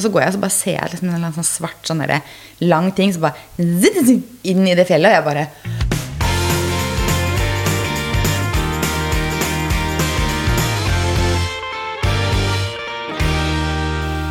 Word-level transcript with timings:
Og 0.00 0.04
så 0.06 0.08
går 0.14 0.22
jeg 0.22 0.32
og 0.38 0.40
bare 0.40 0.54
ser 0.54 0.76
jeg 0.78 0.92
liksom 0.94 1.08
en 1.12 1.34
sånn 1.36 1.44
svart 1.44 1.84
sånn 1.84 1.98
der, 2.00 2.22
lang 2.64 2.86
ting 2.96 3.10
så 3.12 3.20
bare 3.20 3.36
zitt, 3.60 4.22
inn 4.48 4.64
i 4.64 4.72
det 4.72 4.86
fjellet. 4.88 5.12
Og 5.12 5.16
jeg 5.18 5.24
bare 5.28 5.44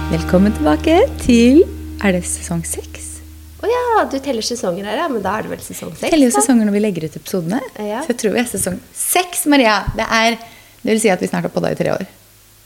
Velkommen 0.10 0.58
tilbake 0.58 1.04
til 1.22 1.62
Er 2.02 2.18
det 2.18 2.26
sesong 2.26 2.66
seks? 2.66 3.22
Å 3.62 3.70
ja, 3.70 4.08
du 4.10 4.18
teller 4.18 4.42
sesonger 4.42 4.90
her, 4.90 5.04
ja. 5.04 5.08
Men 5.12 5.22
da 5.22 5.38
er 5.38 5.46
det 5.46 5.54
vel 5.54 5.62
sesong 5.62 5.94
seks? 5.94 6.10
Teller 6.10 6.32
jo 6.32 6.34
sesonger 6.34 6.66
når 6.66 6.80
vi 6.80 6.82
legger 6.88 7.06
ut 7.06 7.20
episodene. 7.22 7.62
Ja. 7.78 8.02
Så 8.02 8.16
jeg 8.16 8.24
tror 8.24 8.40
vi 8.40 8.42
er 8.42 8.50
sesong 8.58 8.82
seks, 8.90 9.46
Maria. 9.54 9.84
Det 9.94 10.10
er 10.10 10.40
Det 10.80 10.96
vil 10.96 11.04
si 11.04 11.14
at 11.14 11.22
vi 11.22 11.30
snart 11.30 11.46
har 11.46 11.54
podda 11.54 11.76
i 11.76 11.78
tre 11.78 11.94
år. 11.94 12.10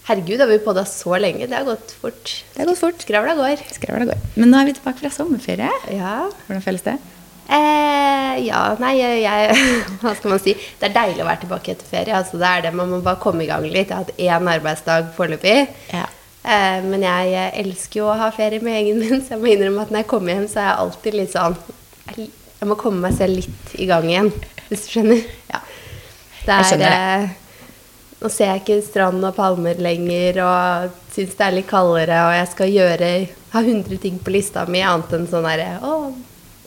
Herregud, 0.04 0.42
har 0.44 0.50
vi 0.52 0.60
på 0.60 0.74
deg 0.76 0.88
så 0.90 1.16
lenge? 1.22 1.48
Det 1.48 1.56
har 1.56 1.68
gått 1.68 1.94
fort. 2.02 2.32
Det 2.54 2.60
har 2.60 2.68
gått 2.68 2.82
fort. 2.82 3.04
Skravla 3.06 3.38
går. 3.40 3.62
Skravla 3.72 4.08
går. 4.10 4.24
Men 4.36 4.52
nå 4.52 4.60
er 4.60 4.68
vi 4.68 4.76
tilbake 4.76 5.00
fra 5.00 5.12
sommerferie. 5.16 5.70
Ja. 5.96 6.16
Hvordan 6.48 6.64
føles 6.66 6.84
det? 6.84 6.98
Eh, 7.54 8.34
ja, 8.48 8.62
nei, 8.80 8.94
jeg, 9.00 9.56
Hva 10.02 10.14
skal 10.18 10.34
man 10.34 10.42
si? 10.44 10.56
Det 10.80 10.90
er 10.90 10.96
deilig 10.96 11.24
å 11.24 11.28
være 11.30 11.44
tilbake 11.46 11.76
etter 11.76 11.88
ferie. 11.88 12.18
Altså, 12.18 12.40
det 12.42 12.50
er 12.50 12.66
det. 12.66 12.74
Man 12.76 12.92
må 12.92 13.00
bare 13.06 13.22
komme 13.24 13.46
i 13.46 13.48
gang 13.50 13.64
litt. 13.68 13.92
Jeg 13.92 13.96
har 13.96 14.04
hatt 14.04 14.20
én 14.20 14.52
arbeidsdag 14.58 15.14
foreløpig. 15.16 15.56
Ja. 15.94 16.06
Eh, 16.44 16.80
men 16.84 17.06
jeg 17.06 17.52
elsker 17.64 18.02
jo 18.02 18.10
å 18.12 18.18
ha 18.20 18.28
ferie 18.36 18.60
med 18.64 18.76
gjengen 18.76 19.00
min, 19.00 19.22
så 19.24 19.38
jeg 19.38 19.44
må 19.44 19.54
innrømme 19.54 19.86
at 19.86 19.94
når 19.94 20.04
jeg 20.04 20.10
kommer 20.12 20.36
hjem, 20.36 20.50
så 20.52 20.60
er 20.60 20.68
jeg 20.68 20.82
alltid 20.84 21.16
litt 21.16 21.32
sånn 21.32 21.56
Jeg 22.18 22.68
må 22.68 22.76
komme 22.80 23.06
meg 23.06 23.16
selv 23.16 23.40
litt 23.40 23.72
i 23.80 23.88
gang 23.88 24.10
igjen, 24.10 24.28
hvis 24.68 24.84
du 24.84 24.90
skjønner. 24.98 25.24
Ja. 25.54 25.64
Det 26.44 26.58
Jeg 26.58 26.68
skjønner 26.74 26.98
er, 26.98 27.24
eh, 27.24 27.40
Nå 28.24 28.30
ser 28.32 28.54
jeg 28.54 28.62
ikke 28.62 28.84
strand 28.86 29.26
og 29.28 29.34
palmer 29.36 29.80
lenger, 29.84 30.38
og 30.48 30.94
syns 31.12 31.34
det 31.36 31.44
er 31.44 31.56
litt 31.58 31.68
kaldere, 31.68 32.22
og 32.24 32.36
jeg 32.38 32.52
skal 32.54 32.72
gjøre 32.72 33.10
ha 33.52 33.62
100 33.62 34.00
ting 34.02 34.22
på 34.24 34.32
lista 34.34 34.64
mi, 34.66 34.80
annet 34.80 35.12
enn 35.18 35.28
sånn 35.30 35.46
herre 35.46 35.76
Å, 35.84 35.98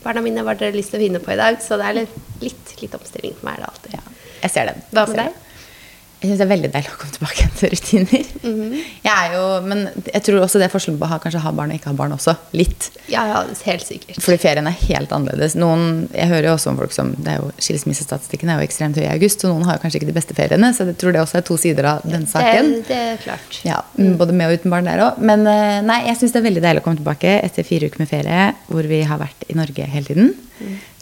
barna 0.05 0.23
mine, 0.23 0.45
hva 0.45 0.53
har 0.53 0.61
dere 0.61 0.77
lyst 0.77 0.93
til 0.93 1.01
å 1.01 1.05
finne 1.07 1.23
på 1.25 1.33
i 1.33 1.39
dag? 1.41 1.57
Så 1.65 1.81
det 1.81 1.89
er 1.89 1.99
litt, 2.03 2.21
litt, 2.45 2.75
litt 2.83 3.01
omstilling 3.01 3.35
for 3.39 3.49
meg, 3.49 3.63
det 3.63 3.71
alltid. 3.73 3.97
ja. 3.97 4.05
Jeg 4.43 4.53
ser 4.53 4.69
den. 4.69 4.85
Hva 4.93 5.07
med 5.09 5.23
deg? 5.23 5.41
Jeg 6.27 6.33
syns 6.33 6.41
det 6.41 6.47
er 6.47 6.51
veldig 6.51 6.69
deilig 6.75 6.91
å 6.91 6.97
komme 6.99 7.15
tilbake 7.15 7.37
igjen 7.39 7.53
til 7.61 7.71
rutiner. 7.73 8.31
Mhm. 8.43 8.73
Jeg 9.07 9.13
er 9.15 9.35
jo, 9.37 9.45
Men 9.67 9.85
jeg 10.11 10.23
tror 10.27 10.43
også 10.43 10.59
det 10.59 10.67
er 10.67 10.73
forskjell 10.73 10.97
på 10.99 11.07
å 11.07 11.11
ha, 11.13 11.19
kanskje 11.23 11.43
ha 11.45 11.53
barn 11.55 11.71
og 11.71 11.79
ikke 11.79 11.93
ha 11.93 11.97
barn 11.99 12.15
også. 12.17 12.35
Litt. 12.59 12.89
Ja, 13.13 13.23
ja, 13.31 13.43
helt 13.69 13.87
sikkert. 13.87 14.19
Fordi 14.25 14.41
ferien 14.43 14.67
er 14.67 14.75
helt 14.81 15.15
annerledes. 15.15 15.55
Noen, 15.59 16.09
jeg 16.11 16.31
hører 16.33 16.51
jo 16.51 16.55
også 16.57 16.73
om 16.73 16.81
folk 16.81 16.95
som 16.97 17.13
det 17.15 17.37
er 17.37 17.39
jo, 17.45 17.53
Skilsmissestatistikken 17.63 18.51
er 18.51 18.59
jo 18.59 18.67
ekstremt 18.67 18.99
høy 18.99 19.05
i 19.05 19.13
august, 19.13 19.45
og 19.47 19.55
noen 19.55 19.69
har 19.69 19.79
jo 19.79 19.85
kanskje 19.85 20.01
ikke 20.01 20.11
de 20.11 20.17
beste 20.19 20.37
feriene. 20.39 20.73
Så 20.75 20.89
jeg 20.91 20.99
tror 20.99 21.15
det 21.15 21.23
også 21.23 21.39
er 21.41 21.47
to 21.47 21.59
sider 21.61 21.91
av 21.93 22.03
den 22.09 22.27
saken. 22.31 22.73
Det, 22.81 22.83
det 22.91 23.01
er 23.13 23.23
klart. 23.23 23.61
Ja, 23.69 23.81
Både 24.19 24.35
med 24.35 24.51
og 24.51 24.59
uten 24.59 24.75
barn 24.75 24.91
der 24.91 25.05
òg. 25.07 25.23
Men 25.23 25.47
eh, 25.51 25.79
nei, 25.87 26.03
jeg 26.11 26.19
syns 26.21 26.35
det 26.35 26.43
er 26.43 26.49
veldig 26.51 26.67
deilig 26.67 26.83
å 26.83 26.89
komme 26.89 27.01
tilbake 27.01 27.39
etter 27.47 27.67
fire 27.67 27.87
uker 27.87 28.03
med 28.03 28.11
ferie 28.11 28.51
hvor 28.67 28.91
vi 28.91 29.05
har 29.07 29.23
vært 29.23 29.47
i 29.47 29.57
Norge 29.59 29.87
hele 29.95 30.11
tiden. 30.11 30.35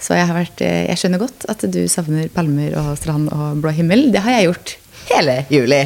Så 0.01 0.17
jeg, 0.19 0.27
har 0.29 0.37
vært, 0.37 0.61
eh, 0.67 0.85
jeg 0.91 1.01
skjønner 1.01 1.23
godt 1.23 1.47
at 1.49 1.63
du 1.71 1.85
savner 1.89 2.29
palmer 2.35 2.75
og 2.81 2.95
strand 3.01 3.31
og 3.33 3.61
blå 3.63 3.73
himmel. 3.77 4.09
Det 4.13 4.23
har 4.25 4.37
jeg 4.37 4.49
gjort 4.51 4.75
hele 5.11 5.37
juli. 5.53 5.83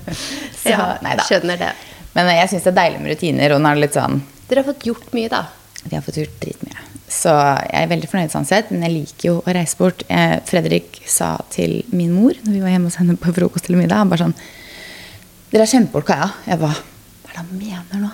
Så 0.62 0.70
Ja, 0.72 0.86
nei 1.04 1.16
da. 1.18 1.24
skjønner 1.28 1.58
det. 1.60 1.72
Men 2.14 2.28
eh, 2.30 2.38
jeg 2.42 2.52
syns 2.54 2.64
det 2.66 2.72
er 2.72 2.78
deilig 2.80 3.00
med 3.02 3.12
rutiner. 3.14 3.54
Og 3.56 3.60
nå 3.62 3.68
er 3.70 3.78
det 3.78 3.84
litt 3.88 3.98
sånn 3.98 4.20
Dere 4.48 4.60
har 4.62 4.68
fått 4.72 4.84
gjort 4.86 5.12
mye, 5.16 5.28
da. 5.32 5.42
Vi 5.84 5.94
har 5.96 6.02
fått 6.04 6.18
gjort 6.20 6.36
dritmye. 6.40 6.82
Så 7.14 7.30
jeg 7.32 7.82
er 7.84 7.88
veldig 7.90 8.08
fornøyd 8.10 8.32
sånn 8.32 8.46
sett, 8.48 8.70
men 8.72 8.82
jeg 8.86 8.92
liker 8.94 9.26
jo 9.28 9.34
å 9.44 9.52
reise 9.54 9.76
bort. 9.78 10.02
Eh, 10.08 10.36
Fredrik 10.48 11.00
sa 11.08 11.34
til 11.52 11.82
min 11.92 12.12
mor 12.16 12.36
når 12.44 12.52
vi 12.56 12.62
var 12.64 12.72
hjemme 12.72 12.88
hos 12.90 12.96
henne 13.00 13.16
på 13.20 13.32
frokost 13.36 13.68
eller 13.68 13.82
middag, 13.82 14.00
han 14.02 14.12
bare 14.12 14.24
sånn 14.26 14.36
Dere 15.52 15.62
har 15.66 15.70
kjent 15.70 15.92
bort 15.92 16.06
Kaja. 16.08 16.30
Jeg 16.48 16.58
bare 16.62 16.74
Hva 16.80 17.30
er 17.30 17.34
det 17.34 17.42
han 17.42 17.52
mener 17.60 18.00
nå? 18.06 18.12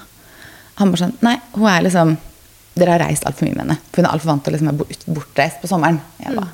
Han 0.80 0.90
bare 0.92 1.02
sånn 1.06 1.14
Nei, 1.24 1.36
hun 1.54 1.68
er 1.70 1.86
liksom 1.86 2.16
Dere 2.76 2.94
har 2.96 3.02
reist 3.06 3.24
altfor 3.28 3.46
mye 3.48 3.56
med 3.58 3.64
henne. 3.64 3.78
For 3.90 4.00
hun 4.02 4.08
er 4.10 4.14
altfor 4.16 4.30
vant 4.32 4.44
til 4.46 4.52
å 4.52 4.56
liksom 4.56 4.70
være 4.70 5.14
bortreist 5.16 5.60
på 5.62 5.70
sommeren. 5.70 5.98
Jeg 6.22 6.36
bare 6.36 6.50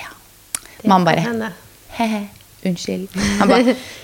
Ja. 0.00 0.10
Mamma 0.90 1.12
bare. 1.12 1.52
He-he. 1.98 2.22
Unnskyld. 2.66 3.08
Han 3.40 3.48
ba, 3.48 3.56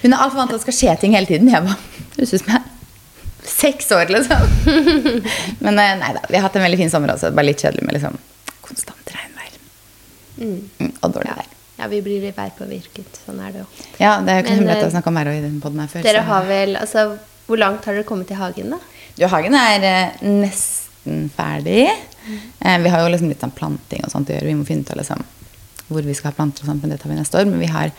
Hun 0.03 0.13
er 0.15 0.17
altfor 0.23 0.39
vant 0.41 0.51
til 0.51 0.57
at 0.57 0.63
det 0.63 0.65
skal 0.65 0.77
skje 0.79 0.95
ting 1.03 1.13
hele 1.17 1.29
tiden. 1.29 1.51
Jeg 1.53 1.63
bare 1.67 1.77
Høres 2.17 2.33
ut 2.33 2.41
som 2.41 2.53
jeg 2.55 2.63
er 2.63 2.73
seks 3.47 3.91
år, 3.93 4.09
liksom. 4.09 4.47
Men 5.65 5.79
eh, 5.83 5.93
nei 6.01 6.13
da. 6.17 6.23
Vi 6.31 6.39
har 6.39 6.47
hatt 6.47 6.57
en 6.57 6.65
veldig 6.65 6.79
fin 6.81 6.91
sommer 6.93 7.13
også. 7.13 7.31
Bare 7.37 7.47
litt 7.51 7.61
kjedelig 7.63 7.85
med 7.87 7.99
liksom 7.99 8.17
konstant 8.65 9.13
regnvær. 9.13 9.53
Mm. 10.41 10.57
Mm, 10.81 10.93
og 11.03 11.13
dårlig 11.15 11.29
Ja. 11.31 11.37
vær. 11.43 11.53
ja, 11.83 11.87
vi 11.93 12.01
blir 12.03 12.25
litt 12.25 12.37
værpåvirket. 12.41 13.21
Sånn 13.27 13.39
er 13.45 13.53
det 13.53 13.61
jo. 13.63 13.67
Ja, 14.01 14.17
det 14.25 14.33
er 14.33 14.41
jo 14.41 14.47
ikke 14.47 14.57
Men, 14.57 14.65
hemmelig 14.65 14.89
å 14.89 14.95
snakke 14.97 15.13
om 15.13 15.21
været 15.21 15.39
i 15.39 15.45
den 15.45 15.61
podden 15.61 15.85
her 15.85 15.93
før. 15.93 16.03
Dere 16.09 16.23
så- 16.25 16.31
har 16.33 16.45
vel 16.49 16.77
Altså, 16.81 17.07
hvor 17.47 17.59
langt 17.61 17.85
har 17.85 17.95
dere 17.95 18.05
kommet 18.09 18.31
i 18.33 18.35
hagen, 18.41 18.71
da? 18.71 18.79
Jo, 19.21 19.29
hagen 19.29 19.55
er 19.55 19.85
eh, 19.85 20.27
nesten 20.27 21.29
ferdig. 21.37 21.85
Eh, 22.65 22.79
vi 22.83 22.89
har 22.91 23.05
jo 23.05 23.13
liksom 23.13 23.29
litt 23.31 23.41
sånn 23.45 23.55
planting 23.55 24.03
og 24.05 24.11
sånt 24.11 24.29
å 24.33 24.35
gjøre. 24.35 24.49
Vi 24.51 24.55
må 24.59 24.67
finne 24.67 24.83
ut 24.83 24.91
av 24.91 24.99
liksom, 25.05 25.23
hvor 25.89 26.03
vi 26.03 26.15
skal 26.19 26.33
ha 26.33 26.37
planter 26.41 26.65
og 26.65 26.73
sånt, 26.73 26.83
men 26.83 26.91
det 26.91 26.99
tar 27.05 27.13
vi 27.13 27.21
neste 27.21 27.39
år. 27.39 27.47
Men 27.47 27.61
vi 27.63 27.67
har 27.71 27.93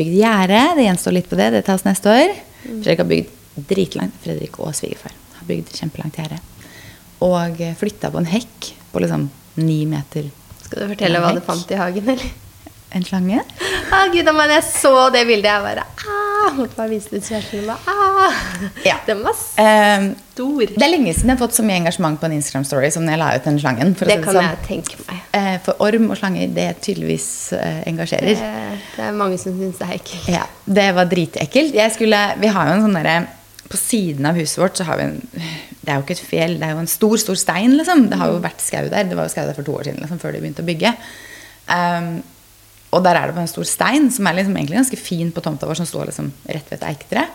bygd 0.00 0.16
gjerde. 0.18 0.60
Det 0.78 0.86
gjenstår 0.88 1.16
litt 1.16 1.30
på 1.30 1.38
det. 1.38 1.50
Det 1.54 1.64
tas 1.68 1.86
neste 1.86 2.12
år. 2.12 2.34
Fredrik 2.64 3.04
har 3.04 3.10
bygd 3.10 3.64
dritlangt. 3.70 4.20
Fredrik 4.24 4.58
og 4.62 4.74
svigerfar 4.76 5.14
har 5.38 5.48
bygd 5.48 5.72
kjempelangt 5.76 6.20
gjerde. 6.20 6.40
Og 7.26 7.60
eh, 7.60 7.76
flytta 7.78 8.12
på 8.12 8.20
en 8.20 8.30
hekk 8.30 8.70
på 8.92 9.02
liksom 9.04 9.28
ni 9.60 9.82
meter. 9.88 10.30
Skal 10.64 10.84
du 10.84 10.92
fortelle 10.94 11.20
hva 11.22 11.34
du 11.36 11.42
fant 11.44 11.72
i 11.72 11.78
hagen, 11.78 12.14
eller? 12.14 12.32
En 12.96 13.04
slange. 13.06 13.42
Å, 13.94 14.00
gud, 14.10 14.26
a 14.26 14.34
meg, 14.34 14.56
jeg 14.56 14.66
så 14.66 14.94
det 15.14 15.22
bildet, 15.28 15.50
jeg 15.52 15.62
bare 15.62 15.84
ah, 15.86 16.19
Måtte 16.56 16.76
bare 16.76 16.90
vise 16.90 17.08
det 17.12 17.22
til 17.22 17.36
kjæresten 17.36 17.60
min. 17.62 17.70
Ah. 17.70 18.34
Ja. 18.84 18.96
Den 19.06 19.22
var 19.24 19.36
Eh, 19.60 20.06
stor. 20.34 20.60
det 20.66 20.82
er 20.82 20.90
lenge 20.90 21.12
siden 21.14 21.30
jeg 21.30 21.36
har 21.38 21.40
fått 21.46 21.54
så 21.58 21.62
mye 21.66 21.76
engasjement 21.80 22.18
på 22.20 22.26
en 22.28 22.34
Instagram-story 22.38 22.90
som 22.92 23.04
når 23.06 23.14
jeg 23.16 23.20
la 23.22 23.28
ut 23.36 23.44
den 23.48 23.58
slangen. 23.60 23.94
For 23.96 24.04
Det 24.10 24.18
kan 24.24 24.34
sånn. 24.34 24.48
jeg 24.48 24.62
tenke 24.68 24.96
meg. 25.08 25.20
Eh, 25.36 25.58
For 25.64 25.74
orm 25.86 26.10
og 26.10 26.16
slanger, 26.18 26.48
det 26.54 26.68
tydeligvis 26.82 27.52
eh, 27.58 27.82
engasjerer. 27.86 28.34
Det, 28.40 28.80
det 28.96 29.04
er 29.04 29.12
mange 29.12 29.38
som 29.38 29.56
syns 29.58 29.78
det 29.78 29.88
er 29.88 29.94
ekkelt. 29.98 30.28
Ja, 30.34 30.44
det 30.66 30.88
var 30.94 31.04
dritekkelt. 31.12 31.76
Skulle, 31.94 32.22
vi 32.40 32.46
har 32.56 32.66
jo 32.70 32.72
en 32.78 32.86
sånn 32.88 32.98
derre 33.02 33.18
På 33.70 33.76
siden 33.78 34.26
av 34.26 34.34
huset 34.34 34.58
vårt 34.58 34.76
så 34.80 34.84
har 34.88 34.96
vi 34.98 35.04
en 35.04 35.20
Det 35.80 35.92
er 35.92 35.94
jo 36.00 36.02
ikke 36.02 36.16
et 36.16 36.26
fjell, 36.26 36.56
det 36.58 36.66
er 36.66 36.72
jo 36.74 36.80
en 36.82 36.90
stor, 36.90 37.16
stor 37.22 37.34
stein, 37.38 37.76
liksom. 37.78 38.08
Det 38.10 38.18
har 38.18 38.28
jo 38.32 38.40
vært 38.42 38.60
skau 38.60 38.88
der. 38.90 39.04
Det 39.08 39.16
var 39.16 39.24
jo 39.28 39.32
skau 39.32 39.46
der 39.46 39.54
for 39.54 39.62
to 39.64 39.72
år 39.78 39.84
siden, 39.86 40.00
liksom, 40.02 40.18
før 40.20 40.32
de 40.34 40.40
begynte 40.42 40.60
å 40.64 40.66
bygge. 40.68 40.90
Um, 41.70 42.22
og 42.90 43.02
der 43.04 43.16
er 43.16 43.30
det 43.30 43.36
bare 43.36 43.46
en 43.46 43.52
stor 43.52 43.66
stein 43.68 44.08
som 44.10 44.26
er 44.26 44.40
liksom 44.40 44.56
egentlig 44.56 44.80
ganske 44.80 44.98
fin 44.98 45.30
på 45.34 45.42
tomta 45.44 45.68
vår, 45.68 45.78
som 45.78 45.88
står 45.88 46.10
liksom 46.10 46.30
rett 46.50 46.70
ved 46.72 46.80
et 46.80 46.86
eiketre. 46.90 47.26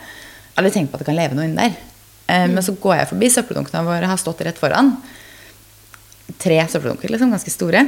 Aldri 0.59 0.71
tenkt 0.75 0.91
på 0.91 0.97
at 0.97 1.03
det 1.03 1.09
kan 1.09 1.17
leve 1.17 1.37
noe 1.37 1.47
inni 1.47 1.61
der. 1.61 1.77
Mm. 2.25 2.55
Men 2.55 2.63
så 2.65 2.73
går 2.81 2.97
jeg 2.99 3.11
forbi 3.13 3.29
søppeldunkene 3.31 3.85
våre, 3.85 4.09
har 4.09 4.19
stått 4.19 4.43
rett 4.47 4.59
foran. 4.59 4.95
Tre 6.41 6.59
søppeldunker, 6.71 7.13
liksom, 7.13 7.31
ganske 7.31 7.53
store. 7.53 7.85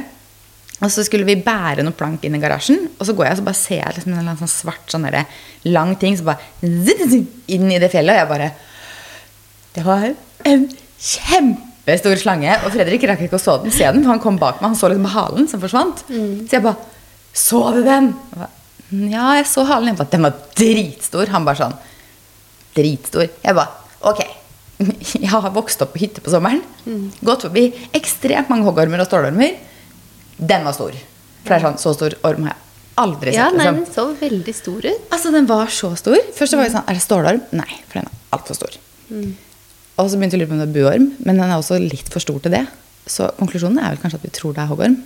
Og 0.78 0.92
så 0.94 1.02
skulle 1.04 1.26
vi 1.26 1.34
bære 1.42 1.82
noen 1.82 1.96
plank 1.98 2.24
inn 2.24 2.36
i 2.38 2.40
garasjen, 2.40 2.84
og 2.96 3.06
så 3.08 3.14
går 3.18 3.26
jeg 3.26 3.36
og 3.36 3.40
så 3.40 3.46
bare 3.48 3.60
ser 3.60 3.80
jeg 3.82 3.96
liksom 3.96 4.14
en 4.14 4.36
sånn 4.38 4.52
svart 4.52 4.92
sånn 4.92 5.08
der, 5.08 5.24
lang 5.66 5.96
ting 5.98 6.16
som 6.16 6.30
bare 6.30 6.44
inn 6.62 7.72
i 7.72 7.80
det 7.82 7.90
fjellet. 7.92 8.14
Og 8.14 8.22
jeg 8.22 8.30
bare 8.34 8.52
Det 9.74 9.84
var 9.84 10.06
en 10.48 10.62
kjempestor 10.98 12.16
slange. 12.18 12.54
Og 12.64 12.72
Fredrik 12.74 13.04
rakk 13.06 13.26
ikke 13.26 13.36
å 13.38 13.42
så 13.42 13.58
den, 13.62 13.74
se 13.74 13.84
den, 13.84 14.00
for 14.02 14.14
han 14.14 14.22
kom 14.22 14.38
bak 14.40 14.62
meg. 14.62 14.70
Han 14.70 14.78
så 14.78 14.88
liksom 14.90 15.10
halen 15.12 15.50
som 15.50 15.60
forsvant. 15.62 16.06
Så 16.08 16.56
jeg 16.56 16.64
bare 16.64 16.96
Så 17.36 17.60
du 17.76 17.82
den? 17.86 18.12
Ja, 19.10 19.34
jeg 19.36 19.46
så 19.50 19.64
halen. 19.68 19.90
Jeg 19.92 19.98
bare, 20.00 20.10
Den 20.14 20.24
var 20.26 20.36
dritstor. 20.56 21.28
Han 21.34 21.44
bare 21.48 21.60
sånn 21.60 21.76
Dritstor. 22.76 23.28
Jeg 23.44 23.54
bare 23.58 23.74
Ok. 24.08 24.22
Jeg 25.18 25.28
har 25.32 25.48
vokst 25.50 25.80
opp 25.82 25.92
på 25.96 26.00
hytte 26.04 26.22
på 26.22 26.30
sommeren. 26.30 26.60
Gått 27.26 27.42
forbi 27.48 27.64
ekstremt 27.98 28.50
mange 28.52 28.64
hoggormer 28.68 29.02
og 29.02 29.08
stålormer. 29.10 29.56
Den 30.38 30.62
var 30.68 30.76
stor. 30.76 30.94
For 31.42 31.50
det 31.50 31.56
er 31.58 31.64
sånn, 31.66 31.78
så 31.82 31.94
stor 31.96 32.14
orm 32.28 32.46
har 32.46 32.54
jeg 32.54 32.64
aldri 33.02 33.32
sett. 33.32 33.38
Ja, 33.40 33.48
nei, 33.50 33.64
liksom. 33.66 33.80
den 33.82 33.92
så 33.96 34.04
veldig 34.20 34.54
stor 34.54 34.86
ut. 34.86 35.02
Altså, 35.14 35.32
den 35.34 35.48
var 35.50 35.72
så 35.74 35.90
stor. 35.98 36.18
Først 36.36 36.54
så 36.54 36.60
var 36.60 36.68
jeg 36.68 36.74
sånn, 36.76 36.86
er 36.86 36.98
det 36.98 37.02
stålorm? 37.02 37.42
Nei, 37.58 37.68
for 37.90 37.98
den 38.00 38.06
er 38.10 38.36
altfor 38.38 38.58
stor. 38.58 38.78
Og 39.98 40.06
så 40.12 40.18
begynte 40.20 40.38
jeg 40.38 40.44
å 40.44 40.44
lure 40.44 40.50
på 40.52 40.56
om 40.56 40.62
det 40.62 40.68
var 40.68 40.74
buorm, 40.78 41.06
men 41.26 41.40
den 41.42 41.44
er 41.50 41.58
også 41.58 41.78
litt 41.82 42.10
for 42.14 42.22
stor 42.22 42.38
til 42.44 42.54
det. 42.54 42.62
Så 43.10 43.26
konklusjonen 43.40 43.80
er 43.82 43.96
vel 43.96 44.02
kanskje 44.04 44.20
at 44.22 44.26
vi 44.28 44.34
tror 44.38 44.54
det 44.54 44.62
er 44.62 44.70
hoggorm. 44.70 44.98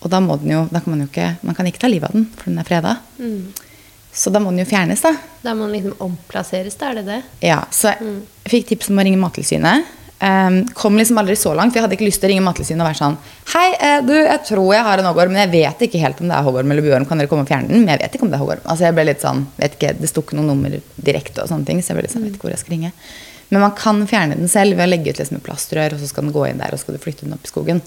Og 0.00 0.12
da 0.12 0.20
må 0.24 0.36
den 0.40 0.54
jo, 0.54 0.62
da 0.70 0.82
kan 0.82 0.94
man 0.94 1.04
jo 1.04 1.10
ikke, 1.10 1.32
man 1.46 1.58
kan 1.58 1.68
ikke 1.70 1.82
ta 1.82 1.90
livet 1.90 2.10
av 2.10 2.16
den, 2.16 2.28
for 2.36 2.50
den 2.50 2.62
er 2.62 2.68
freda. 2.68 2.96
Så 4.12 4.32
da 4.34 4.42
må 4.42 4.50
den 4.50 4.64
jo 4.64 4.68
fjernes, 4.70 5.02
da. 5.04 5.14
Da 5.44 5.54
må 5.54 5.68
den 5.68 5.78
liksom 5.78 6.04
omplasseres, 6.06 6.76
da 6.80 6.90
er 6.90 7.00
det 7.00 7.06
det? 7.06 7.22
Ja, 7.46 7.62
så 7.74 7.92
jeg 7.92 8.20
fikk 8.50 8.70
tips 8.72 8.90
om 8.90 8.98
å 8.98 9.06
ringe 9.06 9.20
Mattilsynet. 9.22 9.96
Um, 10.20 10.66
kom 10.76 10.98
liksom 11.00 11.16
aldri 11.16 11.32
så 11.38 11.54
langt, 11.56 11.72
for 11.72 11.80
jeg 11.80 11.86
hadde 11.86 11.96
ikke 11.96 12.04
lyst 12.04 12.20
til 12.20 12.28
å 12.28 12.32
ringe 12.34 12.44
Mattilsynet 12.44 12.82
og 12.82 12.90
være 12.90 12.98
sånn 12.98 13.14
Hei, 13.54 13.68
eh, 13.80 14.02
du, 14.04 14.12
jeg 14.12 14.42
tror 14.50 14.66
jeg 14.74 14.84
har 14.84 15.00
en 15.00 15.08
hoggorm, 15.08 15.32
men 15.32 15.46
jeg 15.46 15.52
vet 15.54 15.86
ikke 15.86 16.02
helt 16.02 16.20
om 16.20 16.28
det 16.28 16.36
er 16.36 16.44
hoggorm 16.44 16.74
eller 16.74 16.84
buorm. 16.84 17.06
Kan 17.08 17.22
dere 17.22 17.30
komme 17.30 17.46
og 17.46 17.48
fjerne 17.48 17.70
den? 17.70 17.86
Men 17.86 17.94
jeg 17.94 18.02
vet 18.02 18.18
ikke 18.18 18.26
om 18.26 18.32
det 18.34 18.36
er 18.36 18.42
hoggorm. 18.42 18.60
Altså, 18.66 18.84
jeg 18.84 18.98
ble 18.98 19.06
litt 19.08 19.24
sånn, 19.24 19.46
vet 19.56 19.78
ikke, 19.78 19.94
Det 19.96 20.10
sto 20.10 20.26
ikke 20.26 20.36
noe 20.36 20.50
nummer 20.50 20.76
direkte, 21.00 21.40
og 21.40 21.48
sånne 21.48 21.70
ting, 21.70 21.80
så 21.80 21.94
jeg 21.94 22.00
ble 22.00 22.04
litt 22.04 22.12
sånn, 22.12 22.26
vet 22.28 22.36
ikke 22.36 22.50
hvor 22.50 22.52
jeg 22.52 22.60
skal 22.60 22.76
ringe. 22.76 22.92
Men 23.48 23.64
man 23.64 23.72
kan 23.78 24.04
fjerne 24.10 24.36
den 24.38 24.52
selv 24.52 24.76
ved 24.76 24.86
å 24.86 24.90
legge 24.92 25.14
ut 25.14 25.22
liksom 25.22 25.40
et 25.40 25.46
plastrør, 25.46 25.96
og 25.96 26.02
så 26.02 26.10
skal 26.12 26.28
den 26.28 26.36
gå 26.36 26.44
inn 26.50 26.60
der, 26.60 26.74
og 26.74 26.78
så 26.78 26.84
skal 26.84 26.98
du 26.98 27.02
flytte 27.02 27.24
den 27.24 27.38
opp 27.38 27.48
i 27.48 27.54
skogen. 27.54 27.80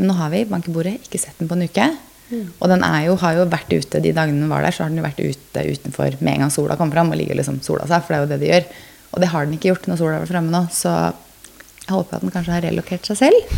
Men 0.00 0.08
nå 0.10 0.16
har 0.16 0.32
vi 0.32 0.40
i 0.40 0.48
bordet, 0.48 0.96
ikke 1.04 1.20
sett 1.20 1.38
den 1.38 1.50
på 1.50 1.58
en 1.58 1.66
uke. 1.68 1.88
Og 2.30 2.68
den 2.70 2.84
er 2.86 3.08
jo, 3.08 3.16
har 3.18 3.34
jo 3.40 3.46
vært 3.50 3.72
ute 3.74 4.00
de 4.02 4.12
dagene 4.14 4.38
den 4.44 4.50
var 4.52 4.62
der, 4.62 4.74
så 4.74 4.84
har 4.84 4.92
den 4.92 5.00
jo 5.00 5.06
vært 5.06 5.18
ute 5.20 5.64
utenfor 5.66 6.14
med 6.22 6.32
en 6.36 6.44
gang 6.44 6.52
sola 6.54 6.76
kom 6.78 6.92
fram, 6.94 7.10
og 7.10 7.18
ligger 7.18 7.38
liksom 7.38 7.58
sola 7.66 7.88
seg, 7.90 8.04
for 8.06 8.14
det 8.14 8.18
er 8.18 8.22
jo 8.22 8.30
det 8.30 8.38
de 8.42 8.50
gjør. 8.52 8.68
Og 9.10 9.22
det 9.22 9.30
har 9.32 9.46
den 9.48 9.56
ikke 9.56 9.72
gjort 9.72 9.88
når 9.90 9.98
sola 9.98 10.20
var 10.22 10.30
fremme 10.30 10.54
nå, 10.54 10.60
så 10.70 10.92
jeg 11.00 11.96
håper 11.96 12.16
at 12.16 12.24
den 12.24 12.34
kanskje 12.36 12.54
har 12.54 12.66
relokert 12.68 13.10
seg 13.10 13.18
selv. 13.18 13.56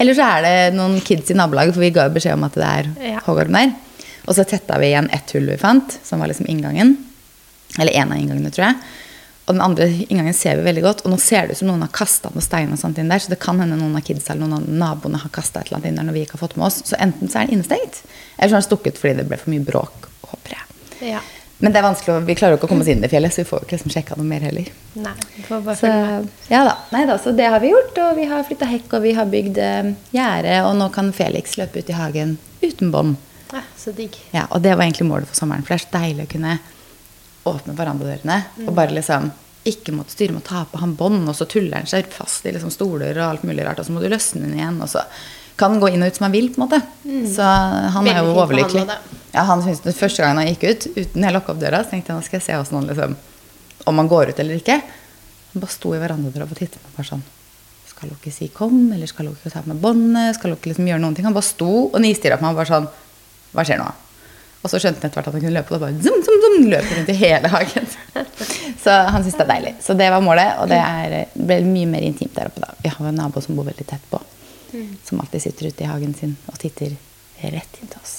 Eller 0.00 0.16
så 0.16 0.24
er 0.38 0.46
det 0.46 0.54
noen 0.78 0.96
kids 1.04 1.28
i 1.30 1.36
nabolaget, 1.36 1.76
for 1.76 1.84
vi 1.84 1.92
ga 1.92 2.06
jo 2.08 2.14
beskjed 2.16 2.38
om 2.38 2.48
at 2.48 2.56
det 2.56 2.70
er 2.70 2.90
Ja. 3.10 3.20
hoggorm 3.26 3.52
der. 3.52 3.74
Og 4.26 4.34
så 4.36 4.46
tetta 4.48 4.78
vi 4.80 4.88
igjen 4.94 5.10
ett 5.12 5.30
hull 5.36 5.46
vi 5.50 5.58
fant, 5.60 5.98
som 6.02 6.20
var 6.20 6.28
liksom 6.32 6.48
inngangen. 6.48 6.96
Eller 7.78 7.92
en 8.00 8.12
av 8.12 8.18
inngangene, 8.18 8.50
tror 8.50 8.64
jeg. 8.70 8.80
Og 9.50 9.56
den 9.56 9.64
andre 9.64 9.88
inngangen 9.90 10.34
ser 10.36 10.60
vi 10.60 10.68
veldig 10.68 10.82
godt. 10.84 11.00
Og 11.02 11.10
nå 11.10 11.16
ser 11.18 11.48
det 11.48 11.56
ut 11.56 11.60
som 11.60 11.72
noen 11.72 11.82
har 11.82 11.90
kasta 11.90 12.30
noen 12.30 12.44
stein 12.44 12.70
og 12.70 12.78
sånt 12.78 13.00
inn 13.02 13.10
der, 13.10 13.18
så 13.18 13.32
det 13.32 13.40
kan 13.42 13.58
hende 13.58 13.74
noen 13.80 13.98
av 13.98 14.04
kidsa 14.06 14.36
eller 14.36 14.46
noen 14.46 14.60
av 14.62 14.78
naboene 14.84 15.18
har 15.18 15.32
kasta 15.34 15.58
et 15.64 15.70
eller 15.72 15.80
annet 15.80 15.90
inn 15.90 15.98
der 15.98 16.06
når 16.06 16.16
vi 16.16 16.22
ikke 16.22 16.38
har 16.38 16.44
fått 16.44 16.54
med 16.60 16.68
oss. 16.68 16.78
Så 16.86 16.98
enten 17.02 17.32
så 17.32 17.40
er 17.40 17.48
den 17.48 17.58
innestengt, 17.58 17.98
eller 18.36 18.52
så 18.52 18.54
har 18.54 18.62
den 18.62 18.68
stukket 18.68 19.00
fordi 19.02 19.16
det 19.18 19.26
ble 19.26 19.40
for 19.40 19.50
mye 19.50 19.66
bråk, 19.66 20.06
håper 20.30 20.54
jeg. 20.54 20.68
Ja. 21.16 21.24
Men 21.60 21.74
det 21.74 21.80
er 21.82 21.84
vanskelig, 21.84 22.22
vi 22.24 22.36
klarer 22.38 22.54
jo 22.54 22.60
ikke 22.60 22.68
å 22.68 22.70
komme 22.70 22.86
oss 22.86 22.92
inn 22.92 23.02
i 23.04 23.10
fjellet, 23.10 23.34
så 23.34 23.42
vi 23.42 23.48
får 23.50 23.58
jo 23.58 23.66
ikke 23.66 23.76
liksom 23.76 23.92
sjekka 23.92 24.16
noe 24.16 24.28
mer 24.30 24.46
heller. 24.46 24.70
Nei, 25.02 25.16
vi 25.34 25.42
får 25.44 25.64
bare 25.66 25.76
Så, 25.76 25.90
ja 26.48 26.62
da. 26.64 26.76
Nei 26.94 27.02
da, 27.10 27.18
så 27.20 27.34
det 27.36 27.50
har 27.52 27.60
vi 27.60 27.74
gjort, 27.74 27.98
og 28.06 28.14
vi 28.16 28.28
har 28.30 28.46
flytta 28.48 28.68
hekk, 28.70 28.86
og 28.96 29.04
vi 29.04 29.12
har 29.18 29.28
bygd 29.34 29.60
eh, 29.60 29.90
gjerde, 30.16 30.54
og 30.68 30.78
nå 30.78 30.88
kan 30.94 31.10
Felix 31.16 31.58
løpe 31.60 31.82
ut 31.82 31.90
i 31.92 31.98
hagen 31.98 32.38
uten 32.62 32.94
bånd. 32.94 33.18
Ja, 33.50 33.64
så 33.76 33.92
digg. 33.92 34.16
Ja, 34.32 34.46
og 34.48 34.62
det 34.64 34.72
var 34.72 34.86
egentlig 34.86 35.10
målet 35.10 35.28
for 35.28 35.42
sommeren, 35.42 35.66
for 35.66 35.74
det 35.74 35.82
er 35.82 35.88
så 35.88 35.98
deilig 35.98 36.28
å 36.30 36.32
kunne 36.38 36.56
åpne 37.48 37.76
verandadørene 37.76 38.40
og 38.66 38.74
bare 38.76 38.92
liksom 38.96 39.30
ikke 39.68 39.92
måtte 39.92 40.14
styre 40.14 40.32
med 40.32 40.42
å 40.42 40.48
ta 40.48 40.62
på 40.68 40.80
han 40.80 40.94
bånd, 40.96 41.28
og 41.28 41.36
så 41.36 41.44
tuller 41.48 41.82
han 41.82 41.88
seg 41.88 42.08
fast 42.12 42.46
i 42.48 42.52
liksom 42.54 42.72
stoler 42.72 43.16
og 43.18 43.26
alt 43.26 43.42
mulig 43.44 43.64
rart, 43.66 43.80
og 43.80 43.86
så 43.86 43.92
må 43.92 44.00
du 44.00 44.08
løsne 44.08 44.46
den 44.46 44.56
igjen, 44.56 44.78
og 44.80 44.88
så 44.88 45.02
kan 45.60 45.74
han 45.74 45.82
gå 45.82 45.90
inn 45.92 46.00
og 46.00 46.08
ut 46.08 46.16
som 46.16 46.24
han 46.24 46.32
vil, 46.32 46.46
på 46.54 46.56
en 46.56 46.64
måte. 46.64 46.78
Så 47.28 47.44
han 47.44 48.06
Veldig 48.06 48.14
er 48.14 48.24
jo 48.24 48.38
overlykkelig. 48.40 48.84
Ja, 49.34 49.44
han 49.50 49.60
syntes 49.60 49.82
det 49.84 49.92
første 49.98 50.24
gangen 50.24 50.40
han 50.40 50.48
gikk 50.48 50.64
ut, 50.64 50.86
uten 50.96 51.26
jeg 51.26 51.36
lukka 51.36 51.52
opp 51.52 51.60
døra, 51.60 51.82
så 51.84 51.92
tenkte 51.92 52.14
jeg 52.14 52.16
nå 52.16 52.24
skal 52.24 52.40
jeg 52.40 52.46
se 52.46 52.56
hvordan 52.56 52.78
han 52.80 52.88
liksom, 52.88 53.18
om 53.92 54.00
han 54.00 54.10
går 54.14 54.32
ut 54.32 54.40
eller 54.40 54.62
ikke. 54.62 54.78
Han 55.52 55.64
bare 55.66 55.76
sto 55.76 55.92
i 55.92 56.00
verandadøra 56.00 56.48
og 56.48 56.56
tittet 56.56 56.80
på 56.80 56.88
meg 56.88 56.96
bare 56.96 57.10
sånn 57.10 57.26
Skal 57.90 58.12
dere 58.14 58.32
si 58.32 58.46
kom, 58.54 58.76
eller 58.94 59.10
skal 59.10 59.28
dere 59.28 59.52
ta 59.52 59.62
med 59.66 59.80
båndet? 59.82 60.38
Skal 60.38 60.54
dere 60.54 60.72
liksom 60.72 60.88
gjøre 60.88 61.02
noen 61.02 61.16
ting? 61.18 61.26
Han 61.28 61.36
bare 61.36 61.48
sto 61.50 61.72
og 61.90 61.98
nistirra 62.00 62.38
på 62.38 62.46
meg 62.46 62.54
og 62.54 62.62
bare 62.62 62.70
sånn 62.70 62.86
Hva 63.52 63.64
skjer 63.66 63.82
nå? 63.82 63.88
Og 64.60 64.68
så 64.68 64.80
skjønte 64.80 65.00
han 65.00 65.08
etter 65.08 65.16
hvert 65.16 65.28
at 65.30 65.36
han 65.36 65.42
kunne 65.42 65.54
løpe, 65.56 65.72
og 65.72 65.78
da 65.80 65.86
bare 65.86 66.02
zoom, 66.04 66.24
zoom, 66.24 66.40
zoom, 66.44 66.66
løper 66.68 66.98
rundt 66.98 67.12
i 67.12 67.16
hele 67.16 67.50
hagen. 67.52 67.86
Så 68.84 68.92
han 68.92 69.22
syntes 69.24 69.38
det 69.38 69.44
er 69.46 69.52
deilig. 69.54 69.72
Så 69.80 69.96
det 69.96 70.08
var 70.12 70.24
målet, 70.24 70.50
og 70.60 70.68
det 70.68 70.80
er, 70.80 71.14
det 71.32 71.46
ble 71.48 71.60
mye 71.64 71.88
mer 71.88 72.04
intimt 72.04 72.34
der 72.36 72.50
oppe 72.50 72.60
da. 72.64 72.74
Vi 72.84 72.92
har 72.92 73.08
en 73.08 73.16
nabo 73.16 73.40
som 73.44 73.56
bor 73.56 73.68
veldig 73.68 73.86
tett 73.88 74.04
på, 74.12 74.20
som 75.08 75.22
alltid 75.22 75.46
sitter 75.46 75.70
ute 75.70 75.86
i 75.86 75.88
hagen 75.88 76.12
sin 76.18 76.36
og 76.52 76.60
titter 76.60 76.92
rett 77.40 77.80
inn 77.80 77.88
til 77.88 78.02
oss. 78.02 78.16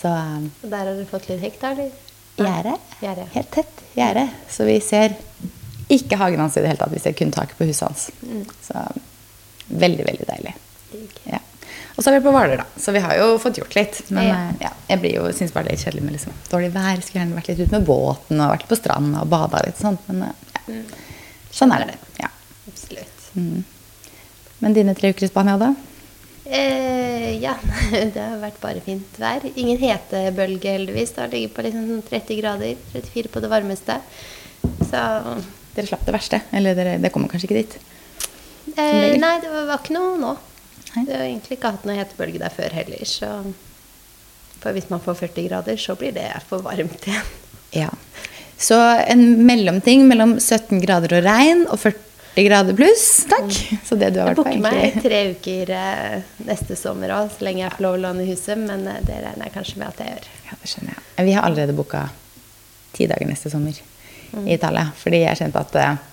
Så 0.00 0.10
um, 0.10 0.50
Der 0.62 0.76
har 0.82 0.90
dere 0.90 1.06
fått 1.08 1.30
litt 1.30 1.42
hekk, 1.44 1.60
da? 1.62 1.70
Gjerde. 2.40 2.74
Gjerde. 3.00 3.28
Helt 3.34 3.52
tett 3.54 3.84
gjerde. 3.96 4.26
Så 4.50 4.66
vi 4.68 4.78
ser 4.84 5.14
ikke 5.90 6.18
hagen 6.20 6.42
hans 6.42 6.58
i 6.58 6.64
det 6.64 6.72
hele 6.72 6.82
tatt. 6.82 6.92
Vi 6.94 7.02
ser 7.02 7.14
kun 7.18 7.32
taket 7.34 7.58
på 7.58 7.68
huset 7.70 7.86
hans. 7.88 8.08
Så 8.66 8.82
veldig, 9.70 10.06
veldig 10.06 10.28
deilig. 10.28 10.54
Ja. 11.30 11.39
Og 12.00 12.04
så 12.06 12.08
er 12.08 12.16
vi 12.16 12.24
på 12.24 12.32
Hvaler, 12.32 12.62
da. 12.62 12.64
Så 12.80 12.94
vi 12.96 13.00
har 13.04 13.12
jo 13.18 13.34
fått 13.42 13.58
gjort 13.60 13.74
litt. 13.76 13.98
Men 14.08 14.24
Ja. 14.24 14.36
eh, 14.48 14.54
ja, 14.64 14.70
jeg 14.88 15.00
blir 15.02 15.14
jo, 15.18 15.26
syns 15.36 15.52
bare 15.52 15.66
det 15.68 15.74
er 15.74 15.76
litt 15.76 15.84
kjedelig 15.84 16.04
med 16.06 16.14
liksom, 16.16 16.32
dårlig 16.48 16.70
vær. 16.72 17.02
Skulle 17.04 17.20
gjerne 17.20 17.36
vært 17.36 17.50
litt 17.52 17.60
ute 17.60 17.74
med 17.76 17.84
båten 17.90 18.40
og 18.40 18.54
vært 18.54 18.64
på 18.70 18.78
stranda 18.80 19.20
og 19.20 19.28
bada 19.28 19.60
litt 19.66 19.76
sånt. 19.76 20.00
Men 20.08 20.22
eh, 20.30 20.56
ja. 20.56 20.80
sånn 21.52 21.74
er 21.76 21.84
det. 21.90 21.98
Ja. 22.22 22.30
Absolutt. 22.72 23.28
Men 24.60 24.72
dine 24.76 24.94
tre 24.96 25.12
uker 25.12 25.28
i 25.28 25.28
Spania, 25.28 25.58
da? 25.60 25.74
Eh, 26.46 27.36
ja, 27.42 27.54
det 27.92 28.16
har 28.16 28.40
vært 28.40 28.60
bare 28.64 28.80
fint 28.80 29.20
vær. 29.20 29.44
Ingen 29.54 29.78
hetebølge, 29.84 30.72
heldigvis. 30.80 31.12
Det 31.14 31.26
har 31.26 31.32
ligget 31.36 31.52
på 31.54 31.62
liksom 31.68 31.84
sånn 31.92 32.04
30 32.08 32.40
grader. 32.40 32.76
34 32.96 33.28
på 33.36 33.44
det 33.44 33.52
varmeste. 33.52 34.00
Så 34.88 35.04
Dere 35.76 35.86
slapp 35.86 36.02
det 36.08 36.12
verste? 36.16 36.40
Eller 36.56 36.74
dere, 36.74 36.96
det 36.98 37.12
kommer 37.14 37.28
kanskje 37.30 37.46
ikke 37.46 37.60
dit? 37.60 37.76
eh. 38.76 39.12
Nei, 39.20 39.36
det 39.44 39.52
var, 39.52 39.68
var 39.68 39.78
ikke 39.84 39.94
noe 39.94 40.16
nå. 40.18 40.32
Nei. 40.94 41.04
Det 41.06 41.16
har 41.16 41.26
egentlig 41.26 41.58
ikke 41.58 41.70
hatt 41.76 41.86
noe 41.86 41.98
hetebølge 41.98 42.40
der 42.42 42.54
før 42.54 42.74
heller, 42.74 43.04
så 43.06 43.30
For 44.60 44.76
hvis 44.76 44.90
man 44.90 45.00
får 45.00 45.14
40 45.22 45.46
grader, 45.48 45.76
så 45.80 45.94
blir 45.96 46.12
det 46.12 46.26
for 46.48 46.60
varmt 46.60 47.06
igjen. 47.08 47.28
Ja. 47.72 47.88
Så 48.60 48.76
en 49.08 49.46
mellomting 49.46 50.04
mellom 50.08 50.34
17 50.36 50.82
grader 50.82 51.14
og 51.16 51.24
regn 51.24 51.62
og 51.64 51.78
40 51.80 52.44
grader 52.44 52.76
pluss. 52.76 53.06
Takk. 53.30 53.54
Så 53.88 53.96
det 53.96 54.10
du 54.12 54.20
har 54.20 54.28
Jeg 54.28 54.36
vært 54.36 54.42
på, 54.42 54.44
booker 54.44 54.60
meg 54.66 54.98
tre 55.00 55.22
uker 55.32 55.72
eh, 55.78 56.34
neste 56.44 56.76
sommer 56.76 57.14
òg, 57.16 57.30
så 57.32 57.46
lenge 57.46 57.62
jeg 57.64 57.72
får 57.78 57.86
lov 57.86 57.96
å 57.96 58.02
låne 58.04 58.26
huset. 58.28 58.60
Men 58.60 58.84
eh, 58.84 59.00
det 59.06 59.16
regner 59.22 59.48
jeg 59.48 59.54
kanskje 59.56 59.80
med 59.80 59.88
at 59.88 60.04
jeg 60.04 60.12
gjør. 60.12 60.28
Ja, 60.50 60.58
det 60.60 60.72
skjønner 60.74 60.92
jeg. 60.92 61.06
Vi 61.30 61.38
har 61.38 61.48
allerede 61.48 61.78
booka 61.78 62.04
ti 62.98 63.08
dager 63.08 63.32
neste 63.32 63.54
sommer 63.54 63.80
i 64.44 64.52
Italia. 64.58 64.90
Fordi 65.00 65.22
jeg 65.24 65.40
kjente 65.40 65.64
at 65.64 65.80
eh, 65.80 66.06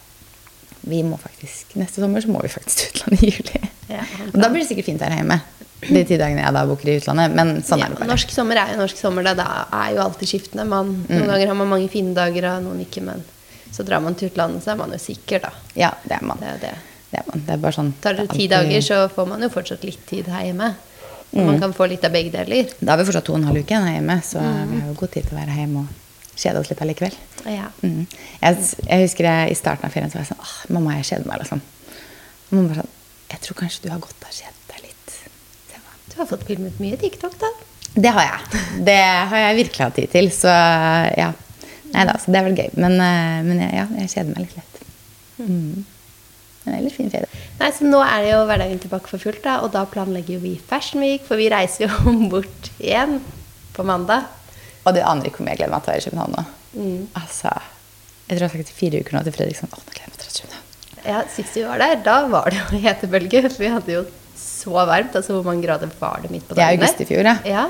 vi 0.87 1.03
må 1.05 1.17
faktisk 1.21 1.75
Neste 1.79 2.01
sommer 2.03 2.23
så 2.23 2.31
må 2.33 2.41
vi 2.43 2.49
faktisk 2.51 2.79
til 2.81 2.89
utlandet 2.95 3.23
i 3.23 3.31
juli. 3.35 3.61
Ja. 3.91 4.03
Og 4.33 4.37
da 4.41 4.49
blir 4.51 4.63
det 4.63 4.67
sikkert 4.71 4.87
fint 4.89 5.03
her 5.05 5.13
hjemme. 5.19 5.37
De 5.83 6.01
ti 6.09 6.17
dagene 6.17 6.41
jeg 6.41 6.53
da 6.55 6.63
booker 6.67 6.89
i 6.89 6.97
utlandet. 6.97 7.35
Men 7.37 7.51
sånn 7.63 7.79
Ja, 7.83 7.85
er 7.85 7.93
det 7.93 7.99
bare. 8.01 8.09
norsk 8.09 8.31
sommer 8.33 8.59
er 8.63 8.73
jo 8.73 8.79
norsk 8.81 8.97
sommer. 8.97 9.27
Det 9.27 9.45
er 9.45 9.91
jo 9.93 10.01
alltid 10.03 10.31
skiftende. 10.31 10.65
Man, 10.67 10.93
Noen 11.07 11.27
ganger 11.29 11.51
har 11.53 11.57
man 11.59 11.69
mange 11.75 11.89
fine 11.93 12.15
dager, 12.17 12.47
og 12.55 12.63
noen 12.65 12.81
ikke. 12.87 13.03
Men 13.05 13.21
så 13.71 13.85
drar 13.85 14.01
man 14.01 14.15
til 14.17 14.31
utlandet, 14.31 14.63
så 14.65 14.73
er 14.73 14.79
man 14.81 14.95
jo 14.95 14.99
sikker, 15.03 15.43
da. 15.45 15.51
Ja, 15.77 15.91
det 16.07 16.17
er 16.17 16.25
man. 16.25 16.41
Det 16.41 16.49
er 16.55 16.59
det. 16.65 16.73
Det 17.11 17.21
er, 17.21 17.27
man. 17.29 17.43
Det 17.45 17.53
er 17.55 17.61
bare 17.67 17.77
sånn 17.77 17.93
Tar 18.03 18.17
det 18.17 18.25
ti 18.33 18.47
dager, 18.51 18.81
så 18.83 19.03
får 19.13 19.29
man 19.29 19.45
jo 19.45 19.51
fortsatt 19.53 19.85
litt 19.87 20.01
tid 20.09 20.27
her 20.33 20.47
hjemme. 20.49 20.73
Man 21.37 21.59
kan 21.61 21.73
få 21.75 21.85
litt 21.91 22.03
av 22.07 22.11
begge 22.15 22.31
deler. 22.33 22.73
Da 22.79 22.93
har 22.95 22.99
vi 23.03 23.05
fortsatt 23.11 23.25
to 23.27 23.33
og 23.35 23.39
en 23.43 23.47
halv 23.51 23.61
uke 23.61 23.71
igjen 23.75 23.85
her 23.87 23.97
hjemme, 23.99 24.17
så 24.25 24.41
vi 24.41 24.79
har 24.81 24.89
jo 24.89 24.97
god 24.97 25.11
tid 25.13 25.27
til 25.29 25.37
å 25.37 25.39
være 25.43 25.55
hjemme 25.61 25.85
og 25.85 26.03
kjede 26.37 26.61
oss 26.61 26.69
litt 26.71 26.81
allikevel. 26.83 27.15
Ja. 27.49 27.71
Mm. 27.81 28.05
Jeg, 28.41 28.67
jeg 28.83 29.07
husker 29.07 29.29
jeg, 29.29 29.51
i 29.51 29.57
starten 29.57 29.87
av 29.87 29.93
ferien 29.93 30.11
så 30.13 30.19
var 30.19 30.25
jeg 30.25 30.33
sånn 30.33 30.43
Åh, 30.43 30.53
mamma, 30.77 30.97
jeg 30.99 31.09
kjeder 31.11 31.29
meg, 31.29 31.41
liksom. 31.43 31.63
Og 32.47 32.53
mamma 32.53 32.71
bare 32.71 32.83
sånn 32.83 32.93
Jeg 33.33 33.43
tror 33.45 33.59
kanskje 33.63 33.85
du 33.85 33.89
har 33.93 34.03
godt 34.03 34.23
av 34.23 34.31
å 34.31 34.37
kjede 34.37 34.71
deg 34.71 34.85
litt. 34.85 35.17
Du 36.11 36.21
har 36.21 36.29
fått 36.29 36.47
filmet 36.47 36.79
mye 36.83 36.99
TikTok, 36.99 37.35
da. 37.41 37.51
Det 37.97 38.13
har 38.13 38.25
jeg. 38.27 38.63
Det 38.85 39.01
har 39.31 39.43
jeg 39.43 39.59
virkelig 39.63 39.85
hatt 39.85 39.97
tid 39.97 40.13
til. 40.13 40.31
Så 40.33 40.53
ja. 41.17 41.31
Nei 41.93 42.03
da, 42.07 42.17
så 42.19 42.33
det 42.33 42.39
er 42.39 42.47
vel 42.49 42.57
gøy. 42.57 42.71
Men, 42.77 42.97
eh, 43.01 43.37
men 43.47 43.61
ja, 43.63 43.85
jeg 44.03 44.11
kjeder 44.11 44.33
meg 44.33 44.45
litt 44.45 44.57
lett. 44.59 44.81
Mm. 45.41 45.85
Men 46.65 46.75
ellers 46.81 46.97
fin 46.97 47.11
ferie. 47.11 47.43
Nei, 47.61 47.69
så 47.73 47.87
Nå 47.87 48.01
er 48.03 48.25
det 48.25 48.31
jo 48.33 48.41
hverdagen 48.49 48.81
tilbake 48.83 49.09
for 49.09 49.23
fullt, 49.23 49.43
da, 49.45 49.59
og 49.63 49.71
da 49.73 49.85
planlegger 49.89 50.35
jo 50.35 50.43
vi 50.43 50.57
Fashion 50.69 51.03
Week. 51.05 51.23
For 51.27 51.39
vi 51.39 51.49
reiser 51.53 51.87
jo 51.87 52.15
bort 52.33 52.71
igjen 52.77 53.21
på 53.77 53.85
mandag. 53.87 54.27
Og 54.87 54.95
det 54.95 55.03
aner 55.03 55.27
ikke 55.29 55.41
hvor 55.41 55.47
mye 55.47 55.55
jeg 55.57 55.61
gleder 55.63 55.73
meg 55.75 55.83
til 55.83 55.91
å 55.91 55.93
være 55.93 56.03
i 56.03 56.07
København 56.07 56.37
nå. 56.37 56.43
Mm. 56.77 57.01
Altså, 57.19 57.51
jeg 58.27 58.37
tror 58.37 58.45
jeg 58.45 58.47
har 58.47 58.55
sagt 58.57 58.71
i 58.71 58.77
fire 58.77 59.01
uker 59.03 59.17
nå 59.17 59.23
til 59.27 59.35
Fredrik 59.35 59.59
sånn 59.59 59.73
Å, 59.73 59.81
nå 59.81 59.91
gleder 59.91 60.05
jeg 60.05 60.13
meg 60.13 60.21
til 60.21 60.25
å 60.25 60.29
være 60.29 60.37
i 60.37 60.45
København. 60.45 60.63
Ja, 61.07 61.19
Sist 61.31 61.55
vi 61.55 61.63
var 61.67 61.79
der, 61.83 61.99
da 62.03 62.15
var 62.31 62.49
det 62.51 62.59
jo 62.63 62.79
hetebølge. 62.87 63.43
Vi 63.57 63.69
hadde 63.71 63.93
jo 63.93 64.05
så 64.37 64.73
varmt. 64.87 65.15
Altså, 65.15 65.37
hvor 65.37 65.45
mange 65.47 65.63
grader 65.65 65.91
var 65.99 66.23
det 66.23 66.31
midt 66.33 66.47
på 66.49 66.57
Det 66.57 66.63
er 66.65 66.75
august 66.75 67.03
i 67.03 67.07
fjor, 67.09 67.27
ja. 67.27 67.37
Ja. 67.47 67.67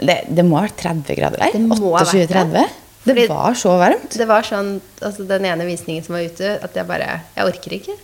Det, 0.00 0.16
det 0.32 0.44
må 0.48 0.56
ha 0.58 0.66
vært 0.68 0.78
30 0.80 1.16
grader 1.18 1.42
der. 1.44 1.56
Det 1.56 1.60
må 1.64 1.76
ha 1.76 2.04
vært 2.04 2.14
det. 2.16 2.28
28-30. 2.28 2.76
Det 3.00 3.14
Fordi- 3.14 3.26
var 3.32 3.54
så 3.56 3.72
varmt. 3.80 4.12
Det 4.20 4.26
var 4.28 4.44
sånn, 4.44 4.74
altså 5.00 5.24
Den 5.28 5.46
ene 5.48 5.64
visningen 5.64 6.04
som 6.04 6.14
var 6.18 6.26
ute, 6.28 6.50
at 6.62 6.74
jeg 6.76 6.86
bare 6.88 7.20
Jeg 7.36 7.46
orker 7.48 7.72
ikke. 7.78 7.96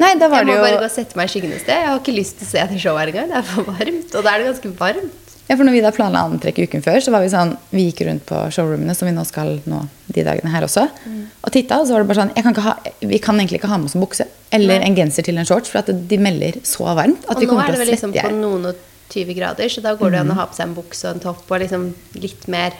Nei, 0.00 0.10
Jeg 0.12 0.18
må 0.20 0.28
det 0.28 0.30
bare 0.60 0.76
gå 0.76 0.84
og 0.84 0.90
sette 0.92 1.16
meg 1.16 1.28
i 1.28 1.32
skyggen 1.32 1.52
et 1.52 1.60
sted. 1.64 1.76
Jeg 1.76 1.88
har 1.88 1.98
ikke 2.00 2.14
lyst 2.16 2.38
til 2.40 2.46
å 2.46 2.50
se 2.50 2.66
det 2.72 2.80
showet 2.80 3.08
engang. 3.12 3.28
Det 3.32 3.36
er 3.40 3.48
for 3.48 3.64
varmt. 3.68 4.14
Og 4.14 4.24
da 4.24 4.32
er 4.34 4.38
det 4.42 4.48
ganske 4.50 4.72
varmt. 4.78 5.29
Ja, 5.50 5.56
for 5.58 5.66
når 5.66 5.74
vi 5.74 5.80
da 5.82 5.90
planla 5.90 6.20
antrekk 6.28 6.60
uken 6.62 6.82
før, 6.84 7.00
så 7.02 7.10
var 7.10 7.24
vi 7.24 7.30
sånn 7.32 7.56
Vi 7.74 7.88
gikk 7.88 8.04
rundt 8.06 8.22
på 8.28 8.38
showroomene, 8.54 8.94
som 8.94 9.08
vi 9.08 9.14
nå 9.16 9.24
skal 9.26 9.56
nå 9.66 9.80
de 10.14 10.22
dagene 10.26 10.52
her 10.52 10.62
også, 10.66 10.84
Mm. 11.06 11.24
og 11.42 11.52
titta, 11.52 11.80
og 11.80 11.88
så 11.88 11.94
var 11.96 12.04
det 12.04 12.08
bare 12.10 12.22
sånn 12.22 12.54
kan 12.54 12.62
ha, 12.62 12.76
Vi 13.00 13.18
kan 13.18 13.34
egentlig 13.40 13.58
ikke 13.58 13.70
ha 13.72 13.78
med 13.78 13.90
oss 13.90 13.96
en 13.96 14.04
bukse 14.04 14.26
eller 14.52 14.78
Nei. 14.78 14.86
en 14.86 14.96
genser 14.96 15.26
til 15.26 15.38
en 15.38 15.44
shorts, 15.48 15.68
for 15.70 15.78
at 15.82 15.90
de 15.90 16.18
melder 16.18 16.60
så 16.62 16.86
varmt 16.94 17.24
at 17.26 17.36
Og 17.36 17.40
vi 17.40 17.46
nå 17.46 17.50
kommer 17.50 17.64
er 17.64 17.72
det 17.72 17.74
til 17.74 17.82
vel 17.82 17.88
å 17.88 17.94
liksom 17.96 18.12
svette 18.12 18.22
på 18.22 18.30
i 18.30 18.32
hjel. 18.32 18.40
noen 18.40 18.66
og 18.70 18.76
20 19.10 19.34
grader, 19.34 19.68
så 19.68 19.82
da 19.82 19.94
går 19.98 20.10
det 20.10 20.20
mm. 20.20 20.30
an 20.30 20.30
å 20.30 20.38
ha 20.38 20.46
på 20.46 20.54
seg 20.54 20.66
en 20.68 20.74
bukse 20.74 21.04
og 21.08 21.14
en 21.14 21.20
topp 21.20 21.50
og 21.50 21.60
liksom 21.60 21.94
litt 22.14 22.48
mer 22.48 22.72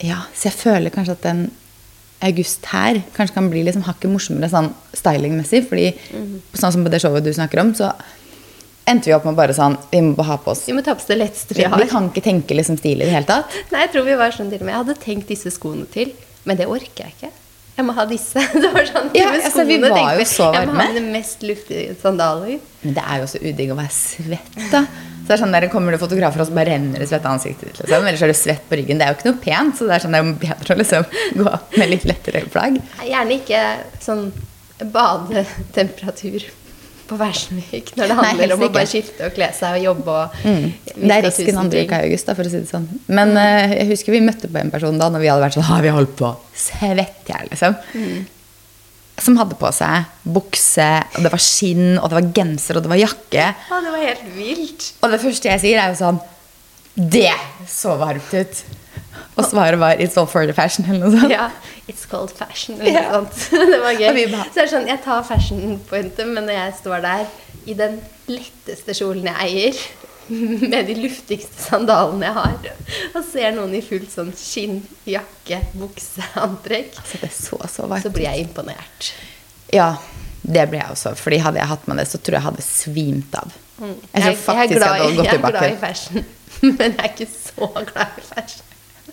Ja, 0.00 0.24
så 0.34 0.48
jeg 0.48 0.56
føler 0.56 0.90
kanskje 0.90 1.12
at 1.12 1.22
den 1.22 1.50
august 2.24 2.64
her 2.72 3.02
kanskje 3.16 3.34
kan 3.34 3.50
bli 3.52 3.62
liksom 3.64 3.84
hakket 3.84 4.08
morsommere 4.10 4.48
sånn 4.48 4.72
stylingmessig, 4.96 5.66
fordi 5.68 5.90
mm. 6.16 6.40
sånn 6.56 6.72
som 6.72 6.84
på 6.84 6.90
det 6.90 7.02
showet 7.04 7.24
du 7.24 7.32
snakker 7.32 7.60
om, 7.60 7.74
så 7.76 7.92
endte 8.86 9.10
vi 9.10 9.14
opp 9.16 9.24
med 9.26 9.34
bare 9.38 9.54
sånn 9.56 9.74
Vi 9.90 10.00
må 10.02 10.14
bare 10.18 10.30
ha 10.32 10.36
på 10.42 10.52
oss 10.52 10.64
Vi 10.68 10.74
må 10.76 10.82
ta 10.86 10.94
på 10.94 11.02
oss 11.02 11.08
det 11.10 11.18
letteste 11.18 11.56
Vi, 11.58 11.64
har. 11.66 11.78
vi 11.80 11.88
kan 11.90 12.06
ikke 12.10 12.22
tenke 12.24 12.54
liksom 12.54 12.78
stil 12.78 13.02
i 13.02 13.08
det 13.08 13.14
hele 13.14 13.26
tatt. 13.28 13.56
Nei, 13.72 13.82
jeg 13.86 13.94
tror 13.96 14.06
vi 14.06 14.14
var 14.20 14.34
sånn 14.36 14.52
til 14.52 14.62
og 14.62 14.68
med. 14.68 14.74
Jeg 14.74 14.82
hadde 14.84 14.96
tenkt 15.02 15.32
disse 15.32 15.50
skoene 15.54 15.88
til, 15.90 16.14
men 16.46 16.60
det 16.60 16.68
orker 16.70 17.06
jeg 17.08 17.16
ikke. 17.16 17.32
Jeg 17.76 17.84
må 17.84 17.92
ha 17.92 18.06
disse. 18.08 18.40
Det 18.62 18.70
var 18.72 18.86
sånn, 18.88 19.10
Ja, 19.18 19.26
altså, 19.36 19.66
vi 19.68 19.76
var 19.82 19.92
tenkte 19.92 20.22
jo 20.22 20.28
så 20.30 20.46
varme. 20.48 20.62
Jeg 20.62 20.70
må 20.70 20.80
ha 20.80 20.94
den 20.96 21.10
mest 21.12 21.42
luftige 21.44 21.96
sandaler. 22.00 22.62
Men 22.86 22.96
det 22.96 23.04
er 23.04 23.20
jo 23.20 23.26
så 23.34 23.40
udigg 23.42 23.74
å 23.74 23.76
være 23.76 23.92
svett, 23.92 24.56
da. 24.72 24.80
Så 24.86 25.26
det 25.28 25.34
er 25.34 25.40
sånn 25.42 25.54
der 25.56 25.66
kommer 25.68 25.92
det 25.92 25.98
fotografer 26.00 26.40
og 26.40 26.46
så 26.48 26.54
bare 26.54 26.70
renner 26.70 27.02
det 27.02 27.08
svett 27.10 27.24
av 27.26 27.34
ansiktet 27.34 27.66
ditt. 27.66 27.80
Liksom. 27.82 28.04
Eller 28.06 28.16
så 28.20 28.28
er 28.28 28.30
det 28.30 28.38
svett 28.38 28.68
på 28.70 28.78
ryggen. 28.78 29.00
Det 29.00 29.08
er 29.08 29.10
jo 29.10 29.18
ikke 29.18 29.28
noe 29.32 29.40
pent, 29.42 29.74
så 29.76 29.88
det 29.88 29.96
er 29.96 30.04
sånn 30.04 30.14
det 30.14 30.20
er 30.22 30.28
bedre 30.44 30.76
å 30.76 30.78
liksom 30.78 31.08
gå 31.42 31.54
med 31.74 31.90
litt 31.90 32.06
lettere 32.06 32.44
plagg. 32.54 32.78
Gjerne 33.10 33.40
ikke 33.40 33.62
sånn 34.06 34.28
badetemperatur 34.94 36.46
på 37.08 37.18
Week 37.18 37.92
når 37.96 38.10
det 38.10 38.16
handler 38.18 38.46
Nei, 38.46 38.54
om 38.56 38.64
å 38.66 38.70
bare 38.74 38.90
skifte 38.90 39.28
og 39.28 39.34
kle 39.36 39.48
seg 39.56 39.78
og 39.78 39.88
jobbe 39.90 40.16
og 40.20 40.44
Mm. 40.46 40.72
Det 40.96 41.12
er 41.12 41.24
risken 41.26 41.58
andre 41.58 41.82
uka 41.84 41.98
i 42.00 42.06
august, 42.08 42.28
da, 42.28 42.34
for 42.38 42.46
å 42.46 42.50
si 42.50 42.60
det 42.62 42.70
sånn. 42.70 42.86
Men 43.08 43.34
eh, 43.40 43.74
jeg 43.80 43.90
husker 43.90 44.14
vi 44.14 44.22
møtte 44.24 44.48
på 44.48 44.60
en 44.60 44.70
person 44.72 44.98
da 45.00 45.08
når 45.12 45.24
vi 45.24 45.28
hadde 45.30 45.44
vært 45.44 45.58
sånn 45.58 45.66
Har 45.68 45.82
vi 45.84 45.92
holdt 45.92 46.14
på 46.18 46.30
i 46.86 46.88
hjel, 47.28 47.50
liksom? 47.50 47.76
som 49.16 49.36
hadde 49.40 49.56
på 49.56 49.68
seg 49.72 50.10
bukse, 50.28 50.86
og 51.16 51.24
det 51.24 51.32
var 51.32 51.42
skinn, 51.42 51.96
og 51.96 52.10
det 52.10 52.18
var 52.18 52.32
genser, 52.36 52.76
og 52.78 52.84
det 52.84 52.92
var 52.92 53.00
jakke. 53.00 53.46
Å, 53.72 53.78
det 53.84 53.92
var 53.94 54.02
helt 54.04 54.26
vilt. 54.36 54.88
Og 55.00 55.14
det 55.14 55.20
første 55.22 55.52
jeg 55.52 55.62
sier, 55.62 55.80
er 55.80 55.94
jo 55.94 56.00
sånn 56.02 56.20
Det 56.96 57.32
så 57.70 57.96
varmt 58.00 58.32
ut. 58.36 58.60
Og 59.36 59.44
svaret 59.44 59.78
var 59.78 59.94
'It's 59.94 60.16
all 60.16 60.26
for 60.26 60.46
the 60.46 60.52
fashion', 60.54 60.88
eller 60.90 61.08
noe 61.08 61.20
sånt. 61.20 61.32
Ja, 61.32 61.50
it's 61.88 62.06
called 62.10 62.30
fashion. 62.30 62.80
Eller 62.80 62.92
Ja. 62.92 63.10
noe 63.12 63.28
sånt. 63.32 63.50
Det 63.72 63.80
var 63.82 63.92
gøy. 63.92 64.30
Så 64.30 64.54
det 64.54 64.62
er 64.62 64.66
sånn, 64.72 64.88
jeg 64.88 65.00
tar 65.04 65.22
fashion-pointet, 65.22 66.26
men 66.26 66.44
når 66.46 66.52
jeg 66.52 66.74
står 66.80 67.00
der 67.00 67.26
i 67.66 67.74
den 67.74 68.00
letteste 68.28 68.94
kjolen 68.94 69.24
jeg 69.24 69.36
eier, 69.42 69.74
med 70.70 70.86
de 70.86 70.94
luftigste 70.94 71.62
sandalene 71.68 72.26
jeg 72.26 72.34
har, 72.34 72.56
og 73.14 73.24
ser 73.32 73.52
noen 73.54 73.74
i 73.74 73.80
fullt 73.84 74.10
sånn 74.10 74.32
skinn, 74.36 74.80
jakke, 75.06 75.60
bukse, 75.78 76.24
antrekk, 76.34 76.96
Altså, 76.98 77.20
det 77.20 77.30
så 77.36 77.60
så 77.68 77.86
varmt 77.86 78.02
så 78.02 78.10
blir 78.10 78.26
jeg 78.30 78.46
imponert. 78.48 79.12
Ja, 79.72 79.92
det 80.42 80.68
ble 80.70 80.78
jeg 80.80 80.90
også. 80.90 81.14
Fordi 81.18 81.38
hadde 81.42 81.58
jeg 81.58 81.68
hatt 81.70 81.86
med 81.88 81.96
det, 81.98 82.08
så 82.08 82.18
tror 82.18 82.34
jeg 82.38 82.42
jeg 82.42 82.48
hadde 82.50 82.62
svimt 82.62 83.34
av. 83.38 83.52
Jeg 83.80 83.94
jeg, 84.14 84.36
jeg, 84.46 84.56
er 84.56 84.66
glad, 84.78 85.24
jeg 85.24 85.34
er 85.34 85.50
glad 85.50 85.70
i 85.70 85.76
fashion, 85.80 86.24
men 86.62 86.94
jeg 86.96 86.98
er 86.98 87.10
ikke 87.12 87.28
så 87.30 87.68
glad 87.92 88.18
i 88.18 88.26
fashion. 88.34 88.65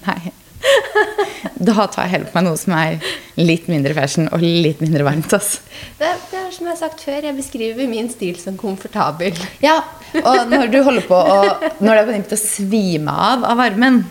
Nei. 0.07 0.33
Da 1.63 1.85
tar 1.87 2.05
jeg 2.05 2.11
heller 2.13 2.29
på 2.31 2.39
meg 2.39 2.45
noe 2.47 2.59
som 2.59 2.73
er 2.75 3.03
litt 3.39 3.67
mindre 3.71 3.93
fashion 3.95 4.29
og 4.35 4.41
litt 4.43 4.81
mindre 4.83 5.05
varmt. 5.07 5.31
Altså. 5.35 5.61
Det, 5.99 6.09
det 6.31 6.39
er 6.39 6.49
som 6.55 6.67
jeg 6.67 6.73
har 6.73 6.79
sagt 6.79 7.03
før, 7.05 7.19
jeg 7.27 7.37
beskriver 7.37 7.89
min 7.91 8.09
stil 8.11 8.39
som 8.39 8.57
komfortabel. 8.59 9.37
Ja, 9.63 9.77
og 10.23 10.49
når 10.51 10.71
du 10.73 10.79
holder 10.85 11.07
på 11.07 11.17
å 11.17 11.37
Når 11.79 11.89
det 11.89 12.01
er 12.01 12.09
begynt 12.09 12.35
å 12.35 12.39
svime 12.39 13.15
av 13.29 13.47
av 13.47 13.59
varmen, 13.59 14.03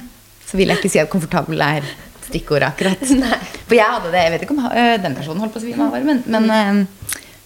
så 0.47 0.59
vil 0.61 0.73
jeg 0.73 0.81
ikke 0.81 0.93
si 0.93 1.01
at 1.03 1.13
komfortabel 1.13 1.63
er 1.65 1.87
stikkordet 2.29 2.73
akkurat. 2.73 3.05
Nei. 3.19 3.39
For 3.67 3.77
jeg 3.77 3.89
hadde 3.89 4.13
det 4.13 4.25
Jeg 4.25 4.35
vet 4.35 4.45
ikke 4.47 4.57
om 4.57 4.67
øh, 4.69 4.95
den 5.03 5.17
personen 5.19 5.45
holdt 5.45 5.55
på 5.57 5.61
å 5.61 5.65
svime 5.65 5.87
av 5.89 5.97
varmen, 5.97 6.23
men, 6.33 6.51
øh, 6.57 7.02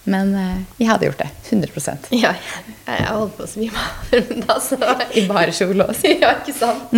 men 0.07 0.31
øh, 0.39 0.59
jeg 0.79 0.87
hadde 0.89 1.07
gjort 1.09 1.21
det. 1.21 1.29
100% 1.51 2.07
Ja, 2.23 2.31
jeg, 2.31 2.75
jeg 2.87 3.07
holdt 3.11 3.35
på 3.37 3.45
å 3.45 3.49
svime 3.51 3.83
av, 3.83 4.13
men 4.13 4.43
da 4.47 4.57
så 4.63 4.77
I 5.19 5.25
bare 5.29 5.53
kjole 5.55 5.87
også. 5.91 6.13
Ja, 6.23 6.33
ikke 6.39 6.55
sant? 6.55 6.95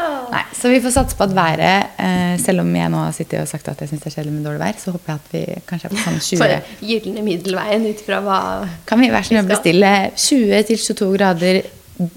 Ah. 0.00 0.26
Nei, 0.32 0.42
så 0.56 0.72
vi 0.72 0.80
får 0.84 0.96
satse 0.96 1.18
på 1.18 1.26
at 1.28 1.36
været, 1.36 1.94
eh, 2.02 2.34
selv 2.42 2.64
om 2.64 2.72
jeg 2.76 2.92
nå 2.92 3.04
har 3.04 3.14
sittet 3.16 3.44
og 3.44 3.50
sagt 3.50 3.68
at 3.70 3.84
jeg 3.84 3.92
syns 3.92 4.02
det 4.04 4.10
er 4.10 4.16
kjedelig 4.18 4.34
med 4.38 4.48
dårlig 4.48 4.64
vær, 4.64 4.80
så 4.80 4.94
håper 4.96 5.12
jeg 5.12 5.22
at 5.22 5.32
vi 5.34 5.44
kanskje 5.68 5.90
er 5.90 5.94
på 5.94 6.02
sånn 6.02 6.20
20 6.28 6.42
For 6.42 6.84
gylne 6.90 7.24
middelveien 7.28 7.88
ut 7.88 8.04
fra 8.06 8.20
hva 8.24 8.40
Kan 8.88 9.04
vi 9.04 9.12
være 9.12 9.28
så 9.28 9.34
snill 9.34 9.44
å 9.44 9.50
bestille 9.52 9.94
20-22 10.16 11.10
grader 11.18 11.62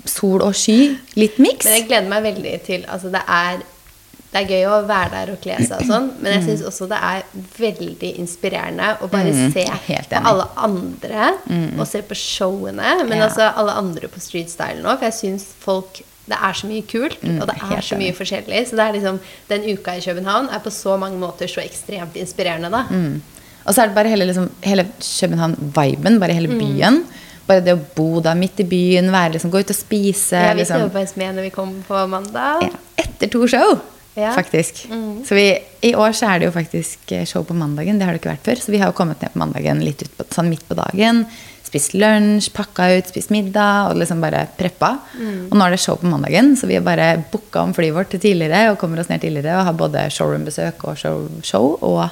sol 0.09 0.41
og 0.41 0.55
sky? 0.57 0.77
Litt 1.19 1.37
miks? 1.41 1.67
Men 1.67 1.81
jeg 1.81 1.89
gleder 1.91 2.09
meg 2.11 2.23
veldig 2.31 2.55
til 2.65 2.87
Altså, 2.87 3.11
det 3.13 3.21
er 3.27 3.59
det 4.31 4.41
er 4.41 4.47
gøy 4.51 4.65
å 4.67 4.85
være 4.87 5.09
der 5.11 5.31
og 5.33 5.39
kle 5.41 5.55
seg 5.65 5.79
og 5.81 5.87
sånn, 5.87 6.09
men 6.21 6.33
jeg 6.33 6.43
syns 6.43 6.65
også 6.67 6.87
det 6.91 6.97
er 7.01 7.23
veldig 7.57 8.09
inspirerende 8.19 8.97
å 9.01 9.07
bare 9.09 9.31
Mm, 9.31 9.53
se 9.53 9.63
på 10.09 10.21
alle 10.25 10.47
andre, 10.57 11.29
og 11.79 11.87
se 11.87 12.01
på 12.01 12.13
showene, 12.15 13.07
men 13.07 13.17
Ja. 13.17 13.27
altså 13.29 13.53
alle 13.55 13.71
andre 13.71 14.07
på 14.07 14.19
streetstyle 14.19 14.81
nå, 14.83 14.97
for 14.97 15.05
jeg 15.05 15.13
syns 15.13 15.45
folk 15.59 16.01
det 16.27 16.35
er 16.43 16.51
så 16.53 16.67
mye 16.67 16.83
kult, 16.85 17.21
Mm, 17.23 17.39
og 17.41 17.47
det 17.47 17.55
er 17.55 17.81
så 17.81 17.95
mye 17.95 18.09
enig. 18.11 18.17
forskjellig. 18.17 18.67
Så 18.67 18.75
det 18.75 18.79
er 18.83 18.93
liksom, 18.99 19.19
den 19.47 19.61
uka 19.63 19.91
i 19.95 20.01
København 20.01 20.49
er 20.51 20.59
på 20.59 20.69
så 20.69 20.97
mange 20.99 21.17
måter 21.17 21.47
så 21.47 21.61
ekstremt 21.63 22.13
inspirerende, 22.19 22.69
da. 22.69 22.83
Mm. 22.91 23.21
Og 23.65 23.73
så 23.73 23.81
er 23.83 23.87
det 23.87 23.95
bare 23.95 24.09
hele, 24.09 24.25
liksom, 24.27 24.49
hele 24.61 24.83
København-viben, 24.99 26.19
bare 26.19 26.33
hele 26.33 26.47
Mm. 26.49 26.59
byen. 26.59 27.03
Bare 27.47 27.61
det 27.63 27.73
å 27.77 27.85
bo 27.95 28.19
da 28.19 28.33
midt 28.33 28.59
i 28.59 28.63
byen, 28.63 29.09
være, 29.09 29.33
liksom, 29.35 29.49
gå 29.51 29.59
ut 29.59 29.69
og 29.69 29.75
spise. 29.75 30.33
Ja, 30.33 30.53
vi 30.53 30.59
liksom. 30.59 30.75
skal 30.75 30.81
jo 30.81 30.89
på 30.89 31.07
SME 31.07 31.31
når 31.33 31.41
vi 31.43 31.49
kommer 31.49 31.83
på 31.87 32.09
mandag. 32.09 32.61
Ja, 32.63 32.69
etter 32.97 33.29
to 33.31 33.47
show, 33.47 33.79
Ja. 34.17 34.31
faktisk. 34.33 34.87
Så 35.27 35.35
vi, 35.37 35.45
i 35.85 35.91
år 35.95 36.15
så 36.17 36.25
er 36.31 36.39
det 36.39 36.47
jo 36.47 36.53
faktisk 36.55 37.11
eh, 37.13 37.25
show 37.29 37.43
på 37.45 37.53
mandagen. 37.53 37.99
Det 37.99 38.07
har 38.07 38.15
det 38.15 38.21
ikke 38.23 38.31
vært 38.31 38.47
før. 38.47 38.61
Så 38.63 38.73
vi 38.73 38.79
har 38.81 38.89
jo 38.89 38.95
kommet 38.97 39.21
ned 39.21 39.29
på 39.35 39.41
mandagen 39.43 39.83
litt 39.85 40.01
ut 40.01 40.15
på, 40.17 40.25
sånn 40.33 40.49
midt 40.49 40.63
på 40.65 40.77
dagen. 40.79 41.21
Spist 41.67 41.93
lunsj, 41.93 42.47
pakka 42.55 42.87
ut, 42.95 43.11
spist 43.11 43.29
middag 43.29 43.91
og 43.91 43.99
liksom 44.01 44.23
bare 44.23 44.45
preppa. 44.57 44.93
Og 45.51 45.53
nå 45.53 45.67
er 45.67 45.75
det 45.75 45.81
show 45.83 45.99
på 46.01 46.09
mandagen, 46.09 46.55
så 46.57 46.65
vi 46.69 46.79
har 46.79 46.85
bare 46.85 47.11
booka 47.29 47.61
om 47.67 47.75
flyet 47.77 47.93
vårt 47.93 48.09
til 48.15 48.23
tidligere 48.23 48.71
og 48.71 48.79
kommer 48.81 49.03
oss 49.03 49.11
ned 49.11 49.21
tidligere 49.21 49.59
og 49.59 49.67
har 49.69 49.77
både 49.77 50.07
showroom-besøk 50.15 50.87
og 50.87 50.97
show, 50.97 51.27
show 51.45 51.75
og 51.85 52.07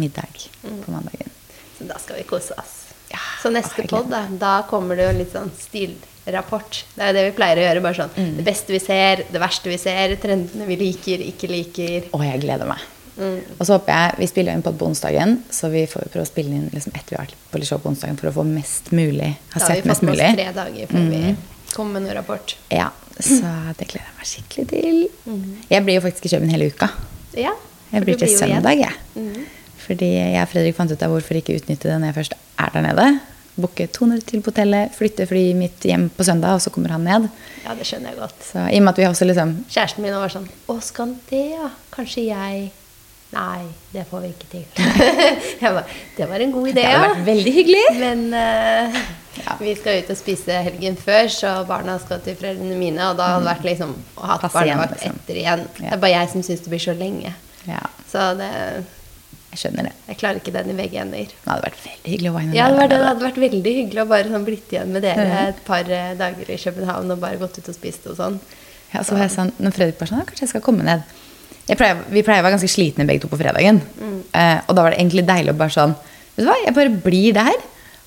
middag 0.00 0.46
på 0.62 0.94
mandagen. 0.94 1.34
Så 1.76 1.84
da 1.90 1.98
skal 2.00 2.22
vi 2.22 2.28
kose 2.30 2.56
oss. 2.56 2.76
Ja, 3.12 3.20
så 3.42 3.52
neste 3.52 3.84
pod, 3.90 4.08
da, 4.10 4.24
da 4.30 4.60
kommer 4.70 4.96
det 4.96 5.10
jo 5.10 5.18
litt 5.20 5.34
sånn 5.34 5.52
stilrapport. 6.26 6.82
Det 6.96 7.06
er 7.06 7.12
det 7.14 7.24
vi 7.30 7.36
pleier 7.38 7.56
å 7.60 7.64
gjøre. 7.68 7.82
bare 7.82 7.94
sånn, 7.94 8.10
Mm. 8.16 8.36
Det 8.36 8.44
beste 8.44 8.66
vi 8.72 8.78
ser, 8.78 9.16
det 9.30 9.40
verste 9.40 9.70
vi 9.70 9.76
ser, 9.78 10.16
trendene 10.16 10.66
vi 10.66 10.76
liker, 10.76 11.18
ikke 11.22 11.48
liker. 11.48 12.08
Og 12.12 12.20
jeg 12.24 12.40
gleder 12.42 12.66
meg. 12.66 12.78
Mm. 13.18 13.40
Og 13.58 13.66
så 13.66 13.78
håper 13.78 13.88
jeg, 13.94 14.18
Vi 14.18 14.26
spiller 14.26 14.52
inn 14.52 14.62
på 14.62 14.72
onsdagen, 14.84 15.38
så 15.50 15.70
vi 15.70 15.86
får 15.86 16.10
prøve 16.12 16.26
å 16.26 16.26
spille 16.26 16.50
inn 16.52 16.68
liksom 16.70 16.92
etter 16.94 17.10
vi 17.10 17.16
har 17.16 17.24
vært 17.26 17.34
på 17.50 17.64
show 17.64 17.78
på 17.78 17.88
onsdagen 17.88 18.18
for 18.18 18.28
å 18.28 18.32
få 18.32 18.44
mest 18.44 18.90
mulig, 18.92 19.36
ha 19.54 19.58
Da 19.58 19.66
har 19.66 19.74
vi 19.76 19.80
fått 19.80 19.86
mest 19.86 20.02
med 20.02 20.12
oss 20.12 20.34
tre 20.34 20.52
dager 20.52 20.86
før 20.86 21.10
vi 21.10 21.16
Mm. 21.32 21.36
kommer 21.72 21.92
med 21.92 22.02
noen 22.02 22.14
rapport. 22.16 22.54
Ja, 22.70 22.90
så 23.18 23.74
det 23.78 23.88
gleder 23.88 24.04
jeg 24.04 24.16
meg 24.18 24.26
skikkelig 24.26 24.68
til. 24.68 25.08
Mm. 25.26 25.56
Jeg 25.70 25.84
blir 25.84 25.94
jo 25.94 26.00
faktisk 26.00 26.26
i 26.26 26.36
København 26.36 26.50
hele 26.50 26.70
uka. 26.72 26.90
Ja, 27.34 27.52
Jeg 27.92 28.02
blir 28.04 28.18
til 28.18 28.28
blir 28.28 28.38
søndag, 28.38 28.78
jeg. 28.78 28.92
Mhm. 29.16 29.44
Fordi 29.86 30.12
jeg 30.32 30.42
og 30.42 30.48
Fredrik 30.48 30.74
fant 30.76 30.90
ut 30.90 31.02
av 31.02 31.10
hvorfor 31.10 31.36
ikke 31.36 31.54
utnytte 31.60 31.82
det 31.84 32.00
når 32.00 32.12
jeg 32.12 32.14
først 32.14 32.32
er 32.58 32.70
der 32.72 32.82
nede. 32.82 33.20
Booke 33.56 33.86
to 33.92 34.04
minutter 34.08 34.28
til 34.30 34.42
på 34.44 34.52
hotellet, 34.52 34.92
flytte 34.96 35.26
flyet 35.28 35.56
mitt 35.56 35.84
hjem 35.88 36.08
på 36.12 36.24
søndag, 36.28 36.58
og 36.58 36.64
så 36.64 36.70
kommer 36.74 36.92
han 36.92 37.04
ned. 37.08 37.28
Ja, 37.64 37.74
det 37.78 37.86
skjønner 37.88 38.12
jeg 38.12 38.18
godt. 38.20 38.42
Så 38.52 38.64
i 38.68 38.78
og 38.80 38.84
med 38.86 38.92
at 38.92 38.98
vi 39.00 39.06
også 39.08 39.28
liksom 39.28 39.54
Kjæresten 39.72 40.04
min 40.04 40.14
var 40.16 40.32
sånn 40.32 40.48
Å, 40.68 40.76
skal 40.84 41.08
han 41.08 41.14
det, 41.30 41.44
ja? 41.56 41.70
Kanskje 41.94 42.26
jeg 42.28 42.66
Nei, 43.36 43.64
det 43.90 44.04
får 44.06 44.20
vi 44.22 44.28
ikke 44.30 44.46
til. 44.52 44.66
jeg 45.60 45.70
bare, 45.74 45.82
det 46.16 46.28
var 46.30 46.40
en 46.44 46.52
god 46.54 46.68
idé, 46.70 46.84
Det 46.84 46.92
hadde 46.92 47.08
vært 47.10 47.24
veldig 47.26 47.54
hyggelig. 47.56 47.86
Men 47.98 48.20
uh, 48.32 49.00
Ja. 49.36 49.56
vi 49.60 49.74
skal 49.76 49.98
ut 50.00 50.12
og 50.14 50.16
spise 50.16 50.60
helgen 50.64 50.94
før, 50.96 51.26
så 51.28 51.50
barna 51.68 51.98
skal 52.00 52.22
til 52.24 52.38
foreldrene 52.38 52.78
mine. 52.78 53.02
Og 53.10 53.18
da 53.18 53.26
hadde 53.34 53.42
det 53.42 53.50
vært 53.50 53.66
liksom 53.66 53.90
å 54.16 54.30
ha 54.30 54.38
barnevakt 54.46 54.94
liksom. 54.94 55.18
etter 55.20 55.40
igjen. 55.42 55.64
Ja. 55.74 55.88
Det 55.90 55.92
er 55.98 56.04
bare 56.06 56.12
jeg 56.14 56.30
som 56.32 56.46
syns 56.46 56.62
det 56.64 56.72
blir 56.72 56.84
så 56.86 56.94
lenge. 56.96 57.34
Ja, 57.66 57.82
Så 58.08 58.22
det, 58.38 58.48
jeg 59.56 59.62
skjønner 59.64 59.88
det. 59.88 59.92
jeg 60.10 60.18
klarer 60.20 60.40
ikke 60.42 60.52
den 60.54 60.70
i 60.70 60.76
begge 60.76 61.00
ender. 61.02 61.30
Det 61.32 61.48
hadde 61.48 61.64
vært 61.64 61.82
veldig 61.82 62.12
hyggelig 62.12 62.30
å 62.30 62.36
wine 62.36 62.56
Ja, 62.56 62.68
det, 62.68 62.78
med 62.78 62.92
det 62.92 63.00
hadde 63.02 63.26
vært 63.26 63.40
veldig 63.42 63.74
hyggelig 63.80 64.02
å 64.02 64.08
bare 64.12 64.32
sånn 64.32 64.46
blitt 64.46 64.74
igjen 64.74 64.92
med 64.94 65.06
dere 65.06 65.26
et 65.46 65.62
par 65.66 65.92
eh, 65.98 66.14
dager 66.18 66.52
i 66.52 66.58
København 66.60 67.14
og 67.14 67.22
bare 67.22 67.40
gått 67.40 67.58
ut 67.60 67.70
og 67.72 67.76
spist 67.76 68.08
og 68.12 68.18
sånn. 68.20 68.40
Ja, 68.92 69.02
så 69.02 69.16
var 69.16 69.24
jeg 69.24 69.34
sånn, 69.34 69.54
når 69.58 69.74
Fredrik 69.76 70.02
var 70.02 70.12
sånn, 70.12 70.26
kanskje 70.28 70.46
jeg 70.46 70.52
skal 70.54 70.64
komme 70.64 70.86
ned. 70.86 71.02
Jeg 71.66 71.80
pleier, 71.80 72.02
vi 72.12 72.22
pleier 72.22 72.44
å 72.44 72.46
være 72.46 72.54
ganske 72.54 72.70
slitne 72.70 73.06
begge 73.08 73.24
to 73.24 73.30
på 73.32 73.40
fredagen. 73.40 73.80
Eh, 74.30 74.58
og 74.68 74.76
da 74.76 74.84
var 74.84 74.94
det 74.94 75.00
egentlig 75.00 75.26
deilig 75.26 75.56
å 75.56 75.58
bare 75.58 75.74
sånn, 75.74 75.96
vet 76.36 76.44
du 76.44 76.50
hva, 76.50 76.58
jeg 76.62 76.76
bare 76.76 76.98
blir 77.08 77.36
der. 77.36 77.64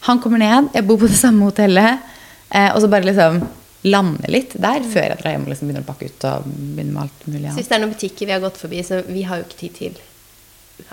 Han 0.07 0.21
kommer 0.23 0.39
ned, 0.39 0.69
jeg 0.77 0.87
bor 0.87 1.01
på 1.01 1.09
det 1.11 1.19
samme 1.19 1.49
hotellet. 1.49 2.05
Eh, 2.49 2.69
og 2.71 2.79
så 2.81 2.89
bare 2.91 3.09
liksom 3.09 3.41
lande 3.87 4.27
litt 4.31 4.55
der, 4.59 4.83
før 4.83 5.05
jeg 5.05 5.19
drar 5.21 5.35
hjem 5.35 5.45
og 5.45 5.53
liksom 5.53 5.69
begynner 5.69 5.85
å 5.85 5.87
pakke 5.87 6.09
ut 6.09 6.25
og 6.27 6.47
begynner 6.49 6.93
med 6.95 7.03
alt 7.05 7.27
mulig 7.27 7.45
annet. 7.45 7.67
det 7.69 7.75
er 7.77 7.83
noen 7.83 7.93
butikker 7.93 8.27
vi 8.27 8.35
har 8.35 8.43
gått 8.43 8.59
forbi, 8.59 8.81
så 8.83 9.01
vi 9.07 9.23
har 9.27 9.39
jo 9.39 9.47
ikke 9.47 9.59
tid 9.61 9.77
til 9.77 9.99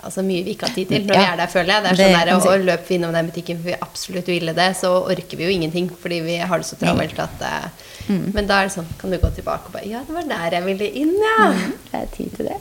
Altså 0.03 0.23
mye 0.25 0.43
vi 0.45 0.53
ikke 0.55 0.67
har 0.67 0.75
tid 0.75 0.87
til 0.91 1.05
når 1.07 1.15
Ja. 1.15 1.21
vi 1.21 1.31
er 1.33 1.37
der, 1.37 1.47
føler 1.53 1.73
jeg. 1.73 1.83
Det 1.83 1.91
er 1.91 1.95
Det 1.95 2.05
sånn 2.05 2.13
der, 2.19 2.25
kan 2.27 2.27
du 2.27 2.39
å, 2.39 2.41
si. 2.41 2.49
å 2.57 2.65
løpe 2.65 2.93
innom 2.95 3.13
den 3.13 3.29
butikken 3.31 3.57
for 3.61 3.69
vi 3.71 3.77
absolutt 3.81 4.27
ville 4.27 4.53
det, 4.53 4.69
så 4.77 4.91
orker 5.11 5.37
vi 5.37 5.43
jo 5.47 5.49
ingenting 5.57 5.89
fordi 5.89 6.19
vi 6.21 6.37
har 6.37 6.57
det 6.57 6.65
så 6.69 6.75
travelt 6.79 7.19
at 7.19 7.41
eh, 7.41 7.69
Mm. 8.07 8.31
Men 8.33 8.47
da 8.47 8.61
er 8.61 8.67
det 8.69 8.71
sånn, 8.71 8.85
kan 8.97 9.11
du 9.11 9.17
gå 9.19 9.29
tilbake 9.35 9.67
og 9.67 9.73
bare 9.73 9.83
Ja, 9.89 9.99
det 10.07 10.13
var 10.15 10.23
der 10.23 10.53
jeg 10.55 10.63
ville 10.63 10.85
inn, 10.95 11.09
ja. 11.19 11.49
Det 11.91 11.99
er 11.99 12.05
tid 12.15 12.29
til 12.37 12.45
det. 12.47 12.55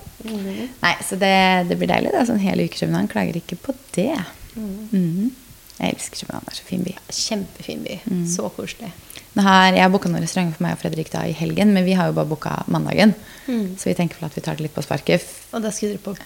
Nei, 0.83 0.95
så 1.06 1.14
det, 1.21 1.68
det 1.68 1.76
blir 1.78 1.87
deilig. 1.87 2.11
Det 2.11 2.18
er 2.18 2.26
sånn 2.26 2.42
hele 2.42 2.64
uke 2.66 2.75
i 2.83 3.06
Klager 3.06 3.38
ikke 3.38 3.56
på 3.62 3.75
det. 3.95 4.16
Mhm. 4.56 5.30
Jeg 5.78 5.92
elsker 5.92 6.23
København. 6.25 6.45
Det 6.49 6.52
er 6.52 6.56
så 6.56 6.66
fin 6.66 6.83
by. 6.87 6.95
Kjempefin 7.12 7.83
by. 7.85 7.97
Mm. 8.11 8.26
Så 8.33 8.49
koselig. 8.56 8.90
Har, 9.37 9.73
jeg 9.76 9.83
har 9.85 9.90
booka 9.92 10.09
noen 10.09 10.25
restauranter 10.25 10.56
for 10.56 10.64
meg 10.64 10.73
og 10.73 10.80
Fredrik 10.80 11.11
da 11.12 11.26
i 11.28 11.35
helgen, 11.37 11.75
men 11.76 11.85
vi 11.85 11.92
har 11.99 12.09
jo 12.09 12.14
bare 12.16 12.30
booka 12.30 12.54
mandagen. 12.73 13.12
Mm. 13.47 13.75
Så 13.76 13.90
vi 13.90 13.95
tenker 13.99 14.16
vel 14.18 14.30
at 14.30 14.35
vi 14.38 14.40
tar 14.47 14.56
det 14.56 14.64
litt 14.64 14.75
på 14.75 14.83
sparket. 14.87 15.26
Og 15.52 15.61
da 15.62 15.68
skulle 15.71 15.92
dere 15.99 16.02
på 16.06 16.16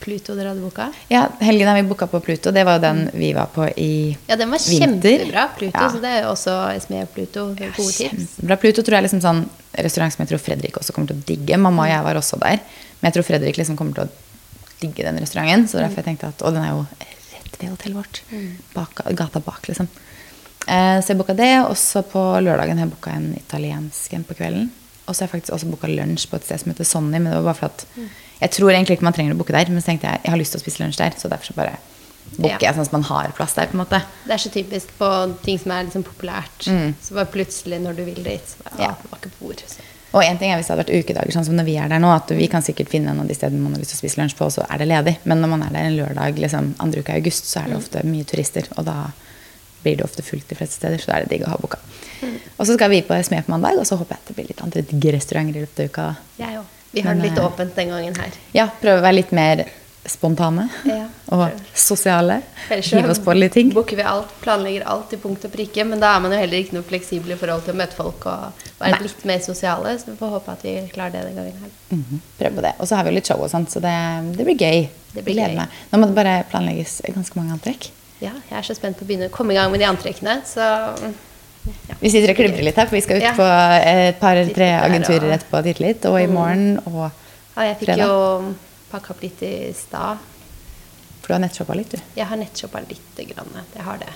Pluto 0.00 0.34
dere 0.36 0.52
hadde 0.52 0.60
boka? 0.60 0.90
Ja, 1.08 1.22
helgen 1.40 1.74
vi 1.74 1.82
booka 1.88 2.06
på 2.06 2.20
Pluto. 2.20 2.52
Det 2.52 2.64
var 2.68 2.76
jo 2.76 2.82
den 2.84 2.98
vi 3.14 3.30
var 3.32 3.48
på 3.54 3.64
i 3.68 3.90
vinter. 4.12 4.28
Ja, 4.28 4.36
den 4.36 4.52
var 4.52 4.60
vinter. 4.68 5.18
kjempebra, 5.18 5.46
Pluto. 5.56 5.80
Ja. 5.80 5.88
Så 5.92 6.02
det 6.02 6.10
er 6.12 6.22
jo 6.22 6.32
også 6.34 6.56
og 7.02 7.08
Pluto. 7.14 7.46
Er 7.56 7.72
gode 7.76 7.92
tips. 7.92 7.98
Kjempebra. 7.98 8.58
Pluto 8.60 8.82
tror 8.82 8.96
jeg 8.96 9.02
er 9.02 9.06
liksom 9.08 9.24
sånn 9.24 9.42
restaurant 9.86 10.12
som 10.12 10.22
jeg 10.24 10.32
tror 10.32 10.42
Fredrik 10.42 10.76
også 10.80 10.94
kommer 10.96 11.12
til 11.12 11.20
å 11.20 11.26
digge. 11.32 11.58
Mamma 11.58 11.86
og 11.86 11.90
jeg 11.90 12.06
var 12.06 12.20
også 12.20 12.40
der. 12.44 12.60
Men 13.00 13.10
jeg 13.10 13.16
tror 13.16 13.28
Fredrik 13.30 13.60
liksom 13.60 13.78
kommer 13.80 13.96
til 13.96 14.06
å 14.06 14.12
digge 14.82 15.06
den 15.08 15.20
restauranten. 15.22 15.68
Så 15.70 15.80
derfor 15.80 16.02
jeg 16.02 16.10
tenkte 16.12 16.32
at, 16.32 16.44
Og 16.44 16.54
den 16.54 16.64
er 16.64 16.74
jo 16.74 16.84
rett 17.00 17.60
ved 17.60 17.72
hotellet 17.72 17.96
vårt. 18.02 18.22
Bak, 18.74 19.04
gata 19.16 19.40
bak, 19.40 19.64
liksom. 19.70 19.88
Eh, 20.66 20.98
så 21.00 21.12
jeg 21.12 21.20
booka 21.20 21.36
det. 21.38 21.52
Og 21.66 21.76
så 21.80 22.04
på 22.04 22.22
lørdagen 22.44 22.76
har 22.76 22.86
jeg 22.86 22.94
booka 22.94 23.16
en 23.16 23.32
italiensk 23.38 24.12
en 24.12 24.28
på 24.28 24.36
kvelden. 24.38 24.70
Og 25.06 25.14
så 25.14 25.22
har 25.22 25.28
jeg 25.28 25.36
faktisk 25.38 25.56
også 25.56 25.72
booka 25.72 25.90
lunsj 25.90 26.28
på 26.30 26.36
et 26.38 26.46
sted 26.48 26.62
som 26.62 26.72
heter 26.72 26.88
Sonny. 26.88 27.18
Men 27.18 27.30
det 27.32 27.40
var 27.40 27.52
bare 27.52 27.60
for 27.60 27.72
at 27.72 27.86
jeg 28.40 28.50
tror 28.52 28.70
egentlig 28.70 28.98
ikke 28.98 29.06
man 29.08 29.12
trenger 29.16 29.34
å 29.34 29.38
booke 29.38 29.52
der. 29.56 29.70
Men 29.72 29.80
så 29.82 29.92
tenkte 29.92 30.10
jeg 30.10 30.20
jeg 30.24 30.30
har 30.34 30.38
lyst 30.40 30.52
til 30.56 30.60
å 30.60 30.64
spise 30.64 30.82
lunsj 30.84 30.98
der, 30.98 31.10
så 31.16 31.28
derfor 31.32 31.52
så 31.52 31.56
bare 31.56 31.76
booker 32.36 32.58
Ja. 32.60 32.70
jeg 32.72 32.74
sånn 32.76 32.86
at 32.88 32.92
man 32.92 33.02
har 33.08 33.32
plass 33.36 33.54
der. 33.54 33.66
på 33.66 33.78
en 33.78 33.84
måte. 33.84 34.02
Det 34.26 34.34
er 34.34 34.42
så 34.42 34.50
typisk 34.50 34.88
på 34.98 35.10
ting 35.42 35.58
som 35.58 35.72
er 35.72 35.84
liksom 35.84 36.02
populært. 36.04 36.66
Mm. 36.66 36.94
Så 37.00 37.14
bare 37.14 37.26
plutselig 37.26 37.80
når 37.80 37.96
du 37.96 38.04
vil 38.04 38.22
dit, 38.22 38.42
så 38.48 38.56
bare, 38.64 38.80
Ja. 38.82 38.94
det 39.02 39.10
var 39.10 39.18
ikke 39.20 39.30
på 39.38 39.46
bord. 39.46 39.62
Så. 39.66 39.78
Og 40.14 40.22
en 40.24 40.38
ting 40.38 40.50
er 40.50 40.56
hvis 40.56 40.66
det 40.68 40.76
hadde 40.76 40.84
vært 40.86 41.04
ukedager, 41.04 41.32
sånn 41.32 41.44
som 41.44 41.56
når 41.56 41.64
vi 41.64 41.76
er 41.76 41.88
der 41.88 41.98
nå, 42.00 42.08
at 42.14 42.28
vi 42.28 42.46
kan 42.48 42.62
sikkert 42.62 42.88
finne 42.88 43.10
en 43.10 43.20
av 43.20 43.26
de 43.28 43.34
stedene 43.34 43.60
man 43.60 43.72
har 43.74 43.80
lyst 43.80 43.90
til 43.92 43.98
å 43.98 44.02
spise 44.08 44.16
lunsj 44.20 44.36
på, 44.38 44.46
og 44.46 44.52
så 44.52 44.64
er 44.70 44.78
det 44.78 44.88
ledig. 44.88 45.16
Men 45.24 45.40
når 45.42 45.48
man 45.48 45.62
er 45.62 45.70
der 45.70 45.84
en 45.90 45.96
lørdag 45.98 46.38
liksom, 46.38 46.74
andre 46.80 47.00
uka 47.02 47.12
i 47.12 47.20
august, 47.20 47.44
så 47.50 47.60
er 47.64 47.68
det 47.68 47.76
ofte 47.76 48.02
mye 48.04 48.24
turister. 48.24 48.64
Og 48.78 48.84
da 48.86 49.10
blir 49.82 49.96
det 49.98 50.04
ofte 50.04 50.22
fullt 50.22 50.48
de 50.48 50.54
fleste 50.56 50.74
steder, 50.80 50.98
så 50.98 51.06
da 51.06 51.12
er 51.18 51.26
det 51.26 51.30
digg 51.38 51.44
å 51.46 51.50
ha 51.50 51.56
boka. 51.58 51.78
Og 52.58 52.66
så 52.66 52.74
skal 52.74 52.88
vi 52.90 53.02
på 53.02 53.14
Smed 53.24 53.44
på 53.46 53.50
mandag, 53.52 53.76
og 53.78 53.84
så 53.86 53.98
håper 53.98 54.16
jeg 54.16 54.22
at 54.22 54.26
det 54.28 54.36
blir 54.36 54.48
litt 54.48 54.62
andre 54.62 54.82
digge 54.82 55.12
restauranter 55.12 55.56
i 55.56 55.60
løpet 55.66 55.78
av 55.80 55.86
uka. 55.90 56.16
Jeg 56.38 56.58
òg. 56.58 56.64
Vi 56.96 57.02
har 57.06 57.14
det 57.18 57.28
litt 57.28 57.38
eh, 57.38 57.46
åpent 57.46 57.74
den 57.76 57.90
gangen 57.92 58.16
her. 58.16 58.38
Ja, 58.56 58.68
prøve 58.80 59.02
å 59.02 59.04
være 59.04 59.18
litt 59.20 59.32
mer 59.36 59.64
spontane 60.06 60.68
Ja. 60.86 61.08
og 61.34 61.50
sosiale. 61.74 62.36
Hive 62.70 63.10
oss 63.10 63.18
på 63.22 63.34
litt 63.34 63.52
ting. 63.56 63.72
Booker 63.74 63.98
vi 63.98 64.04
alt, 64.06 64.30
planlegger 64.44 64.84
alt 64.86 65.08
til 65.10 65.18
punkt 65.18 65.44
og 65.48 65.52
prikke, 65.52 65.84
men 65.88 65.98
da 66.02 66.12
er 66.14 66.22
man 66.22 66.32
jo 66.34 66.38
heller 66.38 66.62
ikke 66.62 66.76
noe 66.78 66.86
fleksibel 66.86 67.34
i 67.34 67.38
forhold 67.40 67.66
til 67.66 67.74
å 67.74 67.78
møte 67.80 67.98
folk 67.98 68.26
og 68.30 68.62
være 68.78 68.94
Nei. 68.94 69.02
litt 69.08 69.24
mer 69.26 69.42
sosiale, 69.44 69.96
så 69.98 70.12
vi 70.12 70.16
får 70.20 70.32
håpe 70.36 70.54
at 70.54 70.62
vi 70.68 70.76
klarer 70.94 71.16
det 71.18 71.24
den 71.26 71.40
gangen 71.40 71.60
her. 71.64 71.74
Mhm, 71.90 72.22
Prøve 72.38 72.54
på 72.60 72.66
det. 72.68 72.72
Og 72.78 72.86
så 72.88 72.96
har 73.00 73.04
vi 73.06 73.10
jo 73.12 73.18
litt 73.18 73.26
show 73.32 73.42
og 73.42 73.50
sånt, 73.50 73.74
så 73.74 73.82
det, 73.82 73.96
det 74.38 74.46
blir 74.46 74.56
gøy. 74.62 74.88
Det 75.16 75.24
blir 75.26 75.40
gøy. 75.42 75.56
meg. 75.58 75.76
Nå 75.90 75.98
må 76.00 76.08
det 76.12 76.18
bare 76.22 76.36
planlegges 76.52 77.00
ganske 77.10 77.40
mange 77.40 77.56
antrekk. 77.58 77.90
Ja, 78.22 78.30
jeg 78.48 78.56
er 78.62 78.64
så 78.64 78.78
spent 78.78 78.96
på 78.96 79.04
å 79.04 79.08
begynne 79.10 79.26
å 79.28 79.34
komme 79.34 79.52
i 79.52 79.58
gang 79.58 79.68
med 79.74 79.82
de 79.82 79.90
antrekkene, 79.90 80.38
så 80.48 80.62
ja. 80.62 81.10
Vi 82.00 82.10
sitter 82.12 82.30
og 82.32 82.38
klibrer 82.38 82.62
litt 82.66 82.76
her, 82.78 82.86
for 82.86 82.96
vi 82.98 83.02
skal 83.04 83.22
ut 83.22 83.38
på 83.38 83.46
et 83.46 84.20
par-tre 84.20 84.68
agenturer 84.78 85.32
etterpå 85.38 85.62
titte 85.66 85.84
litt. 85.84 86.06
Og 86.10 86.20
i 86.20 86.28
morgen 86.30 86.78
og 86.86 87.04
Ja, 87.56 87.70
jeg 87.70 87.78
fikk 87.80 87.88
fredag. 87.88 88.06
jo 88.06 88.54
pakka 88.92 89.14
opp 89.14 89.22
litt 89.24 89.42
i 89.42 89.54
stad. 89.74 90.18
For 91.22 91.32
du 91.32 91.34
har 91.34 91.42
nettshoppa 91.42 91.74
litt, 91.74 91.90
du. 91.96 91.98
Jeg 92.14 92.26
har 92.30 92.38
nettshoppa 92.38 92.82
lite 92.86 93.24
grann. 93.32 93.50
Jeg 93.74 93.82
har 93.82 93.98
det. 93.98 94.12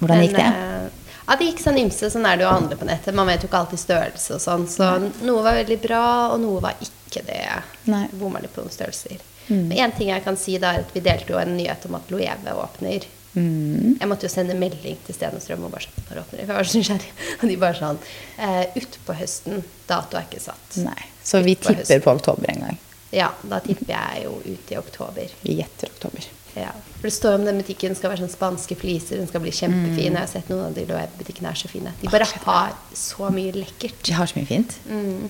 Hvordan 0.00 0.22
gikk 0.24 0.32
det? 0.34 0.46
Men, 0.50 0.90
ja, 1.28 1.36
det 1.38 1.46
gikk 1.50 1.60
sånn 1.62 1.78
ymse. 1.78 2.10
Sånn 2.10 2.26
er 2.26 2.36
det 2.36 2.44
jo 2.44 2.48
å 2.50 2.56
handle 2.56 2.78
på 2.80 2.88
nettet. 2.88 3.14
Man 3.14 3.28
vet 3.30 3.44
jo 3.44 3.48
ikke 3.48 3.60
alltid 3.62 3.82
størrelse 3.84 4.34
og 4.34 4.42
sånn. 4.42 4.66
Så 4.68 4.88
noe 5.22 5.44
var 5.44 5.60
veldig 5.60 5.78
bra, 5.84 6.02
og 6.34 6.40
noe 6.42 6.64
var 6.64 6.80
ikke 6.82 7.22
det. 7.28 7.44
Nei. 7.92 8.08
Bomma 8.18 8.42
litt 8.42 8.52
på 8.56 8.64
noen 8.64 8.74
størrelser. 8.74 9.22
Mm. 9.46 9.68
Men 9.68 9.76
én 9.84 9.94
ting 9.96 10.08
jeg 10.10 10.24
kan 10.24 10.36
si, 10.40 10.56
da, 10.58 10.72
er 10.74 10.86
at 10.86 10.92
vi 10.96 11.04
delte 11.04 11.30
jo 11.32 11.38
en 11.38 11.54
nyhet 11.56 11.84
om 11.86 11.94
at 12.00 12.10
Loeve 12.10 12.56
åpner. 12.64 13.06
Mm. 13.34 13.96
Jeg 14.00 14.08
måtte 14.10 14.28
jo 14.28 14.32
sende 14.32 14.54
melding 14.58 14.98
til 15.06 15.16
Sten 15.16 15.34
og 15.34 15.42
Strøm 15.42 15.64
og 15.66 15.72
bare 15.74 15.88
sånn 15.88 16.04
når 16.08 16.20
åpner 16.22 16.38
det, 16.38 16.46
For 16.46 16.54
jeg 16.54 16.58
var 16.60 16.68
så 16.70 16.78
nysgjerrig. 16.80 17.12
Og 17.40 17.44
de 17.50 17.56
bare 17.64 17.78
sånn 17.80 17.98
eh, 18.38 18.78
Utpå 18.78 19.16
høsten. 19.18 19.64
Dato 19.90 20.18
er 20.20 20.28
ikke 20.28 20.42
satt. 20.44 20.78
Nei. 20.84 21.00
Så 21.24 21.42
vi 21.42 21.56
På 21.58 21.72
høsten. 21.72 21.82
tipper 21.88 22.04
på 22.06 22.14
oktober 22.20 22.52
en 22.54 22.64
gang. 22.68 22.78
Ja, 23.14 23.32
da 23.46 23.60
tipper 23.62 23.90
jeg 23.94 24.24
jo 24.26 24.38
ut 24.44 24.72
i 24.74 24.78
oktober. 24.78 25.34
Vi 25.42 25.58
gjetter 25.60 25.90
oktober. 25.90 26.30
Ja. 26.54 26.70
For 27.00 27.08
det 27.08 27.14
står 27.14 27.34
jo 27.34 27.38
om 27.42 27.46
den 27.48 27.58
butikken 27.62 27.94
skal 27.98 28.12
være 28.12 28.22
sånn 28.24 28.32
spanske 28.32 28.76
fliser, 28.78 29.18
den 29.18 29.26
skal 29.30 29.42
bli 29.42 29.50
kjempefin. 29.54 30.12
Jeg 30.14 30.18
har 30.20 30.30
sett 30.30 30.50
noen 30.52 30.68
av 30.68 30.76
de 30.76 30.84
Loewe-butikkene 30.88 31.50
er 31.50 31.58
så 31.58 31.70
fine. 31.70 31.90
De 32.00 32.10
bare 32.12 32.26
har 32.46 32.74
så 32.94 33.30
mye 33.34 33.54
lekkert. 33.56 33.98
De 34.06 34.14
har 34.14 34.30
så 34.30 34.38
mye 34.38 34.46
fint. 34.50 34.76
Mm. 34.86 35.26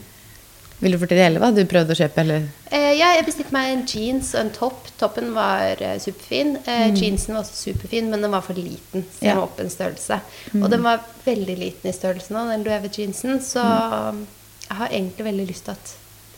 Vil 0.85 0.93
du 0.93 0.99
fortelle 1.01 1.41
hva 1.41 1.49
du 1.57 1.63
prøvde 1.65 1.95
å 1.95 1.97
kjøpe, 1.97 2.21
eller? 2.21 2.43
Eh, 2.69 2.91
ja, 2.99 3.15
jeg 3.17 3.25
bestilte 3.25 3.55
meg 3.57 3.71
en 3.73 3.85
jeans 3.89 4.35
og 4.35 4.41
en 4.43 4.51
topp. 4.53 4.91
Toppen 5.01 5.31
var 5.33 5.81
eh, 5.81 5.95
superfin. 6.03 6.59
Eh, 6.69 6.91
Jeansen 6.93 7.33
var 7.33 7.41
også 7.47 7.57
superfin, 7.71 8.11
men 8.13 8.21
den 8.27 8.35
var 8.35 8.45
for 8.45 8.59
liten. 8.59 9.07
Så 9.17 9.25
jeg 9.25 9.39
må 9.39 9.47
opp 9.47 9.63
en 9.65 9.73
størrelse. 9.73 10.19
Og 10.61 10.67
den 10.75 10.85
var 10.85 11.01
veldig 11.25 11.57
liten 11.63 11.89
i 11.89 11.95
størrelsen 11.97 12.37
òg, 12.37 12.53
den 12.53 12.67
Loewe-jeansen. 12.69 13.41
Så 13.47 13.65
jeg 13.65 14.77
har 14.83 14.93
egentlig 14.93 15.25
veldig 15.31 15.47
lyst 15.49 15.65
til 15.71 15.77
at 15.79 15.95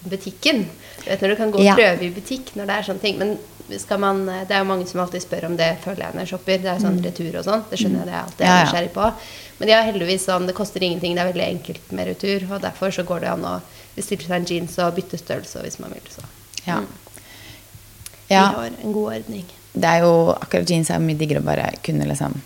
butikken 0.06 0.60
Du 1.02 1.06
vet 1.08 1.22
når 1.24 1.32
du 1.32 1.36
kan 1.40 1.50
gå 1.50 1.58
og 1.58 1.64
Ja. 1.66 1.74
prøve 1.74 2.04
i 2.06 2.10
butikk 2.14 2.52
når 2.54 2.68
det 2.68 2.74
er 2.76 2.86
sånne 2.86 3.02
ting. 3.02 3.18
Men 3.18 3.38
skal 3.82 3.98
man, 3.98 4.20
det 4.26 4.54
er 4.54 4.62
jo 4.62 4.68
mange 4.70 4.86
som 4.86 5.00
alltid 5.02 5.24
spør 5.24 5.48
om 5.48 5.56
det, 5.58 5.72
føler 5.82 6.04
jeg, 6.04 6.14
når 6.14 6.22
jeg 6.22 6.30
shopper. 6.30 6.58
Det 6.62 6.70
er 6.70 6.84
sånn 6.84 7.00
retur 7.02 7.38
og 7.40 7.44
sånn. 7.48 7.64
Det 7.72 7.80
skjønner 7.80 7.98
jeg, 7.98 8.06
det 8.06 8.14
er 8.14 8.22
alltid 8.22 8.46
jeg 8.46 8.52
er 8.54 8.68
nysgjerrig 8.68 8.92
på. 8.94 9.08
Men 9.58 9.66
de 9.68 9.74
har 9.74 9.88
heldigvis 9.88 10.28
sånn, 10.28 10.46
det 10.46 10.54
koster 10.54 10.86
ingenting, 10.86 11.16
det 11.16 11.24
er 11.24 11.32
veldig 11.32 11.48
enkelt 11.48 11.90
med 11.98 12.06
retur. 12.12 12.46
Og 12.52 12.62
derfor 12.62 12.94
så 12.94 13.02
går 13.08 13.20
det 13.26 13.32
an 13.32 13.48
å 13.50 13.56
bestille 13.96 14.26
seg 14.26 14.36
en 14.38 14.48
jeans 14.50 14.78
og 14.82 14.96
bytte 14.98 15.20
størrelse 15.20 15.62
hvis 15.64 15.78
man 15.82 15.94
vil. 15.96 16.10
Så. 16.12 16.24
Ja. 16.66 16.80
Mm. 16.80 17.22
ja. 18.28 18.42
Vi 18.42 18.58
har 18.60 18.66
en 18.82 18.92
god 18.92 19.14
ordning. 19.14 19.46
Det 19.76 19.88
er 19.88 20.04
jo 20.06 20.12
akkurat 20.32 20.70
jeans 20.70 20.90
er 20.90 21.02
mye 21.02 21.18
diggere 21.18 21.42
å 21.42 21.46
bare 21.46 21.70
kunne 21.84 22.08
liksom 22.08 22.36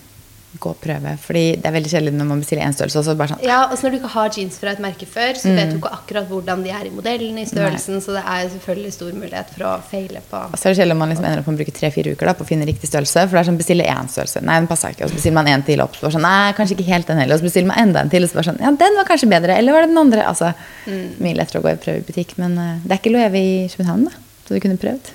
gå 0.59 0.71
og 0.73 0.79
prøve. 0.83 1.13
Fordi 1.23 1.45
det 1.61 1.69
er 1.69 1.75
veldig 1.77 1.91
kjedelig 1.93 2.13
når 2.17 2.27
man 2.27 2.41
bestiller 2.43 2.67
én 2.67 2.75
størrelse, 2.75 2.99
Også, 3.01 3.15
bare 3.19 3.33
sånn 3.33 3.45
Ja, 3.47 3.61
og 3.71 3.77
når 3.79 3.93
du 3.93 3.99
ikke 4.01 4.13
har 4.15 4.31
jeans 4.35 4.59
fra 4.59 4.73
et 4.75 4.83
merke 4.83 5.07
før, 5.07 5.39
så 5.39 5.53
vet 5.55 5.71
du 5.71 5.77
ikke 5.79 5.93
akkurat 5.95 6.27
hvordan 6.31 6.65
de 6.65 6.73
er 6.75 6.89
i 6.89 6.93
modellen, 6.95 7.39
i 7.39 7.47
størrelsen, 7.47 8.01
så 8.03 8.17
det 8.17 8.25
er 8.25 8.49
selvfølgelig 8.57 8.93
stor 8.97 9.13
mulighet 9.15 9.53
for 9.55 9.67
å 9.69 9.73
feile 9.93 10.23
på 10.31 10.41
Og 10.49 10.57
så 10.57 10.69
er 10.69 10.75
det 10.75 10.81
kjedelig 10.81 10.97
om 10.97 11.03
man 11.05 11.13
liksom 11.15 11.29
ender 11.29 11.43
opp 11.43 11.51
med 11.51 11.59
å 11.59 11.63
bruke 11.63 11.77
tre-fire 11.77 12.15
uker 12.17 12.31
da, 12.31 12.35
på 12.39 12.47
å 12.47 12.51
finne 12.51 12.67
riktig 12.69 12.91
størrelse. 12.91 13.27
For 13.29 13.39
det 13.39 13.43
er 13.45 13.51
sånn, 13.51 13.61
bestille 13.61 13.87
én 13.95 14.11
størrelse, 14.11 14.43
nei, 14.47 14.59
den 14.63 14.71
passer 14.71 14.97
ikke. 14.97 15.07
Og 15.07 15.13
så 15.13 15.21
bestiller 15.21 15.39
man 15.39 15.53
en 15.53 15.67
til 15.67 15.85
opp, 15.85 15.95
så 16.01 16.11
sånn, 16.11 16.27
nei, 16.27 16.51
kanskje 16.59 16.79
ikke 16.79 16.89
helt 16.91 17.13
den 17.13 17.23
heller. 17.23 17.39
Og 17.39 17.45
så 17.45 17.49
bestiller 17.51 17.71
man 17.71 17.83
enda 17.85 18.03
en 18.03 18.13
til, 18.13 18.27
og 18.27 18.33
så 18.33 18.41
bare 18.41 18.51
sånn, 18.51 18.61
ja, 18.65 18.75
den 18.83 18.99
var 18.99 19.09
kanskje 19.09 19.31
bedre. 19.31 19.61
Eller 19.61 19.77
var 19.77 19.87
det 19.87 19.93
den 19.93 20.03
andre? 20.03 20.27
Altså, 20.27 20.51
mye 20.91 21.39
lettere 21.39 21.63
å 21.63 21.67
gå 21.69 21.77
i 21.77 21.81
prøvebutikk. 21.87 22.37
Men 22.43 22.59
uh, 22.59 22.75
det 22.83 22.97
er 22.97 23.03
ikke 23.03 23.15
lov 23.15 23.39
i 23.39 23.49
København, 23.71 24.11
da. 24.11 24.27
Så 24.47 24.57
du 24.57 24.63
kunne 24.65 24.81
prøvd. 24.83 25.15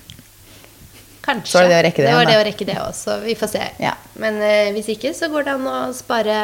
Kanskje. 1.26 1.52
Så 1.52 1.58
var 1.58 1.66
det 1.66 1.74
det 1.74 1.80
å 1.80 1.86
rekke 1.88 2.02
det, 2.04 2.08
Det 2.10 2.16
var 2.20 2.30
det 2.30 2.38
å 2.38 2.46
rekke 2.46 2.66
det 2.70 2.78
også. 2.82 3.20
Vi 3.26 3.36
får 3.40 3.52
se. 3.56 3.64
Ja. 3.82 3.94
Men 4.22 4.38
eh, 4.46 4.72
hvis 4.76 4.90
ikke, 4.94 5.14
så 5.18 5.30
går 5.34 5.48
det 5.48 5.56
an 5.58 5.68
å 5.72 5.78
spare, 5.98 6.38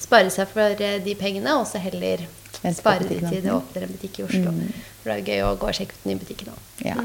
spare 0.00 0.32
seg 0.32 0.48
for 0.52 0.84
eh, 0.86 0.98
de 1.04 1.14
pengene, 1.20 1.58
og 1.60 1.66
så 1.68 1.82
heller 1.82 2.24
spare 2.76 3.06
de 3.08 3.20
til 3.20 3.40
det 3.44 3.52
åpner 3.52 3.86
en 3.86 3.92
butikk 3.94 4.20
i 4.20 4.26
Oslo. 4.26 4.54
For 5.02 5.12
det 5.12 5.18
er 5.20 5.28
gøy 5.34 5.44
å 5.46 5.54
gå 5.60 5.68
og 5.70 5.76
sjekke 5.76 5.96
ut 5.96 6.02
den 6.04 6.14
nye 6.14 6.22
butikken 6.22 6.52
òg. 6.52 6.60
Ja, 6.84 6.96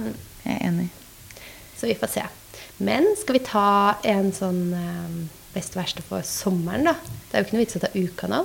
jeg 0.45 0.55
er 0.55 0.67
enig. 0.69 0.89
Så 1.75 1.89
vi 1.91 1.95
får 1.99 2.13
se. 2.15 2.25
Men 2.83 3.07
skal 3.19 3.37
vi 3.37 3.43
ta 3.47 3.67
en 4.15 4.31
sånn 4.35 4.61
eh, 4.75 5.15
best 5.55 5.75
og 5.75 5.83
verste 5.83 6.03
for 6.07 6.23
sommeren, 6.27 6.87
da? 6.87 6.95
Det 7.29 7.35
er 7.37 7.43
jo 7.43 7.49
ikke 7.49 7.57
noe 7.57 7.65
vits 7.65 7.79
å 7.79 7.83
ta 7.85 7.91
uka 7.95 8.31
nå. 8.31 8.43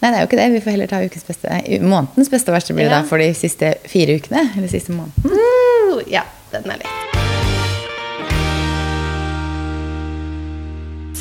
Nei, 0.00 0.08
det 0.08 0.16
er 0.16 0.22
jo 0.22 0.28
ikke 0.30 0.40
det. 0.40 0.48
Vi 0.54 0.62
får 0.64 0.76
heller 0.76 0.88
ta 0.88 1.02
ukens 1.04 1.26
beste, 1.28 1.52
nei, 1.52 1.80
månedens 1.84 2.32
beste 2.32 2.48
og 2.52 2.56
verste 2.56 2.76
blir 2.76 2.88
det 2.88 2.94
Ja. 2.94 3.02
da 3.02 3.08
for 3.08 3.20
de 3.20 3.28
siste 3.36 3.74
fire 3.84 4.16
ukene. 4.16 4.46
Eller 4.56 4.72
siste 4.72 4.96
måneden. 4.96 5.28
Mm, 5.28 6.00
ja, 6.08 6.24
den 6.56 6.72
er 6.72 7.39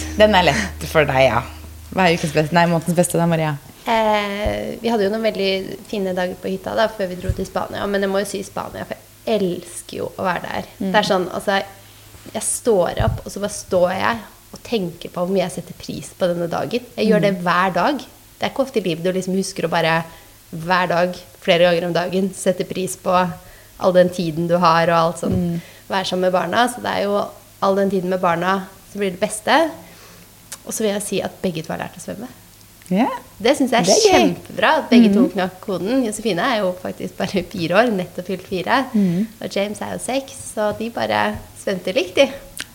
lett. 0.02 0.18
Den 0.20 0.36
er 0.36 0.48
lett 0.50 0.86
for 0.92 1.08
deg, 1.10 1.24
ja. 1.30 1.42
Hva 1.90 2.06
er 2.06 2.18
ukens 2.18 2.36
beste? 2.36 2.56
Nei, 2.56 2.68
månedens 2.70 2.98
beste 2.98 3.20
da, 3.20 3.26
Maria? 3.30 3.56
Eh, 3.90 4.78
vi 4.82 4.90
hadde 4.92 5.08
jo 5.08 5.12
noen 5.14 5.26
veldig 5.26 5.52
fine 5.90 6.14
dager 6.14 6.38
på 6.40 6.52
hytta 6.52 6.76
da, 6.78 6.90
før 6.94 7.10
vi 7.10 7.18
dro 7.22 7.32
til 7.34 7.48
Spania. 7.48 7.86
Men 7.90 8.06
jeg 8.06 8.12
må 8.12 8.22
jo 8.22 8.30
si 8.30 8.44
Spania, 8.46 8.86
for 8.86 8.98
jeg 9.00 9.40
elsker 9.40 10.02
jo 10.02 10.12
å 10.16 10.26
være 10.26 10.44
der. 10.46 10.70
Det 10.80 10.94
er 11.00 11.08
sånn, 11.08 11.26
altså, 11.34 11.60
jeg 12.34 12.46
står 12.46 13.02
opp, 13.08 13.24
og 13.26 13.34
så 13.34 13.42
bare 13.42 13.56
står 13.56 13.90
jeg 13.98 14.22
og 14.50 14.62
tenker 14.66 15.12
på 15.14 15.22
hvor 15.22 15.34
mye 15.34 15.46
jeg 15.46 15.60
setter 15.60 15.78
pris 15.78 16.10
på 16.18 16.30
denne 16.30 16.48
dagen. 16.50 16.86
Jeg 16.98 17.10
gjør 17.10 17.26
det 17.26 17.36
hver 17.46 17.74
dag. 17.76 18.00
Det 18.40 18.48
er 18.48 18.54
ikke 18.54 18.66
ofte 18.66 18.82
i 18.82 18.86
livet 18.86 19.06
du 19.06 19.12
liksom 19.14 19.38
husker 19.38 19.68
å 19.68 19.72
bare 19.72 20.00
hver 20.50 20.90
dag, 20.90 21.18
flere 21.42 21.68
ganger 21.68 21.90
om 21.90 21.94
dagen, 21.94 22.32
sette 22.34 22.66
pris 22.70 22.96
på 22.98 23.14
all 23.14 23.94
den 23.96 24.10
tiden 24.14 24.48
du 24.50 24.58
har, 24.62 24.90
og 24.90 24.98
alt 24.98 25.22
sånn. 25.22 25.38
Være 25.90 26.06
sammen 26.10 26.28
med 26.28 26.34
barna. 26.36 26.66
Så 26.70 26.82
det 26.84 26.94
er 26.94 27.06
jo 27.08 27.20
all 27.66 27.78
den 27.78 27.92
tiden 27.94 28.10
med 28.14 28.22
barna 28.22 28.64
som 28.92 29.02
blir 29.02 29.14
det 29.14 29.22
beste. 29.22 29.60
Og 30.66 30.76
så 30.76 30.86
vil 30.86 30.94
jeg 30.94 31.06
si 31.06 31.22
at 31.26 31.40
begge 31.44 31.64
to 31.66 31.74
har 31.74 31.82
lært 31.84 31.98
å 31.98 32.04
svømme. 32.04 32.30
Yeah. 32.90 33.20
Det 33.38 33.54
syns 33.58 33.74
jeg 33.74 33.86
er, 33.86 33.90
er 33.94 34.18
kjempebra. 34.18 34.70
at 34.82 34.90
Begge 34.90 35.12
to 35.14 35.28
knakk 35.30 35.60
koden. 35.62 36.04
Josefine 36.08 36.42
er 36.42 36.64
jo 36.64 36.74
faktisk 36.82 37.18
bare 37.20 37.44
fire 37.52 37.78
år, 37.84 37.92
nettopp 37.94 38.32
fylt 38.32 38.48
fire. 38.50 38.84
Og 39.40 39.56
James 39.56 39.82
er 39.86 39.94
jo 39.94 40.04
seks, 40.04 40.38
så 40.56 40.72
de 40.80 40.90
bare 40.94 41.24
svømte 41.62 41.94
likt, 41.96 42.18
de. 42.18 42.30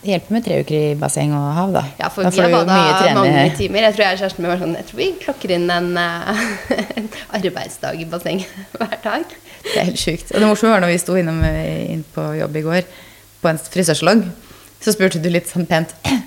Det 0.05 0.13
hjelper 0.13 0.35
med 0.35 0.43
tre 0.45 0.57
uker 0.61 0.75
i 0.77 0.97
basseng 1.01 1.31
og 1.33 1.45
hav, 1.57 1.71
da. 1.73 1.81
Ja, 1.97 2.11
for 2.13 2.27
da 2.27 2.29
vi 2.29 2.43
har 2.43 2.51
bada 2.53 3.13
mange 3.17 3.45
timer. 3.57 3.87
Jeg 3.87 3.95
tror 3.95 4.03
jeg 4.05 4.13
og 4.13 4.19
kjæresten 4.21 4.43
min 4.43 4.51
var 4.51 4.59
sånn 4.61 4.75
Jeg 4.77 4.85
tror 4.85 4.99
vi 4.99 5.07
klokker 5.23 5.53
inn 5.55 5.65
en, 5.73 5.87
eh, 5.97 6.43
en 7.01 7.07
arbeidsdag 7.39 8.03
i 8.03 8.05
basseng 8.11 8.43
hver 8.77 8.99
dag. 9.01 9.33
Det 9.65 9.73
er 9.81 9.89
helt 9.89 10.01
sjukt. 10.01 10.29
Og 10.29 10.43
det 10.43 10.51
morsomme 10.51 10.75
var 10.75 10.85
når 10.85 10.93
vi 10.93 10.99
sto 11.01 11.17
innom 11.17 11.41
eh, 11.49 11.87
inn 11.95 12.05
på 12.13 12.27
jobb 12.37 12.61
i 12.61 12.63
går, 12.67 12.91
på 13.41 13.49
en 13.49 13.61
frisørsalong, 13.65 14.21
så 14.77 14.93
spurte 14.93 15.21
du 15.23 15.31
litt 15.33 15.49
sånn 15.49 15.65
pent 15.69 15.97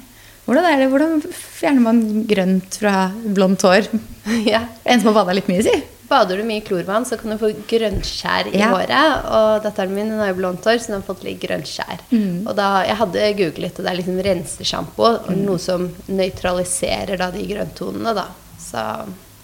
hvordan 0.49 0.65
er 0.65 0.81
det, 0.81 0.89
hvordan 0.91 1.21
fjerner 1.29 1.85
man 1.85 2.01
grønt 2.31 2.81
fra 2.81 2.97
blondt 3.37 3.63
hår? 3.69 3.91
Ja. 4.49 4.65
En 4.85 5.01
som 5.01 5.13
har 5.13 5.23
bada 5.23 5.37
litt 5.37 5.47
mye, 5.49 5.63
si. 5.65 5.73
Bader 6.09 6.41
du 6.41 6.45
mye 6.49 6.63
i 6.63 6.65
klorvann, 6.65 7.05
så 7.05 7.17
kan 7.21 7.33
du 7.35 7.37
få 7.41 7.49
grønnskjær 7.69 8.49
i 8.49 8.59
Ja. 8.63 8.71
håret. 8.73 9.25
Og 9.29 9.63
datteren 9.65 9.93
min 9.93 10.11
har 10.17 10.31
jo 10.31 10.39
blondt 10.41 10.65
hår, 10.65 10.81
så 10.81 10.89
hun 10.93 10.97
har 10.99 11.05
fått 11.05 11.25
litt 11.27 11.41
grønnskjær. 11.43 12.01
Mm. 12.13 12.47
Og 12.49 12.55
da, 12.57 12.69
jeg 12.89 12.97
hadde 13.01 13.27
googlet, 13.43 13.77
og 13.81 13.85
det 13.85 13.93
er 13.93 13.99
liksom 14.01 14.21
rensesjampo. 14.25 15.11
Mm. 15.29 15.43
Noe 15.45 15.61
som 15.61 15.85
nøytraliserer 16.09 17.21
da 17.21 17.29
de 17.35 17.45
grønntonene, 17.51 18.15
da. 18.17 18.25
Så 18.61 18.85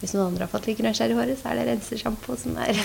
hvis 0.00 0.12
noen 0.12 0.26
andre 0.32 0.44
har 0.44 0.50
fått 0.52 0.66
litt 0.68 0.78
grønnskjær 0.80 1.12
i 1.14 1.16
håret, 1.16 1.38
så 1.40 1.50
er 1.50 1.60
det 1.60 1.66
rensesjampo 1.70 2.36
som 2.36 2.56
er 2.60 2.76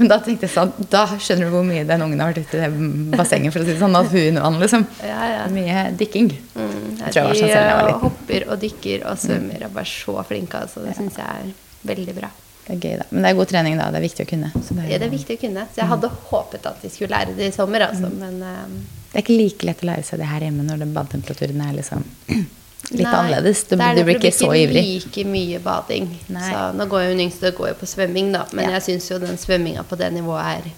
Men 0.00 0.10
da 0.10 0.18
tenkte 0.24 0.48
jeg 0.48 0.54
sånn, 0.54 0.72
da 0.90 1.04
skjønner 1.12 1.50
du 1.50 1.54
hvor 1.54 1.66
mye 1.66 1.84
den 1.86 2.02
ungen 2.06 2.22
har 2.22 2.32
vært 2.32 2.48
ute 2.48 2.58
i 2.58 2.62
det 2.64 3.16
bassenget, 3.18 3.54
for 3.54 3.62
å 3.62 3.66
si 3.66 3.74
det 3.74 3.82
sånn. 3.82 3.98
At 3.98 4.08
hundevann, 4.10 4.56
liksom. 4.62 4.86
Ja, 5.06 5.20
ja. 5.30 5.42
Mye 5.54 5.84
dykking. 6.00 6.32
Mm, 6.54 6.72
ja, 6.98 7.10
Jeg 7.10 7.12
tror 7.12 7.20
jeg 7.20 7.28
var 7.28 7.34
de 7.36 7.42
sånn 7.42 7.52
selv 7.52 7.68
jeg 7.68 7.76
var 7.76 7.84
eh, 7.84 7.90
liten. 7.92 8.00
hopper 8.06 8.48
og 8.48 8.64
dykker 8.64 9.04
og 9.10 9.20
svømmer 9.26 9.66
og 9.68 9.76
bare 9.76 9.92
så 9.92 10.16
flinke. 10.30 10.64
Altså. 10.66 10.82
Det 10.88 10.96
syns 10.98 11.20
jeg 11.20 11.44
er 11.44 11.52
veldig 11.92 12.16
bra. 12.18 12.32
Det 12.64 12.72
er 12.74 12.80
gøy, 12.80 12.96
da. 12.96 13.06
Men 13.12 13.26
det 13.26 13.30
er 13.30 13.38
god 13.38 13.48
trening, 13.52 13.78
da. 13.78 13.86
Det 13.92 14.00
er 14.00 14.06
viktig 14.08 14.24
å 14.24 14.28
kunne. 14.32 14.50
Så 14.56 14.74
det, 14.74 14.88
Ja, 14.88 14.96
er, 14.96 15.04
det 15.04 15.08
er 15.10 15.14
viktig 15.14 15.38
å 15.38 15.42
kunne. 15.44 15.66
Så 15.70 15.82
jeg 15.82 15.90
hadde 15.92 16.12
håpet 16.32 16.68
at 16.72 16.82
de 16.82 16.90
skulle 16.90 17.12
lære 17.12 17.36
det 17.36 17.50
i 17.52 17.54
sommer, 17.54 17.86
altså. 17.90 18.08
Men 18.08 18.40
um... 18.40 18.76
det 19.12 19.20
er 19.20 19.26
ikke 19.26 19.36
like 19.38 19.68
lett 19.68 19.84
å 19.84 19.90
lære 19.92 20.06
seg 20.08 20.22
det 20.24 20.30
her 20.32 20.46
hjemme 20.48 20.64
når 20.66 20.86
badtemperaturen 20.96 21.60
er 21.68 21.76
liksom 21.76 22.06
litt 22.90 23.00
Nei, 23.06 23.14
annerledes. 23.14 23.64
Du, 23.64 23.76
det 23.76 23.84
er 23.86 23.94
du 23.94 24.00
det, 24.00 24.04
blir 24.08 24.18
ikke 24.20 24.32
så 24.36 24.50
ivrig. 24.54 24.82
like 25.04 25.24
mye 25.24 25.58
bading. 25.64 26.08
Nei. 26.28 26.50
Så 26.52 26.64
nå 26.76 26.86
går 26.90 27.02
jo 27.06 27.10
hun 27.14 27.20
yngste 27.24 27.52
går 27.56 27.68
jo 27.72 27.74
på 27.80 27.86
svømming, 27.88 28.32
da. 28.32 28.44
Men 28.52 28.64
Ja. 28.68 28.70
jeg 28.78 28.82
syns 28.88 29.10
jo 29.10 29.18
den 29.18 29.36
svømminga 29.38 29.84
på 29.88 29.96
det 29.96 30.12
nivået 30.12 30.44
er 30.58 30.70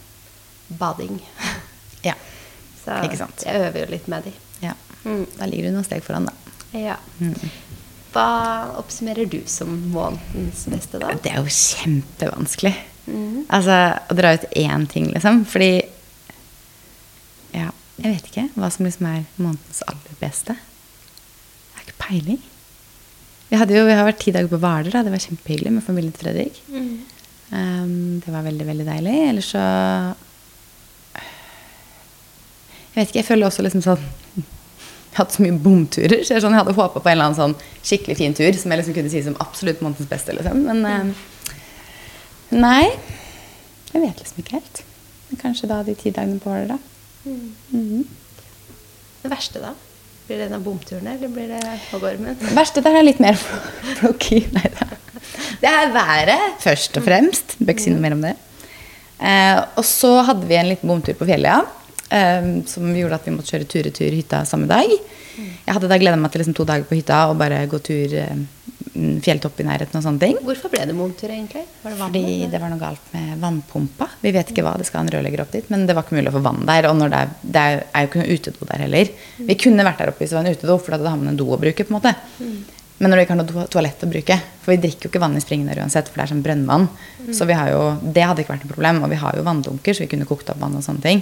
bading. 0.78 1.20
Ja. 2.06 2.12
Så 2.84 3.00
Ikke 3.02 3.16
sant. 3.18 3.42
jeg 3.44 3.56
øver 3.66 3.80
jo 3.80 3.86
litt 3.90 4.06
med 4.08 4.22
de. 4.28 4.32
ja. 4.62 4.72
Mm. 5.04 5.26
Da 5.38 5.46
ligger 5.46 5.64
du 5.70 5.74
noen 5.74 5.84
steg 5.84 6.02
foran, 6.06 6.26
da. 6.26 6.32
Ja. 6.78 6.96
Mm. 7.18 7.34
Hva 8.12 8.26
oppsummerer 8.78 9.26
du 9.28 9.40
som 9.46 9.72
månedens 9.92 10.64
beste, 10.70 10.98
da? 11.02 11.10
Det 11.22 11.32
er 11.32 11.40
jo 11.42 11.50
kjempevanskelig. 11.50 12.74
Mm. 13.06 13.44
Altså, 13.50 13.76
å 14.10 14.14
dra 14.18 14.32
ut 14.38 14.46
én 14.56 14.86
ting, 14.90 15.10
liksom. 15.14 15.44
Fordi 15.46 15.82
Ja, 17.54 17.70
jeg 18.02 18.14
vet 18.14 18.26
ikke 18.30 18.46
hva 18.54 18.70
som 18.70 18.86
liksom 18.86 19.06
er 19.10 19.24
månedens 19.38 19.82
aller 19.88 20.16
beste. 20.20 20.56
Jeg 22.06 22.22
peiling. 22.22 22.38
Vi, 23.48 23.56
hadde 23.56 23.76
jo, 23.76 23.84
vi 23.86 23.94
har 23.94 24.06
vært 24.06 24.22
ti 24.22 24.32
dager 24.34 24.50
på 24.50 24.58
Hvaler. 24.62 24.90
da. 24.92 25.02
Det 25.02 25.12
var 25.12 25.22
kjempehyggelig 25.22 25.72
med 25.72 25.84
familien 25.86 26.12
til 26.14 26.26
Fredrik. 26.26 26.62
Mm. 26.70 26.88
Um, 27.50 28.22
det 28.24 28.32
var 28.34 28.42
veldig, 28.46 28.66
veldig 28.66 28.86
deilig. 28.86 29.16
Ellers 29.28 29.50
så 29.54 29.62
Jeg 32.96 33.02
vet 33.02 33.10
ikke, 33.10 33.18
jeg 33.20 33.28
føler 33.28 33.46
også 33.46 33.62
liksom 33.62 33.82
sånn 33.84 34.00
Jeg 34.36 35.18
har 35.18 35.24
hatt 35.24 35.34
så 35.36 35.44
mye 35.44 35.58
bomturer, 35.60 36.22
så 36.24 36.34
jeg, 36.34 36.42
sånn, 36.44 36.52
jeg 36.56 36.60
hadde 36.62 36.74
håpa 36.76 37.00
på 37.00 37.08
en 37.08 37.14
eller 37.14 37.28
annen 37.30 37.38
sånn 37.38 37.54
skikkelig 37.86 38.16
fin 38.18 38.34
tur 38.36 38.56
som 38.58 38.72
jeg 38.72 38.80
liksom 38.82 38.96
kunne 38.98 39.12
si 39.12 39.22
som 39.24 39.36
absolutt 39.40 39.80
månedens 39.84 40.10
beste. 40.10 40.34
liksom. 40.36 40.66
Men 40.66 40.82
um, 40.84 41.14
nei. 42.52 42.90
Jeg 43.94 44.02
vet 44.02 44.20
liksom 44.20 44.42
ikke 44.42 44.58
helt. 44.58 44.82
Men 45.30 45.40
kanskje 45.40 45.70
da 45.70 45.80
de 45.86 45.94
ti 45.96 46.12
dagene 46.12 46.42
på 46.42 46.52
Hvaler, 46.52 46.74
da. 46.74 46.78
Mhm. 47.26 48.04
Det 49.22 49.32
verste, 49.32 49.62
da? 49.62 49.72
Blir 50.26 50.40
det 50.40 50.48
en 50.48 50.56
av 50.58 50.64
bomturene, 50.66 51.14
eller 51.14 51.30
blir 51.30 51.52
det 51.52 51.76
hoggormen? 51.92 52.34
Det 52.40 52.54
verste 52.56 52.82
der 52.82 52.98
er 52.98 53.06
litt 53.06 53.20
mer 53.22 53.38
flokky. 54.00 54.40
Nei 54.56 54.70
da. 54.74 54.88
Det 55.62 55.70
er 55.70 55.92
været, 55.94 56.56
først 56.62 56.98
og 56.98 57.06
fremst. 57.06 57.54
Bør 57.60 57.76
ikke 57.76 57.84
si 57.84 57.92
noe 57.94 58.02
mer 58.02 58.16
om 58.16 58.24
det. 58.24 58.34
Eh, 59.16 59.60
og 59.78 59.86
så 59.86 60.16
hadde 60.26 60.48
vi 60.48 60.58
en 60.58 60.70
liten 60.72 60.90
bomtur 60.90 61.14
på 61.18 61.28
fjellet, 61.28 61.54
ja. 61.54 61.86
Eh, 62.10 62.50
som 62.70 62.90
gjorde 62.90 63.20
at 63.20 63.28
vi 63.28 63.36
måtte 63.36 63.54
kjøre 63.54 63.70
tur-retur 63.70 64.18
hytta 64.18 64.42
samme 64.48 64.66
dag. 64.70 64.90
Jeg 65.36 65.74
hadde 65.76 65.90
da 65.90 65.98
gleda 66.00 66.18
meg 66.18 66.32
til 66.32 66.42
liksom 66.42 66.56
to 66.56 66.66
dager 66.68 66.86
på 66.88 66.96
hytta 66.98 67.26
og 67.30 67.38
bare 67.40 67.62
gå 67.70 67.80
tur 67.84 68.18
eh, 68.18 68.44
fjelltopp 69.24 69.60
i 69.60 69.66
nærheten 69.68 69.98
og 69.98 70.04
sånne 70.06 70.20
ting. 70.22 70.36
Hvorfor 70.46 70.70
ble 70.72 70.84
det 70.88 70.94
bomtur, 70.98 71.28
egentlig? 71.32 71.64
Var 71.82 71.92
det 71.94 71.98
Fordi 72.00 72.22
det 72.52 72.60
var 72.62 72.70
noe 72.72 72.80
galt 72.80 73.10
med 73.14 73.38
vannpumpa. 73.42 74.08
Vi 74.22 74.32
vet 74.36 74.52
ikke 74.54 74.64
hva, 74.66 74.76
det 74.80 74.86
skal 74.88 75.04
en 75.04 75.12
rørlegger 75.14 75.42
opp 75.44 75.52
dit. 75.56 75.68
Men 75.72 75.86
det 75.88 75.94
var 75.96 76.06
ikke 76.06 76.16
mulig 76.18 76.32
å 76.32 76.36
få 76.38 76.44
vann 76.46 76.62
der. 76.68 76.88
Og 76.90 76.96
når 77.00 77.12
det, 77.12 77.20
er, 77.20 77.34
det 77.42 77.64
er 77.66 78.06
jo 78.06 78.10
ikke 78.10 78.22
noe 78.22 78.36
utedo 78.38 78.70
der 78.72 78.84
heller. 78.86 79.12
Vi 79.50 79.58
kunne 79.66 79.86
vært 79.86 80.00
der 80.04 80.12
oppe 80.14 80.24
hvis 80.24 80.32
det 80.34 80.38
var 80.40 80.46
en 80.48 80.56
utedo, 80.58 80.78
for 80.80 80.96
da 80.96 81.02
hadde 81.12 81.22
man 81.24 81.32
en 81.34 81.38
do 81.40 81.46
å 81.52 81.60
bruke. 81.60 81.84
på 81.86 81.92
en 81.94 81.98
måte. 82.00 82.14
Men 82.96 83.12
når 83.12 83.18
du 83.18 83.22
ikke 83.26 83.34
har 83.34 83.42
noe 83.42 83.64
toalett 83.68 84.04
å 84.06 84.08
bruke 84.08 84.36
For 84.64 84.72
vi 84.72 84.78
drikker 84.80 85.04
jo 85.04 85.10
ikke 85.10 85.20
vann 85.20 85.34
i 85.36 85.40
springen 85.44 85.66
der 85.68 85.82
uansett, 85.82 86.06
for 86.08 86.16
det 86.16 86.24
er 86.24 86.30
sånn 86.32 86.44
brønnvann. 86.46 86.86
Så 87.36 87.44
vi 87.44 87.52
har 87.58 87.68
jo, 87.74 87.82
det 88.00 88.24
hadde 88.24 88.40
ikke 88.40 88.54
vært 88.54 88.64
noe 88.64 88.72
problem. 88.72 89.02
Og 89.04 89.10
vi 89.12 89.18
har 89.20 89.36
jo 89.36 89.44
vanndunker, 89.44 89.92
så 89.98 90.06
vi 90.06 90.12
kunne 90.14 90.24
kokt 90.28 90.48
opp 90.54 90.62
vann 90.64 90.78
og 90.80 90.84
sånne 90.86 91.04
ting. 91.04 91.20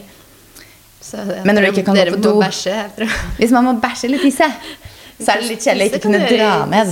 Så 1.04 1.18
Men 1.44 1.56
når 1.58 1.66
du 1.66 1.70
ikke 1.74 1.84
kan 1.90 1.98
gå 1.98 2.04
på 2.14 2.20
do- 2.24 2.38
bæsje 2.40 2.76
Hvis 3.36 3.50
man 3.52 3.66
må 3.66 3.72
bæsje 3.82 4.06
eller 4.08 4.22
tisse, 4.22 4.46
så 5.18 5.30
er 5.32 5.40
det 5.40 5.48
litt 5.48 5.64
kjedelig 5.64 5.88
ikke 5.90 6.02
kunne 6.08 6.22
dra 6.26 6.50
med. 6.70 6.90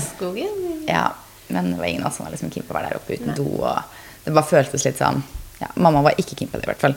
Ja, 0.88 1.04
men 1.52 1.72
det 1.72 1.78
var 1.80 1.90
ingen 1.90 2.04
av 2.04 2.10
oss 2.12 2.18
som 2.20 2.26
var 2.26 2.34
liksom 2.34 2.52
keen 2.54 2.66
på 2.66 2.74
å 2.74 2.78
være 2.78 2.92
der 2.92 3.00
oppe 3.00 3.18
uten 3.18 3.34
do. 3.36 3.48
Og 3.60 4.24
det 4.24 4.34
bare 4.34 4.48
føltes 4.48 4.86
litt 4.86 5.00
sånn 5.00 5.22
ja, 5.62 5.68
Mamma 5.78 6.02
var 6.02 6.18
ikke 6.18 6.36
keen 6.38 6.50
på 6.50 6.58
det, 6.58 6.66
i 6.66 6.70
hvert 6.72 6.82
fall. 6.82 6.96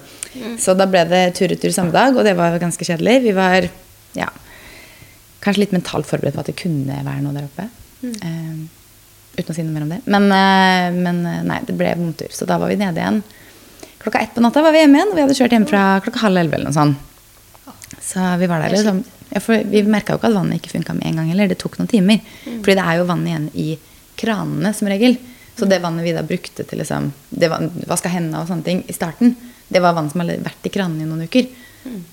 Så 0.62 0.74
da 0.78 0.88
ble 0.90 1.04
det 1.10 1.24
tur-retur 1.38 1.74
samme 1.74 1.94
dag, 1.94 2.16
og 2.18 2.26
det 2.26 2.34
var 2.38 2.58
ganske 2.62 2.88
kjedelig. 2.88 3.20
Vi 3.28 3.34
var 3.38 3.68
ja, 4.18 4.30
kanskje 5.44 5.66
litt 5.66 5.76
mentalt 5.76 6.10
forberedt 6.10 6.38
på 6.38 6.46
at 6.46 6.50
det 6.50 6.58
kunne 6.58 7.02
være 7.06 7.22
noe 7.26 7.36
der 7.36 7.46
oppe. 7.46 7.68
Eh, 8.06 8.66
uten 9.38 9.52
å 9.52 9.58
si 9.58 9.66
noe 9.66 9.76
mer 9.76 9.86
om 9.86 9.94
det. 9.94 10.02
Men, 10.10 10.30
eh, 10.34 10.98
men 10.98 11.22
eh, 11.30 11.42
nei, 11.46 11.60
det 11.68 11.78
ble 11.78 11.94
bomtur. 12.00 12.32
Så 12.34 12.50
da 12.50 12.58
var 12.62 12.74
vi 12.74 12.80
nede 12.82 13.02
igjen. 13.02 13.22
Klokka 14.02 14.22
ett 14.22 14.34
på 14.34 14.42
natta 14.42 14.64
var 14.66 14.74
vi 14.74 14.82
hjemme 14.82 14.98
igjen, 15.00 15.14
og 15.14 15.18
vi 15.18 15.26
hadde 15.26 15.38
kjørt 15.38 15.58
hjem 15.58 15.68
fra 15.70 15.84
klokka 16.06 16.26
halv 16.26 16.42
elleve 16.42 16.60
eller 16.60 16.72
noe 16.72 16.80
sånt. 16.80 17.12
Så 18.06 18.22
vi 18.42 18.50
var 18.50 18.62
der 18.62 18.70
er 18.70 18.78
liksom 18.78 19.04
for 19.44 19.64
Vi 19.72 19.82
merka 19.84 20.14
jo 20.16 20.20
ikke 20.22 20.30
at 20.32 20.38
vannet 20.38 20.60
ikke 20.62 20.74
funka 20.78 20.94
med 20.98 21.08
en 21.10 21.16
gang 21.22 21.30
heller. 21.34 21.48
Det 21.52 21.58
tok 21.62 21.78
noen 21.80 21.90
timer. 21.92 22.20
Fordi 22.46 22.76
det 22.78 22.86
er 22.86 23.00
jo 23.02 23.08
vann 23.10 23.26
igjen 23.28 23.50
i 23.54 23.68
kranene 24.20 24.72
som 24.74 24.88
regel. 24.92 25.18
Så 25.60 25.66
det 25.72 25.80
vannet 25.84 26.04
vi 26.04 26.12
da 26.16 26.24
brukte 26.28 26.66
til 26.68 26.80
liksom, 26.82 27.12
det 27.30 27.48
vann, 27.52 27.70
vaska 27.88 28.10
hendene 28.12 28.42
og 28.44 28.48
sånne 28.50 28.64
ting 28.68 28.82
i 28.92 28.96
starten, 28.96 29.36
det 29.72 29.80
var 29.82 29.96
vann 29.96 30.10
som 30.12 30.20
hadde 30.22 30.36
vært 30.44 30.68
i 30.68 30.72
kranene 30.74 31.06
i 31.06 31.10
noen 31.10 31.24
uker. 31.30 31.48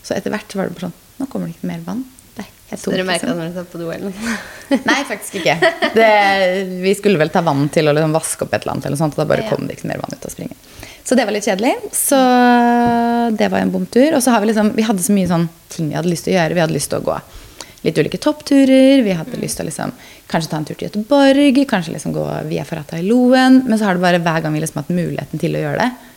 Så 0.02 0.14
etter 0.14 0.30
hvert 0.34 0.54
var 0.54 0.68
det 0.68 0.76
bare 0.76 0.88
sånn 0.90 0.98
Nå 1.20 1.26
kommer 1.30 1.48
det 1.50 1.54
ikke 1.56 1.68
mer 1.70 1.80
vann. 1.86 2.04
Det 2.36 2.44
er 2.72 2.80
Så 2.80 2.90
dere 2.92 3.04
merka 3.04 3.26
det 3.28 3.34
når 3.36 3.50
dere 3.50 3.56
satt 3.60 3.72
på 3.74 3.78
do 3.82 3.90
eller 3.92 4.08
noe? 4.10 4.36
Nei, 4.88 5.00
faktisk 5.08 5.34
ikke. 5.42 5.56
Det, 5.94 6.06
vi 6.82 6.94
skulle 6.96 7.20
vel 7.20 7.30
ta 7.34 7.42
vann 7.44 7.66
til 7.72 7.90
å 7.90 7.92
liksom 7.94 8.14
vaske 8.16 8.46
opp 8.46 8.54
et 8.56 8.62
eller 8.64 8.72
annet, 8.78 8.86
eller 8.88 9.00
sånt, 9.00 9.14
og 9.18 9.20
da 9.22 9.26
bare 9.28 9.44
Ja. 9.44 9.50
kom 9.52 9.66
det 9.68 9.76
ikke 9.76 9.90
mer 9.90 10.00
vann 10.00 10.14
ut 10.16 10.24
av 10.24 10.32
springen. 10.32 10.56
Så 11.04 11.18
det 11.18 11.26
var 11.26 11.34
litt 11.34 11.46
kjedelig. 11.46 11.74
Så 11.96 12.18
det 13.38 13.48
var 13.50 13.62
en 13.62 13.72
bomtur. 13.74 14.14
Og 14.16 14.22
så 14.22 14.34
har 14.34 14.42
vi 14.42 14.52
liksom, 14.52 14.72
vi 14.76 14.86
hadde 14.86 15.02
så 15.02 15.14
mye 15.14 15.30
sånn 15.30 15.48
ting 15.72 15.90
vi 15.90 15.98
hadde 15.98 16.12
lyst 16.12 16.28
til 16.28 16.34
å 16.34 16.38
gjøre. 16.38 16.56
Vi 16.58 16.64
hadde 16.64 16.76
lyst 16.76 16.92
til 16.92 17.02
å 17.02 17.06
gå 17.06 17.16
litt 17.82 17.98
ulike 17.98 18.20
toppturer. 18.22 19.02
Vi 19.02 19.16
hadde 19.18 19.40
lyst 19.42 19.58
til 19.58 19.66
å 19.66 19.70
liksom, 19.70 19.92
kanskje 20.30 20.52
ta 20.52 20.60
en 20.60 20.66
tur 20.68 20.78
til 20.78 20.88
Göteborg, 20.88 21.62
kanskje 21.70 21.96
liksom 21.96 22.14
gå 22.14 22.24
via 22.50 22.64
Ferrata 22.68 23.00
i 23.00 23.06
Loen. 23.06 23.62
Men 23.66 23.78
så 23.78 23.88
har 23.88 23.98
det 23.98 24.04
bare 24.04 24.22
hver 24.22 24.44
gang 24.44 24.54
vi 24.54 24.62
liksom 24.62 24.82
hatt 24.82 24.92
muligheten 24.94 25.42
til 25.42 25.58
å 25.58 25.64
gjøre 25.64 25.82
det, 25.82 26.10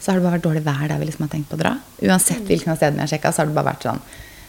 så 0.00 0.10
har 0.10 0.18
det 0.18 0.26
bare 0.26 0.36
vært 0.36 0.46
dårlig 0.46 0.64
vær 0.66 0.86
der 0.90 1.00
vi 1.00 1.08
liksom 1.08 1.26
har 1.26 1.32
tenkt 1.32 1.50
på 1.50 1.58
å 1.58 1.62
dra. 1.62 1.76
Uansett 2.04 2.46
hvilken 2.46 2.74
av 2.74 2.80
stedene 2.80 3.04
jeg 3.04 3.06
har 3.06 3.14
sjekka, 3.14 3.32
så 3.32 3.42
har 3.42 3.50
det 3.50 3.58
bare 3.58 3.72
vært 3.74 3.90
sånn 3.90 4.06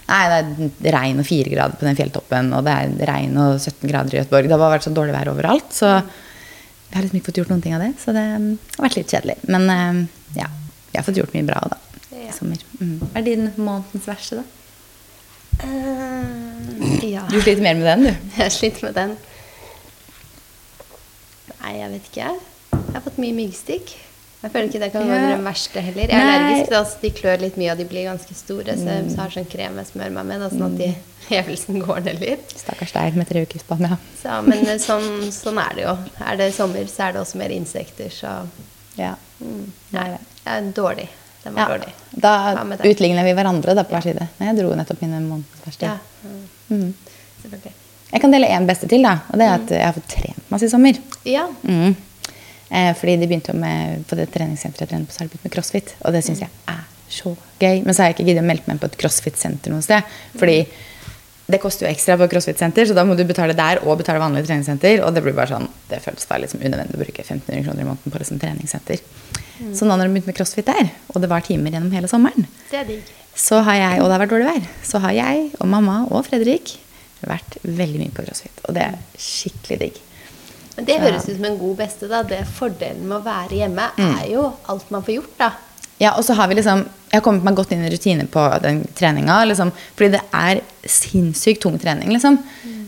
Nei, 0.08 0.22
det 0.32 0.88
er 0.88 0.94
regn 0.96 1.18
og 1.20 1.26
fire 1.28 1.52
grader 1.52 1.76
på 1.76 1.84
den 1.84 1.98
fjelltoppen, 1.98 2.54
og 2.56 2.62
det 2.64 2.72
er 2.72 3.10
regn 3.10 3.34
og 3.44 3.58
17 3.58 3.90
grader 3.90 4.14
i 4.14 4.20
Göteborg. 4.22 4.48
Det 4.48 4.56
har 4.56 4.62
bare 4.62 4.76
vært 4.78 4.86
så 4.86 4.94
dårlig 4.96 5.12
vær 5.12 5.32
overalt. 5.34 5.74
Så 5.76 5.90
vi 6.88 6.96
har 6.96 7.04
liksom 7.04 7.20
ikke 7.20 7.32
fått 7.32 7.42
gjort 7.42 7.52
noen 7.52 7.64
ting 7.64 7.76
av 7.76 7.84
det. 7.84 7.92
Så 8.00 8.14
det 8.16 8.24
um, 8.38 8.54
har 8.78 8.88
vært 8.88 9.00
litt 9.00 9.12
kjedelig. 9.12 9.38
Men 9.52 9.68
um, 9.70 10.04
ja, 10.38 10.48
vi 10.92 11.00
har 11.00 11.06
fått 11.08 11.20
gjort 11.20 11.36
mye 11.36 11.48
bra 11.48 11.62
da 11.74 11.82
i 12.18 12.34
sommer. 12.36 12.62
Mm. 12.80 12.98
Hva 13.02 13.20
er 13.20 13.26
din 13.26 13.50
månedens 13.56 14.08
verste, 14.08 14.42
da? 14.42 14.46
Uh, 15.64 17.04
ja. 17.06 17.26
Du 17.32 17.40
sliter 17.42 17.64
mer 17.66 17.78
med 17.80 17.88
den, 17.90 18.08
du. 18.08 18.28
Jeg 18.42 18.56
sliter 18.56 18.88
med 18.88 18.98
den. 18.98 19.18
Nei, 21.58 21.74
jeg 21.82 21.90
vet 21.92 22.06
ikke. 22.08 22.28
Jeg 22.72 22.94
har 22.94 23.04
fått 23.04 23.18
mye 23.20 23.36
myggstikk. 23.36 23.90
Jeg 24.48 24.54
føler 24.54 24.70
ikke 24.70 24.80
det 24.80 24.88
kan 24.94 25.10
være 25.10 25.32
den 25.34 25.44
verste 25.44 25.82
heller. 25.84 26.08
Jeg 26.08 26.16
er 26.16 26.24
Nei. 26.24 26.36
allergisk, 26.38 26.70
da, 26.72 26.80
så 26.88 27.02
de 27.02 27.10
klør 27.18 27.42
litt 27.42 27.58
mye, 27.60 27.74
og 27.74 27.82
de 27.82 27.86
blir 27.90 28.06
ganske 28.08 28.36
store. 28.38 28.76
Så 28.80 28.88
jeg 28.88 29.10
har 29.20 29.34
sånn 29.34 29.50
krem 29.52 29.82
jeg 29.82 29.90
smører 29.90 30.14
meg 30.16 30.30
med, 30.30 30.40
da, 30.40 30.48
sånn 30.54 30.64
at 30.70 30.78
de 30.80 30.88
hevelsen 31.28 31.82
går 31.84 32.00
ned 32.06 32.22
litt. 32.24 32.54
Stakkars 32.56 32.96
deg 32.96 33.18
med 33.20 33.28
tre 33.28 33.44
uker 33.44 33.60
i 33.60 33.64
Spania. 33.66 33.98
Så, 34.22 34.38
men 34.48 34.64
eh, 34.64 34.80
sånn, 34.80 35.28
sånn 35.36 35.60
er 35.66 35.76
det 35.76 35.84
jo. 35.84 35.98
Er 36.24 36.40
det 36.40 36.50
sommer, 36.56 36.88
så 36.88 37.10
er 37.10 37.18
det 37.18 37.24
også 37.26 37.42
mer 37.44 37.56
insekter, 37.58 38.14
så 38.14 38.38
Ja. 38.96 39.16
mm, 39.44 39.66
Nei, 39.98 40.08
jeg 40.16 40.54
er 40.54 40.72
dårlig. 40.80 41.10
Den 41.44 41.58
var 41.60 41.68
ja. 41.68 41.76
dårlig. 41.76 41.92
Da 42.24 42.88
utligner 42.88 43.28
vi 43.28 43.36
hverandre 43.36 43.76
da 43.76 43.84
på 43.84 43.98
hver 43.98 44.08
side. 44.08 44.30
Jeg 44.40 44.58
dro 44.62 44.72
nettopp 44.80 45.04
mine 45.04 45.20
månedsverste. 45.28 45.92
Ja, 45.92 45.98
mm, 46.24 46.46
Mm. 46.68 46.94
Jeg 48.12 48.20
kan 48.20 48.32
dele 48.34 48.48
én 48.52 48.66
beste 48.68 48.88
til, 48.92 49.04
da. 49.06 49.22
Og 49.32 49.40
det 49.40 49.46
er 49.46 49.54
at 49.56 49.70
jeg 49.72 49.86
har 49.86 49.94
fått 49.96 50.10
trent 50.12 50.50
masse 50.52 50.68
i 50.68 50.72
sommer. 50.72 50.98
Ja. 51.28 51.46
Mm. 51.64 51.96
Eh, 52.70 52.92
fordi 53.00 53.16
de 53.22 53.30
begynte 53.30 53.56
med 53.56 54.04
på 54.10 54.18
det 54.20 54.28
treningssenteret 54.34 54.86
jeg 54.86 54.92
trener 54.92 55.08
på, 55.08 55.16
så 55.16 55.24
har 55.24 55.30
de 55.30 55.34
begynt 55.36 55.48
med 55.48 55.56
crossfit. 55.56 55.96
Og 56.04 56.16
det 56.16 56.24
syns 56.26 56.44
jeg 56.44 56.52
er 56.74 56.84
så 57.08 57.34
gøy. 57.62 57.82
Men 57.86 57.94
så 57.94 58.04
har 58.04 58.12
jeg 58.12 58.18
ikke 58.18 58.28
giddet 58.30 58.44
å 58.44 58.50
melde 58.50 58.68
meg 58.68 58.82
på 58.82 58.90
et 58.92 59.00
crossfit-senter 59.02 59.74
noe 59.74 59.86
sted. 59.86 60.16
Fordi 60.40 60.60
det 61.48 61.62
koster 61.64 61.88
jo 61.88 61.92
ekstra 61.94 62.18
på 62.20 62.28
crossfit-senter, 62.34 62.90
så 62.90 62.96
da 62.96 63.06
må 63.08 63.16
du 63.16 63.24
betale 63.28 63.56
der 63.56 63.80
og 63.86 64.02
betale 64.02 64.20
vanlig 64.20 64.44
treningssenter. 64.50 65.00
Og 65.08 65.14
det 65.16 65.24
blir 65.24 65.36
bare 65.38 65.54
sånn, 65.54 65.70
det 65.88 66.02
føles 66.04 66.28
bare 66.28 66.44
liksom 66.44 66.64
unødvendig 66.66 66.98
å 66.98 67.04
bruke 67.06 67.24
1500 67.24 67.64
kroner 67.64 67.86
i 67.86 67.88
måneden 67.88 68.16
på 68.16 68.24
liksom 68.24 68.42
treningssenter. 68.42 69.06
Så 69.74 69.88
nå 69.88 69.96
når 69.96 70.10
de 70.10 70.18
begynte 70.18 70.30
med 70.30 70.38
crossfit 70.38 70.68
der, 70.68 70.92
og 71.14 71.24
det 71.24 71.32
var 71.32 71.46
timer 71.48 71.74
gjennom 71.74 71.94
hele 71.96 72.12
sommeren, 72.12 72.46
Det 72.70 72.84
er 72.84 72.92
så 73.38 73.62
har 73.62 73.78
jeg, 73.78 74.02
og 74.02 74.10
det 74.10 74.16
har 74.16 74.22
vært 74.24 74.34
dårlig 74.34 74.50
vær, 74.50 74.68
så 74.86 75.00
har 75.04 75.14
jeg 75.14 75.50
og 75.62 75.70
mamma 75.70 76.00
og 76.10 76.26
Fredrik 76.26 76.74
vært 77.22 77.58
veldig 77.62 78.02
mye 78.02 78.14
på 78.14 78.26
crossfit. 78.26 78.62
Og 78.66 78.74
det 78.78 78.88
er 78.88 78.98
skikkelig 79.22 79.78
digg. 79.84 80.00
Men 80.78 80.86
det 80.86 81.00
høres 81.02 81.26
ut 81.28 81.36
som 81.36 81.46
en 81.50 81.58
god 81.60 81.78
beste. 81.80 82.08
da. 82.08 82.22
Det 82.24 82.44
Fordelen 82.48 83.08
med 83.10 83.18
å 83.20 83.24
være 83.26 83.58
hjemme 83.58 83.90
Mm. 83.98 84.12
er 84.22 84.28
jo 84.32 84.54
alt 84.70 84.92
man 84.92 85.04
får 85.04 85.16
gjort. 85.18 85.38
da. 85.38 85.52
Ja, 86.00 86.12
og 86.16 86.24
så 86.24 86.36
har 86.38 86.48
vi 86.48 86.56
liksom 86.56 86.86
Jeg 87.10 87.22
har 87.22 87.24
kommet 87.24 87.44
meg 87.44 87.56
godt 87.56 87.72
inn 87.72 87.86
i 87.86 87.90
rutine 87.90 88.28
på 88.28 88.62
den 88.62 88.82
treninga. 88.94 89.46
Liksom, 89.48 89.72
fordi 89.96 90.12
det 90.12 90.22
er 90.34 90.60
sinnssykt 90.86 91.62
tung 91.62 91.78
trening, 91.80 92.10
liksom. 92.12 92.38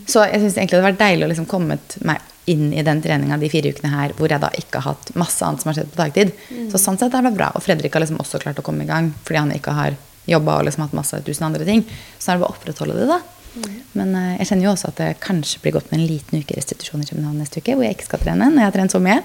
Så 0.06 0.24
jeg 0.30 0.42
syns 0.42 0.58
egentlig 0.58 0.76
det 0.76 0.82
hadde 0.82 0.90
vært 0.92 1.00
deilig 1.00 1.24
å 1.24 1.30
liksom 1.32 1.46
kommet 1.48 1.96
meg 2.04 2.20
inn 2.46 2.72
i 2.74 2.82
den 2.82 3.00
treninga 3.00 3.38
de 3.40 3.48
fire 3.48 3.70
ukene 3.72 3.90
her 3.92 4.12
hvor 4.18 4.28
jeg 4.28 4.40
da 4.42 4.50
ikke 4.58 4.80
har 4.82 4.92
hatt 4.94 5.12
masse 5.14 5.40
annet 5.46 5.62
som 5.62 5.70
har 5.72 5.78
skjedd 5.78 5.90
på 5.94 6.00
dagtid. 6.02 6.32
Så 6.70 6.78
sånn 6.82 6.98
sett 6.98 7.12
har 7.12 7.22
det 7.22 7.30
vært 7.30 7.38
bra. 7.38 7.50
Og 7.54 7.62
Fredrik 7.62 7.94
har 7.94 8.02
liksom 8.04 8.18
også 8.18 8.40
klart 8.42 8.58
å 8.60 8.62
komme 8.66 8.82
i 8.82 8.86
gang 8.90 9.12
fordi 9.24 9.38
han 9.38 9.52
ikke 9.52 9.72
har 9.76 9.96
jobba 10.28 10.58
og 10.58 10.64
liksom 10.68 10.82
hatt 10.84 10.92
masse 11.00 11.22
tusen 11.24 11.46
andre 11.48 11.64
ting. 11.64 11.84
Så 12.18 12.28
er 12.32 12.36
det 12.38 12.42
bare 12.44 12.52
å 12.52 12.56
opprettholde 12.56 12.96
det, 13.00 13.08
da. 13.08 13.20
Men 13.98 14.12
eh, 14.14 14.34
jeg 14.38 14.50
kjenner 14.50 14.68
jo 14.68 14.72
også 14.72 14.90
at 14.92 15.00
det 15.00 15.08
kanskje 15.24 15.60
blir 15.64 15.74
godt 15.74 15.90
med 15.90 16.00
en 16.00 16.06
liten 16.06 16.42
uke 16.42 16.54
restitusjon 16.54 17.02
i 17.02 17.08
København 17.08 17.40
neste 17.42 17.62
uke, 17.62 17.74
hvor 17.74 17.86
jeg 17.86 17.96
ikke 17.96 18.06
skal 18.06 18.22
trene 18.22 18.46
når 18.50 18.62
jeg 18.62 18.68
har 18.68 18.76
trent 18.76 18.94
så 18.94 19.00
mye. 19.02 19.16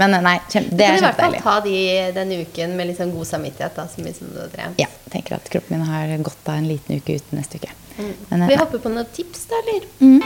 Men 0.00 0.16
eh, 0.16 0.24
nei, 0.26 0.34
det 0.36 0.50
er 0.50 0.58
kjempedeilig. 0.58 0.76
Du 0.76 0.80
kan 0.80 0.98
i 0.98 1.04
hvert 1.06 1.20
fall 1.20 1.36
ta 1.46 1.54
de, 1.64 1.76
den 2.18 2.34
uken 2.42 2.76
med 2.76 2.90
liksom 2.92 3.14
god 3.14 3.30
samvittighet, 3.30 3.78
da, 3.78 3.86
så 3.88 4.04
mye 4.04 4.16
som 4.18 4.34
du 4.34 4.40
har 4.42 4.52
trent. 4.52 4.82
Ja. 4.82 4.90
Tenker 5.10 5.38
at 5.38 5.48
kroppen 5.50 5.78
min 5.78 5.88
har 5.88 6.12
godt 6.26 6.52
av 6.52 6.60
en 6.60 6.68
liten 6.68 7.00
uke 7.00 7.16
uten 7.16 7.40
neste 7.40 7.62
uke. 7.62 7.72
Mm. 7.96 8.12
Men, 8.28 8.42
eh, 8.42 8.52
Vi 8.52 8.60
hopper 8.60 8.84
på 8.84 8.92
noen 8.92 9.08
tips, 9.16 9.48
da, 9.50 9.62
eller? 9.64 9.88
Mm. 10.04 10.20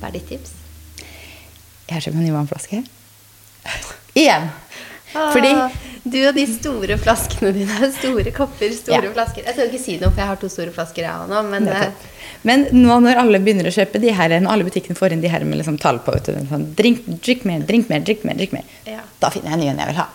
Hva 0.00 0.10
er 0.10 0.18
ditt 0.18 0.28
tips? 0.34 0.58
Jeg 1.84 1.94
har 1.94 2.02
kjøpt 2.04 2.18
en 2.18 2.26
ny 2.26 2.34
vannflaske. 2.34 2.82
Igjen! 4.24 4.50
Fordi 5.14 5.54
Du 6.04 6.18
og 6.28 6.34
de 6.36 6.42
store 6.52 6.98
flaskene 7.00 7.50
dine. 7.56 7.86
Store 7.96 8.30
kopper, 8.36 8.72
store 8.76 9.04
Ja. 9.06 9.12
flasker. 9.14 9.44
Jeg 9.46 9.54
skal 9.54 9.68
ikke 9.70 9.78
si 9.80 9.94
noe, 9.96 10.10
for 10.10 10.20
jeg 10.20 10.26
har 10.28 10.36
to 10.42 10.48
store 10.52 10.70
flasker 10.74 11.00
jeg 11.06 11.10
òg 11.10 11.30
nå, 11.30 11.38
men 11.48 11.68
eh, 11.72 11.86
Men 12.44 12.66
nå 12.76 12.98
når 13.00 13.16
alle 13.22 13.38
begynner 13.40 13.64
å 13.70 13.72
kjøpe 13.72 13.98
de 14.02 14.10
her, 14.12 14.28
når 14.40 14.52
alle 14.52 14.66
butikkene 14.68 14.98
får 14.98 15.12
inn 15.16 15.22
de 15.22 15.28
her 15.32 15.40
med 15.48 15.56
liksom 15.62 15.78
tall 15.80 15.98
på 16.04 16.12
vet 16.12 16.26
du, 16.28 16.34
sånn, 16.50 16.66
drink, 16.76 17.06
drikk 17.24 17.46
mer, 17.48 17.60
drikk 17.64 17.88
mer, 17.88 18.00
drikk 18.04 18.24
mer, 18.28 18.34
drikk 18.36 18.52
mer, 18.52 18.64
Ja. 18.84 19.00
da 19.20 19.30
finner 19.32 19.48
jeg 19.50 19.54
en 19.54 19.60
ny 19.64 19.68
en 19.72 19.78
jeg 19.78 19.86
vil 19.94 19.96
ha. 20.02 20.06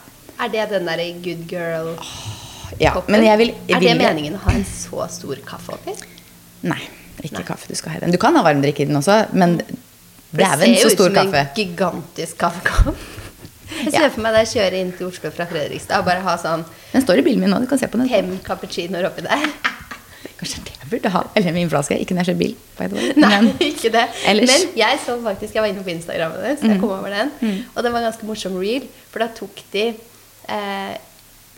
er 0.45 0.49
det 0.53 0.69
den 0.69 0.85
derre 0.85 1.07
good 1.25 1.47
girl 1.49 1.89
Ja, 2.79 2.93
men 3.07 3.23
jeg 3.25 3.38
vil, 3.41 3.47
jeg 3.67 3.75
er 3.77 3.79
det 3.79 3.97
meningen 3.97 4.35
å 4.38 4.43
ha 4.45 4.51
en 4.51 4.63
så 4.65 5.09
stor 5.09 5.35
kaffe 5.43 5.73
oppi? 5.73 5.95
Nei, 6.69 6.83
ikke 7.23 7.39
Nei. 7.39 7.43
kaffe 7.49 7.67
du 7.67 7.73
skal 7.73 7.93
ha 7.93 7.99
den. 8.05 8.12
Du 8.12 8.17
kan 8.21 8.35
ha 8.35 8.43
varmdrikk 8.45 8.81
i 8.81 8.85
den 8.85 8.95
også, 9.01 9.33
men 9.33 9.57
det 9.57 9.65
er 10.45 10.55
Det 10.62 10.77
ser 10.77 10.85
så 10.85 10.89
jo 10.89 10.93
ut 10.93 10.97
som 11.01 11.13
kaffe. 11.17 11.39
en 11.39 11.55
gigantisk 11.57 12.38
kaffekopp. 12.38 12.95
Jeg 13.69 13.91
ser 13.93 14.10
for 14.10 14.21
meg 14.25 14.34
deg 14.34 14.47
kjøre 14.49 14.79
inn 14.82 14.91
til 14.97 15.08
Oslo 15.08 15.29
fra 15.32 15.45
Fredrikstad 15.49 15.99
og 16.01 16.05
bare 16.10 16.21
ha 16.25 16.36
sånn 16.41 16.63
Den 16.93 17.01
står 17.05 17.19
i 17.21 17.25
bilen 17.27 17.39
min 17.43 17.49
nå, 17.53 17.60
du 17.62 17.67
kan 17.69 17.77
se 17.82 17.88
på 17.88 17.97
den. 18.01 18.10
fem 18.10 18.32
cappuccinoer 18.45 19.05
oppi 19.12 19.21
der. 19.27 19.43
Kanskje 20.39 20.63
det 20.65 20.73
jeg 20.79 20.89
burde 20.89 21.10
ha. 21.13 21.21
Eller 21.36 21.51
min 21.53 21.69
flaske. 21.69 21.97
Ikke 21.99 22.15
når 22.15 22.23
jeg 22.25 22.29
kjører 22.32 22.39
bil. 22.39 22.55
by 22.79 22.88
the 22.88 22.95
way. 22.95 23.12
Nei, 23.19 23.29
Men- 23.41 23.49
ikke 23.71 23.91
det. 23.91 24.05
ellers- 24.25 24.47
Men 24.53 24.77
jeg 24.79 24.99
så 25.05 25.17
faktisk, 25.23 25.53
jeg 25.53 25.62
var 25.62 25.69
inne 25.69 25.84
på 25.84 25.89
Instagrammen 25.93 26.43
din, 26.47 26.58
så 26.58 26.71
jeg 26.71 26.79
kom 26.79 26.89
over 26.95 27.10
den. 27.13 27.32
Og 27.75 27.84
det 27.84 27.91
var 27.91 27.99
en 27.99 28.08
ganske 28.12 28.25
morsom 28.25 28.55
reel, 28.60 28.88
for 29.12 29.19
da 29.19 29.27
tok 29.27 29.62
de 29.71 29.86
eh, 30.49 30.97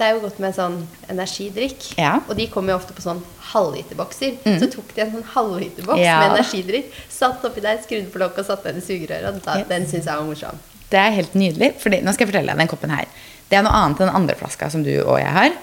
Det 0.01 0.07
er 0.07 0.15
jo 0.15 0.21
godt 0.23 0.39
med 0.41 0.47
en 0.49 0.57
sånn 0.57 0.77
energidrikk. 1.13 1.91
Ja. 1.99 2.15
Og 2.27 2.35
de 2.35 2.47
kommer 2.49 2.73
jo 2.73 2.79
ofte 2.79 2.93
på 2.97 3.03
sånn 3.05 3.19
halvliterbokser. 3.51 4.39
Så 4.59 4.67
tok 4.73 4.95
de 4.95 5.01
en 5.03 5.11
sånn 5.13 5.27
halvliterboks 5.35 6.01
Ja. 6.01 6.15
med 6.23 6.39
energidrikk, 6.39 6.91
satt 7.13 7.43
oppi 7.45 7.61
der, 7.61 7.77
skrudde 7.83 8.09
på 8.09 8.17
lokket 8.23 8.39
og 8.39 8.45
satte 8.49 8.71
den 8.73 8.81
i 8.81 8.85
sugerøret. 8.85 9.27
Og 9.35 9.43
da, 9.45 9.59
Yes. 9.59 9.67
den 9.69 9.85
syns 9.85 10.05
jeg 10.09 10.15
var 10.17 10.25
morsom. 10.25 10.57
Det 10.91 10.99
er 10.99 11.17
helt 11.17 11.35
nydelig. 11.37 11.73
Fordi, 11.81 12.01
nå 12.03 12.13
skal 12.13 12.25
jeg 12.25 12.33
fortelle 12.33 12.53
deg 12.53 12.63
den 12.63 12.71
koppen 12.71 12.93
her. 12.93 13.09
Det 13.51 13.59
er 13.59 13.65
noe 13.65 13.75
annet 13.75 13.99
enn 13.99 14.09
den 14.09 14.17
andre 14.21 14.37
flaska 14.39 14.69
som 14.71 14.83
du 14.85 14.93
og 15.01 15.17
jeg 15.19 15.31
har. 15.35 15.55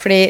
Fordi 0.00 0.20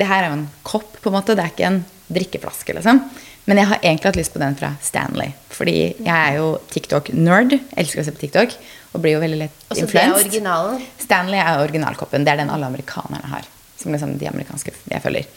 det 0.00 0.08
her 0.08 0.24
er 0.24 0.30
jo 0.30 0.38
en 0.38 0.48
kopp, 0.66 0.96
på 1.00 1.10
en 1.10 1.18
måte. 1.18 1.36
Det 1.36 1.44
er 1.44 1.52
ikke 1.52 1.68
en 1.68 1.82
drikkeflaske, 2.10 2.74
liksom. 2.76 3.02
Men 3.48 3.60
jeg 3.60 3.70
har 3.70 3.80
egentlig 3.82 4.10
hatt 4.10 4.18
lyst 4.20 4.34
på 4.34 4.40
den 4.42 4.56
fra 4.58 4.74
Stanley. 4.84 5.32
Fordi 5.52 5.76
jeg 5.90 6.14
er 6.14 6.36
jo 6.38 6.52
TikTok-nerd. 6.72 7.56
Elsker 7.80 8.02
å 8.02 8.06
se 8.06 8.14
på 8.14 8.22
TikTok. 8.24 8.54
Og 8.90 9.02
blir 9.02 9.16
jo 9.16 9.22
veldig 9.22 9.38
lett 9.40 9.64
Og 9.68 9.78
så 9.78 9.86
det 9.90 10.02
er 10.02 10.16
originalen. 10.16 10.84
Stanley 11.00 11.40
er 11.40 11.62
originalkoppen. 11.64 12.26
Det 12.26 12.34
er 12.34 12.42
den 12.42 12.52
alle 12.52 12.68
amerikanerne 12.70 13.32
har. 13.32 13.48
Som 13.80 13.94
liksom 13.94 14.16
de 14.20 14.28
amerikanske 14.30 14.74
jeg 14.92 15.04
følger. 15.04 15.28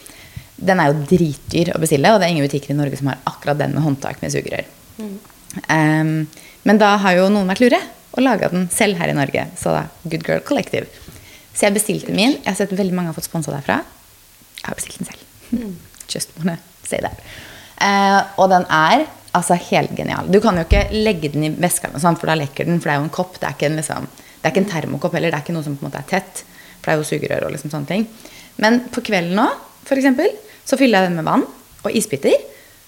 Den 0.64 0.80
er 0.80 0.92
jo 0.92 1.04
dritdyr 1.10 1.74
å 1.74 1.82
bestille, 1.82 2.12
og 2.14 2.22
det 2.22 2.28
er 2.28 2.36
ingen 2.36 2.46
butikker 2.46 2.74
i 2.74 2.78
Norge 2.78 3.00
som 3.00 3.10
har 3.10 3.22
akkurat 3.30 3.60
den 3.60 3.74
med 3.76 3.84
håndtak 3.84 4.22
med 4.22 4.32
sugerør. 4.32 4.68
Um, 5.68 6.14
men 6.64 6.80
da 6.80 6.94
har 7.04 7.18
jo 7.18 7.28
noen 7.34 7.50
vært 7.50 7.64
lure 7.66 7.80
og 8.14 8.22
laga 8.22 8.50
den 8.54 8.68
selv 8.74 9.00
her 9.02 9.12
i 9.12 9.18
Norge. 9.18 9.48
Så 9.60 9.74
da, 9.74 9.88
Good 10.06 10.28
Girl 10.28 10.44
Collective. 10.46 10.86
Så 11.54 11.68
jeg 11.68 11.76
bestilte 11.76 12.14
min. 12.14 12.38
Jeg 12.40 12.50
har 12.50 12.58
sett 12.58 12.74
veldig 12.74 12.96
mange 12.96 13.12
har 13.12 13.18
fått 13.18 13.30
sponsa 13.30 13.54
derfra. 13.54 13.82
Jeg 14.60 14.70
har 14.70 14.78
bestilt 14.78 15.02
den 15.02 15.10
selv. 15.10 15.74
Just 16.14 16.34
wanna 16.38 16.58
say 16.86 17.02
that. 17.02 17.20
Eh, 17.82 18.20
og 18.42 18.50
den 18.54 18.66
er 18.70 19.06
altså 19.34 19.58
helt 19.70 19.96
genial. 19.98 20.30
Du 20.30 20.40
kan 20.42 20.58
jo 20.58 20.66
ikke 20.66 20.86
legge 20.94 21.32
den 21.34 21.48
i 21.48 21.52
veska, 21.58 21.90
for 21.94 22.30
da 22.30 22.38
lekker 22.38 22.70
den. 22.70 22.80
For 22.80 22.90
det 22.90 22.96
er 22.96 23.02
jo 23.02 23.08
en 23.08 23.18
kopp. 23.18 23.40
Det 23.40 23.50
er 23.50 23.58
ikke 23.58 23.70
en, 23.72 23.78
liksom, 23.82 24.08
det 24.10 24.46
er 24.46 24.54
ikke 24.54 24.64
en 24.64 24.72
termokopp 24.72 25.18
heller. 25.18 25.34
Det 25.34 25.40
er 25.40 25.46
ikke 25.46 25.58
noe 25.58 25.66
som 25.66 25.78
på 25.78 25.86
en 25.86 25.90
måte 25.90 26.02
er 26.02 26.10
tett. 26.10 26.44
For 26.80 26.90
det 26.90 26.96
er 26.96 27.02
jo 27.02 27.10
sugerør 27.10 27.48
og 27.48 27.56
liksom 27.56 27.74
sånne 27.74 27.90
ting. 27.90 28.08
Men 28.62 28.84
på 28.94 29.02
kvelden 29.06 29.38
nå, 29.40 29.48
eksempel, 29.94 30.30
så 30.64 30.78
fyller 30.80 31.02
jeg 31.02 31.12
den 31.12 31.20
med 31.20 31.28
vann 31.28 31.46
og 31.84 31.96
isbiter. 31.98 32.38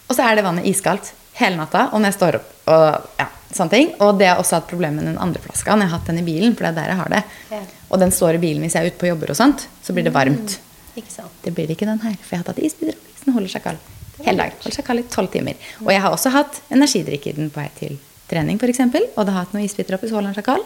Og 0.06 0.18
så 0.18 0.26
er 0.26 0.38
det 0.38 0.46
vannet 0.46 0.68
iskaldt 0.70 1.12
hele 1.40 1.58
natta. 1.60 1.90
Og 1.92 2.02
når 2.02 2.14
jeg 2.14 2.20
står 2.20 2.40
opp 2.40 2.70
og 2.76 2.86
ja, 3.20 3.28
sånne 3.52 3.74
ting. 3.74 3.92
Og 4.04 4.20
det 4.20 4.30
har 4.32 4.42
også 4.42 4.60
hatt 4.60 4.70
problemer 4.70 5.02
med 5.02 5.14
den 5.14 5.22
andre 5.22 5.42
flaska 5.44 5.76
jeg 5.76 5.88
har 5.88 5.98
hatt 5.98 6.12
den 6.12 6.22
i 6.22 6.26
bilen. 6.26 6.56
For 6.56 6.68
det 6.68 6.72
er 6.74 6.78
der 6.80 6.94
jeg 6.94 7.02
har 7.02 7.12
det. 7.14 7.24
Ja. 7.52 7.64
Og 7.90 8.02
den 8.02 8.14
står 8.16 8.40
i 8.40 8.44
bilen 8.44 8.66
hvis 8.66 8.78
jeg 8.78 8.86
er 8.86 8.94
ute 8.94 9.02
på 9.02 9.10
jobber 9.12 9.34
og 9.34 9.40
sånt. 9.40 9.68
Så 9.84 9.96
blir 9.96 10.08
det 10.08 10.16
varmt. 10.16 10.58
Ikke 10.96 11.12
sant. 11.12 11.36
Det 11.44 11.54
blir 11.56 11.72
ikke 11.72 11.88
den 11.88 12.02
her, 12.04 12.16
for 12.22 12.36
jeg 12.38 12.44
har 12.44 12.50
tatt 12.50 12.64
isbiter. 12.64 12.98
Den 13.26 13.36
holder 13.36 13.52
seg 13.52 13.66
kald 13.66 13.80
hele 14.24 14.38
dag. 14.40 14.58
Holder 14.64 14.78
seg 14.78 14.88
kald 14.88 15.02
i 15.02 15.08
tolv 15.12 15.32
timer. 15.34 15.58
Og 15.84 15.90
jeg 15.92 16.04
har 16.04 16.14
også 16.16 16.32
hatt 16.34 16.62
energidrikk 16.74 17.28
i 17.28 17.36
den 17.36 17.50
på 17.52 17.60
vei 17.62 17.70
til 17.78 17.98
trening, 18.30 18.58
f.eks. 18.62 18.82
Og 18.86 19.26
det 19.26 19.34
har 19.34 19.44
hatt 19.44 19.54
noen 19.54 19.66
isbiter 19.66 19.98
oppi, 19.98 20.10
så 20.10 20.18
holder 20.18 20.32
den 20.32 20.40
seg 20.40 20.48
kald. 20.48 20.64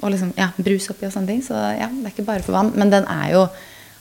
Og 0.00 0.12
liksom, 0.14 0.30
ja, 0.38 0.52
brus 0.56 0.88
oppi 0.92 1.08
og 1.08 1.12
sånne 1.14 1.34
ting. 1.34 1.42
Så 1.44 1.56
ja, 1.56 1.90
det 1.90 2.06
er 2.06 2.14
ikke 2.14 2.28
bare 2.28 2.44
for 2.46 2.56
vann. 2.56 2.72
Men 2.78 2.94
den 2.94 3.08
er 3.10 3.34
jo 3.34 3.42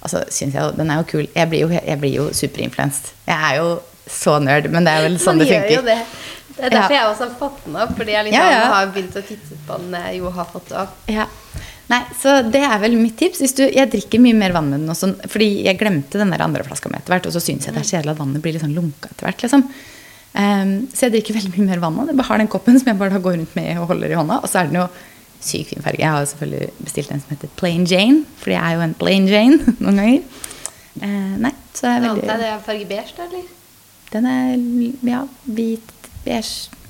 altså, 0.02 0.24
synes 0.30 0.56
jeg, 0.56 0.78
den 0.78 0.92
er 0.94 1.02
jo 1.02 1.10
kul. 1.12 1.28
Jeg 1.36 1.52
blir 1.52 1.66
jo, 1.66 1.72
jeg 1.76 2.02
blir 2.02 2.16
jo 2.16 2.28
superinfluenced. 2.38 3.12
Jeg 3.28 3.52
er 3.52 3.62
jo 3.62 3.78
så 4.08 4.38
nerd, 4.40 4.70
men 4.72 4.88
det 4.88 4.94
er 4.94 5.04
vel 5.04 5.18
sånn 5.20 5.42
det 5.42 5.50
funker. 5.52 6.06
Det. 6.58 6.64
Det 6.64 6.66
er 6.68 6.76
derfor 6.76 6.96
Ja. 6.96 7.00
jeg 7.02 7.10
også 7.14 7.28
har 7.30 7.36
fått 7.40 7.64
den 7.66 7.76
opp. 7.84 7.96
Fordi 7.98 8.12
jeg 8.16 8.26
liksom 8.28 8.44
Ja, 8.44 8.52
ja. 8.52 8.68
har 8.74 8.88
begynt 8.94 9.16
å 9.16 9.24
titte 9.28 9.58
på 9.68 9.78
den 9.82 9.92
jeg 10.02 10.18
jo 10.20 10.30
har 10.32 10.46
fått 10.46 10.72
opp. 10.72 10.96
Ja. 11.08 11.28
Nei, 11.88 12.02
så 12.20 12.42
det 12.52 12.62
er 12.68 12.80
vel 12.84 12.98
mitt 13.00 13.16
tips. 13.18 13.40
Hvis 13.40 13.56
du, 13.56 13.64
jeg 13.72 13.90
drikker 13.94 14.20
mye 14.20 14.36
mer 14.36 14.52
vann 14.52 14.70
med 14.70 14.82
den 14.82 14.90
også, 14.92 15.14
fordi 15.32 15.64
jeg 15.64 15.78
glemte 15.80 16.20
den 16.20 16.32
der 16.34 16.42
andre 16.44 16.66
flaska 16.68 16.90
mi 16.92 16.98
etter 17.00 17.14
hvert, 17.16 17.28
og 17.30 17.32
så 17.32 17.40
syns 17.40 17.64
jeg 17.66 17.74
det 17.78 17.80
er 17.86 17.92
kjedelig 17.94 18.12
at 18.12 18.20
vannet 18.20 18.42
blir 18.44 18.54
litt 18.58 18.62
sånn 18.66 18.76
lunka 18.76 19.08
etter 19.14 19.24
hvert. 19.30 19.46
Liksom. 19.46 19.64
Um, 20.38 20.74
så 20.94 21.08
jeg 21.08 21.14
drikker 21.16 21.38
veldig 21.38 21.54
mye 21.56 21.68
mer 21.70 21.80
vann 21.80 21.96
nå. 21.96 22.08
Jeg 22.12 22.26
har 22.28 22.38
den 22.44 22.50
koppen 22.52 22.78
som 22.78 22.90
jeg 22.92 23.00
bare 23.00 23.22
går 23.24 23.38
rundt 23.40 23.56
med 23.56 23.78
og 23.80 23.88
holder 23.88 24.12
i 24.12 24.18
hånda. 24.20 24.42
Og 24.44 24.50
så 24.52 24.60
er 24.60 24.68
den 24.68 24.82
jo 24.82 24.88
sykt 25.40 25.70
fin 25.72 25.82
farge. 25.86 26.00
Jeg 26.04 26.12
har 26.12 26.26
selvfølgelig 26.26 26.70
bestilt 26.84 27.12
en 27.16 27.22
som 27.24 27.30
heter 27.38 27.50
Plain 27.56 27.86
Jane, 27.88 28.26
fordi 28.42 28.58
jeg 28.58 28.64
er 28.68 28.76
jo 28.76 28.84
en 28.84 28.94
Plain 29.00 29.28
Jane 29.32 29.58
noen 29.80 30.02
ganger. 30.04 30.22
Uh, 31.02 31.38
nei, 31.48 31.54
så 31.74 31.88
er 31.88 32.02
Jeg 32.02 32.10
veldig 32.10 32.28
det 32.28 32.50
er 32.52 32.60
farge 32.68 32.90
beige, 32.90 33.16
da, 33.16 33.30
eller? 33.32 33.48
Den 34.12 34.26
er 34.26 35.08
ja, 35.08 35.24
hvit, 35.46 35.90
beige. 36.28 36.84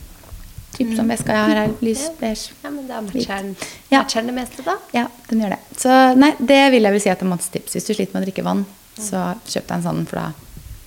Typ 0.78 0.91
som 0.97 1.10
veska 1.10 1.34
jeg 1.34 1.50
har 1.50 1.62
her. 1.63 1.76
Lys 1.82 2.04
beige. 2.19 2.58
Ja, 2.62 2.69
men 2.73 2.89
da 2.89 3.02
matcher 3.02 3.45
den 4.21 4.30
det 4.30 4.36
meste, 4.36 4.65
da. 4.65 4.78
Ja, 4.93 5.08
den 5.30 5.41
gjør 5.41 5.56
det. 5.56 5.62
Så 5.80 5.93
nei, 6.19 6.34
det 6.38 6.60
vil 6.73 6.86
jeg 6.86 6.97
vel 6.97 7.06
si 7.06 7.13
at 7.13 7.23
er 7.23 7.32
Mats 7.32 7.50
tips. 7.54 7.78
Hvis 7.78 7.88
du 7.88 7.95
sliter 7.95 8.13
med 8.13 8.21
å 8.21 8.28
drikke 8.28 8.45
vann, 8.45 8.65
så 8.97 9.32
kjøp 9.47 9.69
deg 9.69 9.76
en 9.80 9.88
sånn, 9.88 10.06
for 10.10 10.21
da 10.21 10.28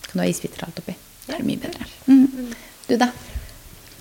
kan 0.06 0.20
du 0.20 0.24
ha 0.24 0.28
isbiter 0.30 0.66
alt 0.66 0.78
oppi. 0.82 0.94
Det 1.26 1.38
er 1.38 1.46
mye 1.46 1.62
bedre. 1.62 1.88
Mm. 2.10 2.54
Du, 2.86 2.96
da? 2.98 3.10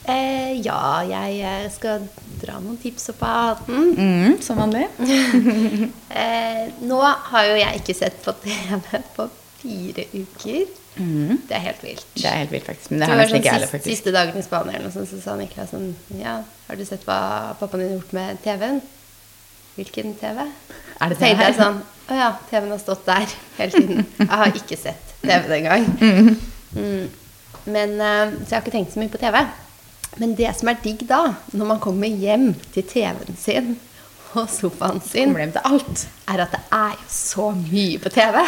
Eh, 0.09 0.53
ja, 0.65 0.79
jeg 1.05 1.41
eh, 1.45 1.65
skal 1.73 2.05
dra 2.41 2.57
noen 2.61 2.79
tips 2.81 3.11
opp 3.13 3.21
av 3.27 3.41
hatten. 3.51 3.91
Mm, 3.97 4.39
som 4.45 4.61
vanlig. 4.61 4.87
Eh, 6.09 6.63
nå 6.89 6.97
har 7.05 7.43
jo 7.45 7.57
jeg 7.59 7.79
ikke 7.79 7.93
sett 7.93 8.15
på 8.25 8.33
TV 8.41 8.97
på 9.13 9.27
fire 9.59 10.07
uker. 10.09 10.63
Det 10.97 11.55
er 11.55 11.61
helt 11.63 11.83
vilt. 11.83 12.05
Det 12.15 12.25
er 12.25 12.37
helt 12.41 12.51
vilt, 12.51 12.65
faktisk. 12.65 12.91
Men 12.91 12.99
det 12.99 13.07
Det 13.07 13.11
har 13.11 13.19
nesten 13.19 13.29
sånn 13.35 13.43
ikke 13.43 13.51
jeg 13.53 13.61
siste, 13.61 13.71
faktisk. 13.71 13.89
siste 13.95 14.11
dagen 14.15 14.39
i 14.39 14.43
Spania 14.43 14.73
eller 14.73 14.87
noe 14.89 14.95
sånt, 14.95 15.09
så 15.11 15.21
sa 15.23 15.35
Niklas 15.39 15.69
sånn 15.73 15.95
Ja, 16.19 16.33
har 16.67 16.75
du 16.79 16.85
sett 16.85 17.05
hva 17.07 17.19
pappaen 17.59 17.83
din 17.83 17.89
har 17.93 17.99
gjort 17.99 18.13
med 18.17 18.41
TV-en? 18.43 18.81
Hvilken 19.77 20.15
TV? 20.19 20.43
Er 20.99 21.09
det 21.09 21.17
Så 21.17 21.23
tenkte 21.23 21.47
jeg 21.47 21.55
sånn 21.59 21.79
Å 22.09 22.17
ja, 22.19 22.29
TV-en 22.49 22.73
har 22.73 22.81
stått 22.83 23.05
der 23.05 23.25
hele 23.59 23.71
tiden. 23.71 24.05
Jeg 24.17 24.29
har 24.41 24.53
ikke 24.63 24.77
sett 24.81 25.15
TV 25.21 25.47
den 25.47 25.67
gang. 25.69 25.85
Mm. 26.73 27.09
Men, 27.65 27.93
eh, 28.01 28.31
så 28.43 28.49
jeg 28.49 28.55
har 28.55 28.63
ikke 28.63 28.73
tenkt 28.75 28.93
så 28.93 29.01
mye 29.01 29.13
på 29.13 29.21
TV. 29.21 29.43
Men 30.17 30.33
det 30.35 30.55
som 30.57 30.71
er 30.71 30.81
digg 30.83 31.05
da, 31.07 31.35
når 31.53 31.69
man 31.69 31.79
kommer 31.83 32.07
hjem 32.09 32.51
til 32.73 32.83
TV-en 32.83 33.37
sin 33.37 33.77
og 34.37 34.49
sofaen 34.51 34.99
sin, 35.01 35.35
er 35.37 36.41
at 36.43 36.51
det 36.53 36.61
er 36.75 36.91
jo 36.97 37.07
så 37.13 37.49
mye 37.55 38.01
på 38.01 38.11
TV. 38.13 38.41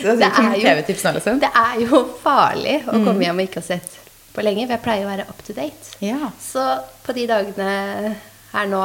Så 0.00 0.14
det 0.18 0.28
er 0.28 0.54
jo 0.58 0.70
nå, 0.84 1.12
liksom. 1.18 1.38
det 1.42 1.50
er 1.54 1.80
jo 1.84 2.00
farlig 2.22 2.76
å 2.86 2.92
Mm. 2.98 3.04
komme 3.06 3.24
hjem 3.24 3.38
og 3.42 3.46
ikke 3.48 3.60
ha 3.62 3.66
sett 3.68 3.98
på 4.34 4.42
lenge, 4.42 4.66
for 4.66 4.74
jeg 4.74 4.82
pleier 4.82 5.04
å 5.06 5.10
være 5.12 5.28
up 5.30 5.42
to 5.46 5.52
date. 5.54 5.92
Ja. 6.02 6.30
Så 6.42 6.62
på 7.06 7.14
de 7.14 7.26
dagene 7.30 8.16
her 8.52 8.66
nå 8.66 8.80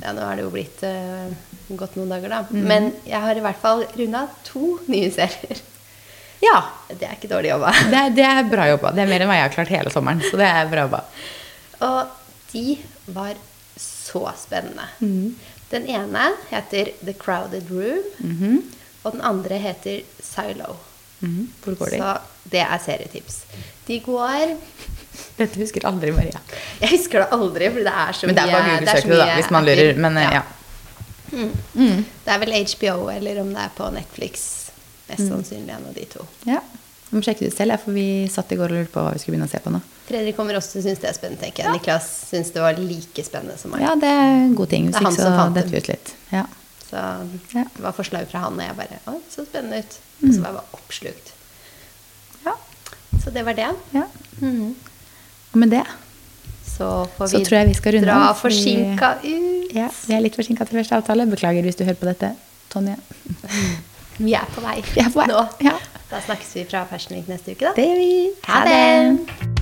Ja, 0.00 0.12
nå 0.14 0.22
er 0.22 0.36
det 0.38 0.44
jo 0.44 0.50
blitt 0.54 0.82
uh, 0.86 1.28
gått 1.76 1.96
noen 1.98 2.08
dager, 2.14 2.28
da. 2.30 2.38
Mm. 2.50 2.62
Men 2.70 2.86
jeg 3.04 3.20
har 3.20 3.36
i 3.36 3.42
hvert 3.44 3.58
fall 3.60 3.82
runda 3.98 4.22
to 4.46 4.78
nye 4.88 5.10
serier. 5.12 5.58
ja. 6.40 6.62
Det 6.88 7.04
er 7.06 7.16
ikke 7.18 7.28
dårlig 7.30 7.50
jobba. 7.50 7.72
Det 7.90 8.02
det 8.16 8.24
er 8.24 8.42
bra 8.48 8.68
jobba. 8.70 8.92
Det 8.96 9.02
er 9.02 9.10
mer 9.10 9.20
enn 9.24 9.28
hva 9.28 9.36
jeg 9.40 9.48
har 9.48 9.54
klart 9.58 9.68
hele 9.74 9.90
sommeren. 9.92 10.22
Så 10.24 10.38
det 10.40 10.46
er 10.46 10.70
bra 10.72 10.86
jobba. 10.86 11.02
Og 11.80 12.06
de 12.52 12.78
var 13.14 13.34
så 13.76 14.22
spennende. 14.38 14.86
Mm. 15.02 15.34
Den 15.70 15.86
ene 15.86 16.30
heter 16.50 16.90
The 17.04 17.12
Crowded 17.14 17.68
Room, 17.70 18.02
Mhm. 18.22 18.62
Og 19.04 19.12
den 19.12 19.20
andre 19.24 19.58
heter 19.58 20.02
Silo. 20.22 20.76
Mhm. 21.20 21.48
Hvor 21.64 21.74
går 21.76 21.90
de? 21.90 21.98
Så 22.00 22.12
det 22.50 22.60
er 22.64 22.78
serietips. 22.84 23.42
De 23.86 23.98
går 24.00 24.56
Dette 25.36 25.58
husker 25.60 25.84
aldri 25.88 26.12
Maria. 26.16 26.40
Jeg 26.80 26.90
husker 26.94 27.20
det 27.24 27.28
aldri, 27.34 27.68
for 27.74 27.84
det 27.84 27.92
er 27.92 28.12
så 28.16 28.26
mye. 28.26 28.30
Men 28.30 28.36
det 28.36 28.42
er 28.44 28.52
bare 28.52 28.68
det 28.70 28.86
Google-søk 28.86 29.18
da, 29.18 29.34
hvis 29.36 29.50
man 29.50 29.64
lurer. 29.68 29.96
Men 30.00 30.16
ja. 30.22 30.30
ja. 30.38 30.42
Det 31.30 32.34
er 32.34 32.38
vel 32.42 32.54
HBO, 32.64 33.08
eller 33.12 33.40
om 33.42 33.50
det 33.54 33.64
er 33.66 33.72
på 33.76 33.90
Netflix. 33.94 34.46
Mest 35.10 35.20
Mm. 35.26 35.28
sannsynlig 35.30 35.74
en 35.74 35.86
av 35.88 35.94
de 35.94 36.04
to. 36.06 36.26
ja. 36.46 36.60
Vi 37.10 37.16
må 37.18 37.22
sjekke 37.26 37.40
det 37.42 37.48
ut 37.50 37.56
selv, 37.58 37.74
for 37.82 37.90
vi 37.90 38.28
satt 38.30 38.52
i 38.52 38.56
går 38.56 38.70
og 38.70 38.76
lurte 38.78 38.92
på 38.94 39.02
hva 39.02 39.12
vi 39.12 39.18
skulle 39.18 39.34
begynne 39.34 39.48
å 39.48 39.50
se 39.50 39.58
på 39.58 39.70
nå. 39.74 39.80
Fredrik 40.06 40.36
kommer 40.36 40.54
også 40.54 40.70
til 40.76 40.80
å 40.80 40.84
synes 40.84 41.00
det 41.02 41.08
er 41.10 41.16
spennende, 41.16 41.40
tenker 41.42 41.64
jeg. 41.64 41.72
Niklas 41.74 42.06
syns 42.30 42.52
det 42.54 42.62
var 42.62 42.78
like 42.78 43.24
spennende 43.26 43.56
som 43.58 43.72
meg. 43.72 43.80
Ja, 43.82 43.96
det 43.98 44.06
er 44.06 44.30
en 44.46 44.54
god 44.54 44.70
ting. 44.70 44.86
Det 44.86 44.94
Hvis 44.94 45.00
er 45.00 45.04
han 45.08 45.12
ikke 45.16 45.22
som 45.24 45.32
så 45.32 45.40
fant 45.40 45.54
detter 45.58 45.70
vi 45.74 45.76
ut 45.82 45.88
litt. 45.90 46.12
Ja. 46.30 46.44
Så 46.90 46.96
Ja. 47.54 47.64
det 47.76 47.82
var 47.84 47.92
forslag 47.94 48.26
fra 48.30 48.38
han, 48.44 48.58
og 48.58 48.66
jeg 48.66 48.76
bare 48.76 48.98
Å, 49.06 49.20
så 49.30 49.44
spennende 49.46 49.78
ut. 49.84 49.98
Mm. 50.20 50.28
Og 50.28 50.34
så 50.34 50.40
var 50.40 50.48
jeg 50.50 50.56
bare 50.60 50.80
oppslukt. 50.80 51.32
ja. 52.44 52.54
Så 53.24 53.30
det 53.34 53.44
var 53.46 53.52
det. 53.54 53.68
ja. 53.94 54.04
Mm. 54.40 54.74
Og 55.52 55.58
med 55.58 55.70
det 55.70 55.84
så 56.70 57.06
får 57.18 57.26
Så 57.28 57.38
vi 57.38 57.44
tror 57.44 57.58
jeg 57.58 57.68
vi 57.68 57.74
skal 57.74 57.92
runde 57.92 58.06
dra 58.06 58.32
forsinka 58.34 59.08
ut. 59.24 59.72
Ja, 59.74 59.88
vi 60.06 60.14
er 60.14 60.20
litt 60.24 60.34
forsinka 60.38 60.64
til 60.66 60.78
første 60.78 60.96
avtale. 60.96 61.26
Beklager 61.30 61.62
hvis 61.62 61.76
du 61.76 61.84
hører 61.84 61.98
på 62.00 62.06
dette, 62.08 62.34
Tonje. 62.70 62.96
Vi 64.20 64.34
er 64.36 64.44
på 64.54 64.60
vei 64.60 64.82
Vi 64.94 65.00
er 65.00 65.08
på 65.10 65.20
vei. 65.22 65.26
nå. 65.30 65.48
Ja. 65.64 65.78
Da 66.10 66.20
snakkes 66.20 66.54
vi 66.54 66.64
fra 66.68 66.84
Fashion 66.90 67.16
Week 67.16 67.28
neste 67.28 67.52
uke, 67.54 67.70
da. 67.70 67.72
Det 67.76 67.86
gjør 67.86 67.96
vi. 67.96 68.30
Ha 68.46 68.64
det. 68.68 69.59